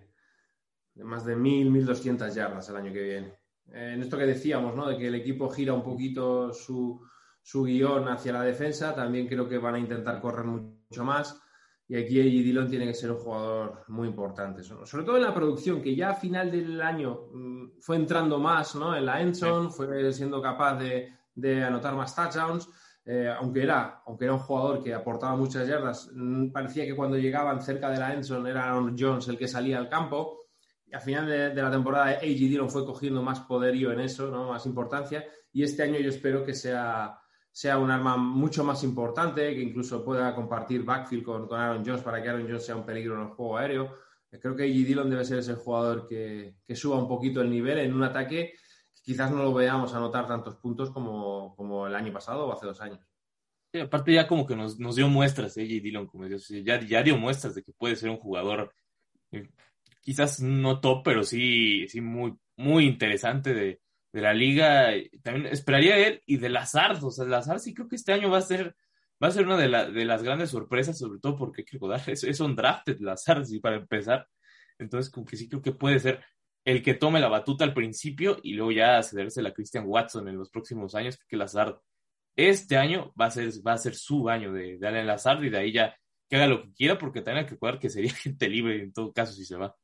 de 0.94 1.04
más 1.06 1.26
de 1.26 1.38
1.000, 1.38 1.72
1.200 1.86 2.34
yardas 2.34 2.68
el 2.70 2.76
año 2.76 2.92
que 2.92 3.02
viene. 3.02 3.40
en 3.72 4.02
esto 4.02 4.18
que 4.18 4.26
decíamos, 4.26 4.76
¿no? 4.76 4.90
De 4.90 4.98
que 4.98 5.08
el 5.08 5.16
equipo 5.16 5.50
gira 5.50 5.74
un 5.74 5.84
poquito 5.84 6.52
su, 6.52 7.02
su 7.42 7.64
guion 7.64 8.10
hacia 8.10 8.34
la 8.34 8.44
defensa, 8.44 8.94
también 8.94 9.28
creo 9.28 9.48
que 9.48 9.58
van 9.58 9.76
a 9.76 9.80
intentar 9.80 10.20
correr 10.20 10.46
mucho 10.46 11.06
más. 11.06 11.42
Y 11.88 11.96
aquí 11.96 12.20
A.G. 12.20 12.44
Dillon 12.44 12.70
tiene 12.70 12.86
que 12.86 12.94
ser 12.94 13.12
un 13.12 13.18
jugador 13.18 13.86
muy 13.88 14.10
importante, 14.10 14.62
sobre 14.64 15.06
todo 15.06 15.16
en 15.16 15.24
la 15.24 15.34
producción, 15.34 15.82
que 15.82 15.96
ya 15.96 16.10
a 16.10 16.16
final 16.16 16.52
del 16.52 16.80
año 16.82 17.30
mm, 17.34 17.80
fue 17.80 17.96
entrando 17.96 18.38
más 18.38 18.76
¿no? 18.76 18.96
en 18.96 19.06
la 19.06 19.22
Enson, 19.22 19.72
fue 19.72 20.12
siendo 20.12 20.42
capaz 20.42 20.78
de, 20.78 21.10
de 21.34 21.64
anotar 21.64 21.96
más 21.96 22.14
touchdowns. 22.14 22.70
Eh, 23.12 23.28
aunque, 23.28 23.64
era, 23.64 24.04
aunque 24.06 24.26
era 24.26 24.36
un 24.36 24.40
jugador 24.40 24.84
que 24.84 24.94
aportaba 24.94 25.36
muchas 25.36 25.68
yardas, 25.68 26.12
mm, 26.14 26.52
parecía 26.52 26.86
que 26.86 26.96
cuando 26.96 27.18
llegaban 27.18 27.60
cerca 27.60 27.90
de 27.90 27.98
la 27.98 28.14
Enson 28.14 28.46
era 28.46 28.66
Aaron 28.66 28.96
Jones 28.96 29.28
el 29.30 29.36
que 29.36 29.48
salía 29.48 29.80
al 29.80 29.90
campo. 29.90 30.46
Y 30.86 30.94
al 30.94 31.02
final 31.02 31.26
de, 31.28 31.56
la 31.56 31.72
temporada, 31.72 32.10
A.G. 32.10 32.36
Dillon 32.36 32.70
fue 32.70 32.86
cogiendo 32.86 33.24
más 33.24 33.40
poderío 33.40 33.92
en 33.92 34.02
eso, 34.02 34.30
más 34.48 34.64
importancia. 34.68 35.26
Y 35.52 35.64
este 35.64 35.82
año 35.82 35.98
yo 35.98 36.10
espero 36.10 36.46
que 36.46 36.54
sea, 36.54 37.20
sea 37.52 37.80
un 37.80 37.90
arma 37.90 38.16
mucho 38.16 38.64
más 38.64 38.84
importante, 38.84 39.56
que 39.56 39.62
incluso 39.62 40.06
pueda 40.06 40.36
compartir 40.36 40.84
backfield 40.84 41.24
con, 41.24 41.48
Aaron 41.52 41.84
Jones 41.84 42.04
para 42.04 42.22
que 42.22 42.30
Aaron 42.30 42.48
Jones 42.48 42.64
sea 42.64 42.76
un 42.76 42.86
peligro 42.86 43.16
en 43.16 43.22
el 43.22 43.30
juego 43.30 43.58
aéreo. 43.58 43.92
Creo 44.30 44.56
que 44.56 44.66
A.G. 44.66 44.86
Dillon 44.86 45.10
debe 45.10 45.26
ser 45.26 45.40
ese 45.40 45.56
jugador 45.56 46.08
que 46.08 46.76
suba 46.76 46.98
un 46.98 47.08
poquito 47.08 47.42
el 47.42 47.50
nivel 47.50 47.80
en 47.80 47.92
un 47.92 48.04
ataque 48.04 48.54
quizás 49.10 49.32
no 49.32 49.42
lo 49.42 49.52
veamos 49.56 49.92
anotar 49.96 50.28
tantos 50.28 50.56
puntos 50.58 50.92
como, 50.92 51.56
como 51.56 51.88
el 51.88 51.96
año 51.96 52.14
pasado 52.14 52.46
o 52.46 52.54
hace 52.54 52.68
dos 52.68 52.80
años. 52.80 53.00
aparte 53.82 54.14
ya 54.14 54.28
como 54.28 54.46
que 54.46 54.56
nos, 54.56 54.78
dio 54.78 55.08
muestras, 55.08 55.58
eh, 55.58 55.64
Dillon, 55.64 56.06
como 56.06 56.28
ya, 56.28 56.80
ya 56.80 57.02
dio 57.02 57.18
muestras 57.18 57.56
de 57.56 57.64
que 57.64 57.72
puede 57.74 57.96
ser 57.96 58.12
un 58.12 58.18
jugador 58.18 58.72
eh, 59.32 59.50
quizás 60.00 60.42
no 60.42 60.80
top, 60.80 61.02
pero 61.04 61.24
sí, 61.24 61.88
sí 61.88 62.02
muy, 62.02 62.36
muy 62.56 62.86
interesante 62.86 63.56
de, 63.56 63.82
la 64.12 64.32
liga. 64.32 64.92
También 65.24 65.48
esperaría 65.48 65.98
él 65.98 66.22
y 66.28 66.38
de 66.38 66.50
Lazar, 66.50 67.00
o 67.02 67.10
sea, 67.10 67.26
Lazar 67.26 67.60
sí 67.60 67.74
creo 67.74 67.88
que 67.88 67.96
este 67.96 68.14
año 68.14 68.30
va 68.30 68.38
a 68.38 68.42
ser, 68.42 68.76
va 69.24 69.30
a 69.30 69.32
ser 69.32 69.48
una 69.48 69.58
de, 69.58 69.92
de 69.92 70.06
las 70.06 70.22
grandes 70.22 70.52
sorpresas, 70.52 71.00
sobre 71.00 71.20
todo 71.20 71.36
porque 71.36 71.64
hay 71.64 71.66
que 71.66 71.80
es, 72.12 72.24
es 72.24 72.40
un 72.42 72.56
drafted 72.56 73.00
Lazar, 73.00 73.44
sí, 73.44 73.60
para 73.60 73.78
empezar. 73.78 74.28
Entonces, 74.78 75.12
como 75.12 75.26
que 75.26 75.36
sí 75.36 75.50
creo 75.50 75.64
que 75.64 75.72
puede 75.72 76.00
ser 76.00 76.24
el 76.66 76.84
que 76.84 76.94
tome 76.94 77.20
la 77.20 77.30
batuta 77.30 77.64
al 77.64 77.74
principio 77.74 78.38
y 78.44 78.54
luego 78.54 78.72
ya 78.72 79.02
cederse 79.04 79.46
a 79.46 79.54
Christian 79.54 79.86
Watson 79.88 80.28
en 80.28 80.38
los 80.38 80.50
próximos 80.50 80.96
años, 80.96 81.18
que 81.28 81.38
Lazard 81.38 81.80
este 82.36 82.78
año 82.78 83.14
va 83.20 83.26
a 83.26 83.32
ser, 83.32 83.50
va 83.66 83.74
a 83.74 83.78
ser 83.78 83.96
su 83.96 84.30
año 84.30 84.54
de, 84.54 84.78
de 84.78 84.88
Allen 84.88 85.08
Lazard 85.08 85.44
y 85.44 85.50
de 85.50 85.58
ahí 85.58 85.72
ya 85.74 85.96
que 86.30 86.36
haga 86.36 86.48
lo 86.48 86.62
que 86.62 86.74
quiera 86.74 86.98
porque 86.98 87.20
hay 87.26 87.44
que 87.44 87.52
recordar 87.52 87.80
que 87.80 87.90
sería 87.90 88.12
gente 88.14 88.48
libre 88.48 88.82
en 88.82 88.94
todo 88.94 89.12
caso 89.12 89.34
si 89.34 89.46
se 89.46 89.58
va. 89.58 89.76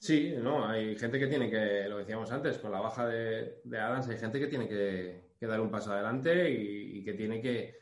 Sí, 0.00 0.32
no, 0.40 0.66
hay 0.66 0.96
gente 0.96 1.18
que 1.18 1.26
tiene 1.26 1.50
que, 1.50 1.88
lo 1.88 1.98
decíamos 1.98 2.30
antes, 2.30 2.58
con 2.58 2.70
la 2.70 2.80
baja 2.80 3.06
de, 3.06 3.60
Adams, 3.72 4.08
hay 4.08 4.16
gente 4.16 4.38
que 4.38 4.46
tiene 4.46 4.68
que, 4.68 5.34
dar 5.40 5.60
un 5.60 5.72
paso 5.72 5.92
adelante 5.92 6.50
y, 6.50 7.02
que 7.04 7.14
tiene 7.14 7.40
que, 7.40 7.76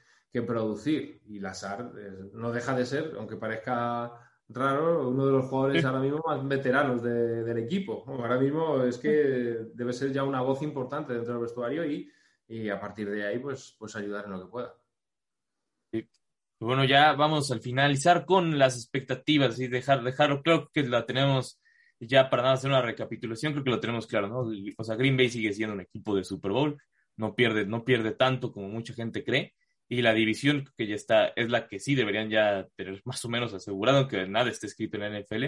producir. 0.46 1.22
Y 1.28 1.40
Lazard 1.40 1.98
eh, 1.98 2.30
no 2.34 2.52
deja 2.52 2.76
de 2.76 2.84
ser, 2.84 3.14
aunque 3.16 3.36
parezca 3.36 4.25
raro, 4.48 5.08
uno 5.08 5.26
de 5.26 5.32
los 5.32 5.46
jugadores 5.46 5.84
ahora 5.84 6.00
mismo 6.00 6.22
más 6.26 6.46
veteranos 6.46 7.02
del 7.02 7.58
equipo. 7.58 8.04
Ahora 8.06 8.38
mismo 8.38 8.82
es 8.82 8.98
que 8.98 9.08
debe 9.74 9.92
ser 9.92 10.12
ya 10.12 10.24
una 10.24 10.40
voz 10.40 10.62
importante 10.62 11.14
dentro 11.14 11.34
del 11.34 11.42
vestuario 11.42 11.84
y, 11.84 12.68
a 12.70 12.80
partir 12.80 13.10
de 13.10 13.26
ahí, 13.26 13.38
pues, 13.38 13.76
pues 13.78 13.96
ayudar 13.96 14.24
en 14.26 14.32
lo 14.32 14.40
que 14.40 14.50
pueda. 14.50 14.74
Bueno, 16.58 16.84
ya 16.84 17.12
vamos 17.12 17.50
al 17.50 17.60
finalizar 17.60 18.24
con 18.24 18.58
las 18.58 18.76
expectativas 18.76 19.60
y 19.60 19.68
dejar, 19.68 20.02
dejarlo 20.02 20.42
claro 20.42 20.70
que 20.72 20.82
la 20.84 21.04
tenemos 21.04 21.60
ya 22.00 22.30
para 22.30 22.42
nada 22.42 22.54
hacer 22.54 22.70
una 22.70 22.82
recapitulación, 22.82 23.52
creo 23.52 23.64
que 23.64 23.70
lo 23.70 23.80
tenemos 23.80 24.06
claro, 24.06 24.28
¿no? 24.28 24.50
O 24.76 24.84
sea, 24.84 24.96
Green 24.96 25.16
Bay 25.16 25.28
sigue 25.28 25.52
siendo 25.52 25.74
un 25.74 25.80
equipo 25.80 26.14
de 26.14 26.24
Super 26.24 26.52
Bowl, 26.52 26.80
no 27.16 27.34
pierde, 27.34 27.66
no 27.66 27.84
pierde 27.84 28.12
tanto 28.12 28.52
como 28.52 28.68
mucha 28.68 28.94
gente 28.94 29.24
cree, 29.24 29.54
y 29.88 30.02
la 30.02 30.12
división 30.12 30.64
que 30.76 30.86
ya 30.86 30.94
está 30.94 31.28
es 31.28 31.50
la 31.50 31.68
que 31.68 31.78
sí 31.78 31.94
deberían 31.94 32.28
ya 32.28 32.66
tener 32.76 33.00
más 33.04 33.24
o 33.24 33.28
menos 33.28 33.54
asegurado, 33.54 34.08
que 34.08 34.26
nada 34.26 34.50
esté 34.50 34.66
escrito 34.66 34.96
en 34.96 35.02
la 35.12 35.20
NFL, 35.20 35.44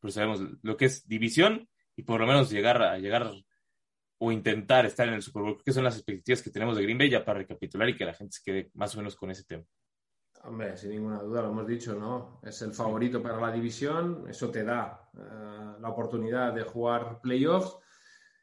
pero 0.00 0.12
sabemos 0.12 0.40
lo 0.62 0.76
que 0.76 0.86
es 0.86 1.06
división 1.08 1.68
y 1.96 2.02
por 2.02 2.20
lo 2.20 2.26
menos 2.26 2.50
llegar 2.50 2.82
a 2.82 2.98
llegar 2.98 3.30
o 4.18 4.32
intentar 4.32 4.86
estar 4.86 5.08
en 5.08 5.14
el 5.14 5.22
Super 5.22 5.42
Bowl, 5.42 5.62
que 5.64 5.72
son 5.72 5.84
las 5.84 5.96
expectativas 5.96 6.42
que 6.42 6.50
tenemos 6.50 6.76
de 6.76 6.82
Green 6.82 6.98
Bay 6.98 7.10
ya 7.10 7.24
para 7.24 7.38
recapitular 7.38 7.88
y 7.88 7.96
que 7.96 8.04
la 8.04 8.14
gente 8.14 8.36
se 8.36 8.42
quede 8.44 8.70
más 8.74 8.94
o 8.94 8.98
menos 8.98 9.16
con 9.16 9.30
ese 9.30 9.44
tema. 9.44 9.64
Hombre, 10.44 10.76
sin 10.76 10.90
ninguna 10.90 11.20
duda, 11.20 11.42
lo 11.42 11.50
hemos 11.50 11.66
dicho, 11.66 11.94
¿no? 11.94 12.40
Es 12.42 12.62
el 12.62 12.72
favorito 12.72 13.22
para 13.22 13.40
la 13.40 13.52
división, 13.52 14.24
eso 14.28 14.50
te 14.50 14.64
da 14.64 15.10
eh, 15.14 15.80
la 15.80 15.88
oportunidad 15.88 16.54
de 16.54 16.62
jugar 16.62 17.20
playoffs 17.20 17.76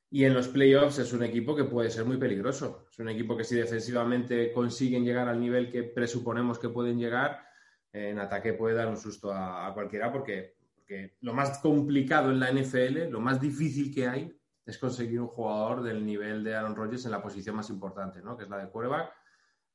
y 0.10 0.24
en 0.24 0.34
los 0.34 0.48
playoffs 0.48 1.00
es 1.00 1.12
un 1.14 1.24
equipo 1.24 1.56
que 1.56 1.66
puede 1.66 1.90
ser 1.90 2.06
muy 2.06 2.18
peligroso. 2.18 2.86
Es 2.92 3.00
un 3.00 3.10
equipo 3.10 3.36
que 3.36 3.44
si 3.44 3.56
defensivamente 3.56 4.52
consiguen 4.54 5.04
llegar 5.04 5.28
al 5.28 5.40
nivel 5.40 5.70
que 5.70 5.84
presuponemos 5.84 6.60
que 6.60 6.70
pueden 6.70 6.98
llegar, 6.98 7.46
en 7.92 8.20
ataque 8.20 8.54
puede 8.54 8.76
dar 8.76 8.88
un 8.88 8.98
susto 8.98 9.32
a, 9.32 9.68
a 9.68 9.74
cualquiera 9.74 10.12
porque, 10.12 10.56
porque 10.76 11.18
lo 11.22 11.34
más 11.34 11.60
complicado 11.60 12.32
en 12.32 12.40
la 12.40 12.52
NFL, 12.52 13.10
lo 13.10 13.20
más 13.20 13.42
difícil 13.42 13.94
que 13.94 14.08
hay, 14.08 14.38
es 14.68 14.78
conseguir 14.78 15.22
un 15.22 15.28
jugador 15.28 15.82
del 15.82 16.06
nivel 16.06 16.44
de 16.44 16.56
Aaron 16.56 16.76
Rodgers 16.76 17.06
en 17.06 17.12
la 17.12 17.22
posición 17.22 17.56
más 17.56 17.70
importante, 17.70 18.22
¿no? 18.22 18.38
que 18.38 18.44
es 18.44 18.50
la 18.50 18.58
de 18.58 18.70
quarterback. 18.70 19.14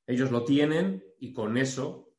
Ellos 0.07 0.30
lo 0.30 0.45
tienen 0.45 1.03
y 1.18 1.33
con 1.33 1.57
eso, 1.57 2.12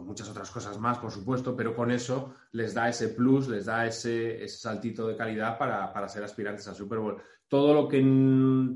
con 0.00 0.06
muchas 0.06 0.30
otras 0.30 0.50
cosas 0.50 0.78
más, 0.78 0.98
por 0.98 1.10
supuesto, 1.10 1.54
pero 1.54 1.76
con 1.76 1.90
eso 1.90 2.34
les 2.52 2.72
da 2.72 2.88
ese 2.88 3.08
plus, 3.10 3.48
les 3.48 3.66
da 3.66 3.86
ese, 3.86 4.42
ese 4.42 4.56
saltito 4.56 5.06
de 5.06 5.14
calidad 5.14 5.58
para, 5.58 5.92
para, 5.92 6.08
ser 6.08 6.24
aspirantes 6.24 6.66
al 6.68 6.74
Super 6.74 6.98
Bowl. 6.98 7.20
Todo 7.48 7.74
lo, 7.74 7.86
que, 7.86 8.00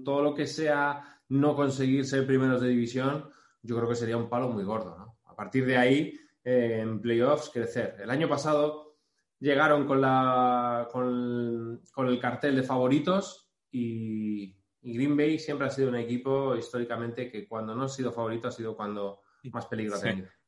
todo 0.04 0.22
lo 0.22 0.34
que 0.34 0.46
sea 0.46 1.18
no 1.30 1.56
conseguir 1.56 2.04
ser 2.04 2.26
primeros 2.26 2.60
de 2.60 2.68
división, 2.68 3.30
yo 3.62 3.74
creo 3.74 3.88
que 3.88 3.94
sería 3.94 4.18
un 4.18 4.28
palo 4.28 4.50
muy 4.50 4.64
gordo. 4.64 4.98
¿no? 4.98 5.18
A 5.24 5.34
partir 5.34 5.64
de 5.64 5.78
ahí, 5.78 6.20
eh, 6.44 6.80
en 6.80 7.00
playoffs, 7.00 7.48
crecer. 7.48 7.96
El 8.02 8.10
año 8.10 8.28
pasado 8.28 8.98
llegaron 9.40 9.86
con, 9.86 10.02
la, 10.02 10.88
con, 10.92 11.80
el 12.06 12.20
cartel 12.20 12.56
de 12.56 12.62
favoritos 12.62 13.50
y, 13.70 14.60
Green 14.86 15.16
Bay 15.16 15.38
siempre 15.38 15.66
ha 15.66 15.70
sido 15.70 15.88
un 15.88 15.96
equipo 15.96 16.54
históricamente 16.54 17.30
que 17.30 17.48
cuando 17.48 17.74
no 17.74 17.84
ha 17.84 17.88
sido 17.88 18.12
favorito 18.12 18.48
ha 18.48 18.52
sido 18.52 18.76
cuando 18.76 19.22
más 19.44 19.64
peligro 19.64 19.96
ha 19.96 20.00
tenido. 20.00 20.26
Sí, 20.26 20.43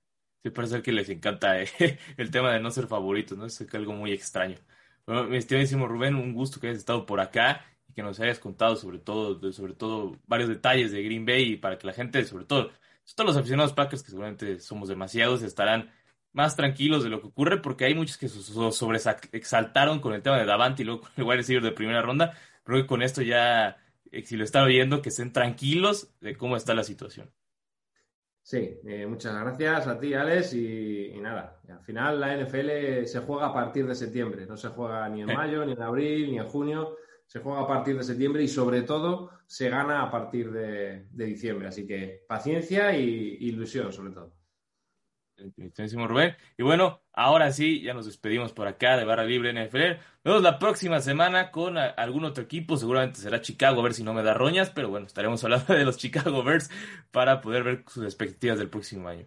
parece 0.51 0.83
que 0.83 0.93
les 0.93 1.09
encanta 1.09 1.61
eh, 1.61 1.69
el 2.17 2.31
tema 2.31 2.53
de 2.53 2.61
no 2.61 2.71
ser 2.71 2.87
favoritos, 2.87 3.37
¿no? 3.37 3.47
Es 3.47 3.61
algo 3.75 3.93
muy 3.93 4.13
extraño. 4.13 4.57
Bueno, 5.07 5.25
mi 5.25 5.37
estimadísimo 5.37 5.87
Rubén, 5.87 6.15
un 6.17 6.33
gusto 6.35 6.61
que 6.61 6.69
hayas 6.69 6.79
estado 6.79 7.07
por 7.07 7.21
acá 7.21 7.65
y 7.89 7.93
que 7.95 8.03
nos 8.03 8.19
hayas 8.21 8.39
contado 8.39 8.77
sobre 8.77 8.99
todo, 8.99 9.53
sobre 9.53 9.75
todo 9.75 10.19
varios 10.27 10.49
detalles 10.49 10.93
de 10.93 11.03
Green 11.03 11.27
Bay 11.27 11.53
y 11.53 11.57
para 11.57 11.79
que 11.79 11.87
la 11.87 11.93
gente, 11.93 12.25
sobre 12.25 12.45
todo, 12.45 12.71
todos 13.15 13.29
los 13.29 13.37
aficionados 13.37 13.73
Packers, 13.73 14.03
que 14.03 14.11
seguramente 14.11 14.59
somos 14.61 14.89
demasiados, 14.89 15.43
estarán 15.43 15.91
más 16.33 16.57
tranquilos 16.57 17.03
de 17.03 17.09
lo 17.11 17.21
que 17.21 17.29
ocurre, 17.29 17.59
porque 17.63 17.87
hay 17.87 17.95
muchos 17.95 18.19
que 18.19 18.29
sobreexaltaron 18.29 20.01
con 20.01 20.13
el 20.13 20.23
tema 20.23 20.39
de 20.39 20.45
Davante 20.45 20.83
y 20.83 20.85
luego 20.87 21.03
con 21.03 21.11
el 21.17 21.25
wide 21.25 21.37
receiver 21.39 21.63
de 21.63 21.73
primera 21.73 22.03
ronda. 22.03 22.35
Creo 22.65 22.83
que 22.83 22.87
con 22.87 23.03
esto 23.03 23.23
ya, 23.23 23.79
eh, 24.13 24.23
si 24.25 24.37
lo 24.37 24.45
están 24.45 24.65
oyendo, 24.65 25.03
que 25.03 25.09
estén 25.11 25.33
tranquilos 25.33 26.11
de 26.21 26.37
cómo 26.37 26.57
está 26.57 26.75
la 26.75 26.85
situación. 26.85 27.31
Sí, 28.47 28.79
eh, 28.87 29.05
muchas 29.09 29.35
gracias 29.35 29.89
a 29.89 29.99
ti, 29.99 30.15
Alex, 30.15 30.55
y, 30.55 31.13
nada, 31.21 31.61
al 31.69 31.81
final 31.81 32.21
la 32.21 32.33
NFL 32.33 33.05
se 33.05 33.19
juega 33.27 33.47
a 33.47 33.53
partir 33.53 33.89
de 33.89 33.97
septiembre, 33.97 34.47
no 34.47 34.57
se 34.57 34.69
juega 34.69 35.09
ni 35.09 35.23
en 35.23 35.31
eh. 35.31 35.35
mayo, 35.35 35.67
ni 35.67 35.73
en 35.73 35.83
abril, 35.83 36.31
ni 36.31 36.39
en 36.39 36.47
junio, 36.47 36.97
se 37.27 37.41
juega 37.41 37.63
a 37.63 37.67
partir 37.67 37.97
de 37.97 38.05
septiembre 38.05 38.45
y 38.45 38.47
sobre 38.47 38.83
todo 38.83 39.31
se 39.47 39.69
gana 39.69 40.01
a 40.01 40.13
partir 40.13 40.53
de, 40.53 41.09
diciembre, 41.11 41.67
así 41.67 41.89
que 41.89 42.23
paciencia 42.29 42.93
e 42.93 43.01
ilusión 43.01 43.93
sobre 43.93 44.13
todo. 44.13 44.36
Rubén. 46.07 46.37
Y 46.57 46.63
bueno, 46.63 47.03
ahora 47.13 47.53
sí, 47.53 47.83
ya 47.83 47.95
nos 47.95 48.07
despedimos 48.07 48.53
por 48.53 48.67
acá 48.69 48.97
de 48.97 49.05
Barra 49.05 49.25
Libre 49.25 49.53
NFL. 49.53 49.99
Nos 50.25 50.25
vemos 50.25 50.43
la 50.43 50.59
próxima 50.59 51.01
semana 51.01 51.51
con 51.51 51.79
algún 51.79 52.25
otro 52.25 52.45
equipo. 52.45 52.77
Seguramente 52.77 53.21
será 53.21 53.41
Chicago, 53.41 53.81
a 53.81 53.85
ver 53.85 53.95
si 53.95 54.03
no 54.03 54.15
me 54.15 54.23
da 54.23 54.35
roñas. 54.35 54.71
Pero 54.71 54.89
bueno, 54.89 55.07
estaremos 55.07 55.43
hablando 55.45 55.75
de 55.75 55.85
los 55.85 55.97
Chicago 55.99 56.43
Bears 56.43 56.71
para 57.11 57.41
poder 57.41 57.63
ver 57.63 57.85
sus 57.89 58.05
expectativas 58.05 58.59
del 58.59 58.71
próximo 58.71 59.09
año. 59.09 59.27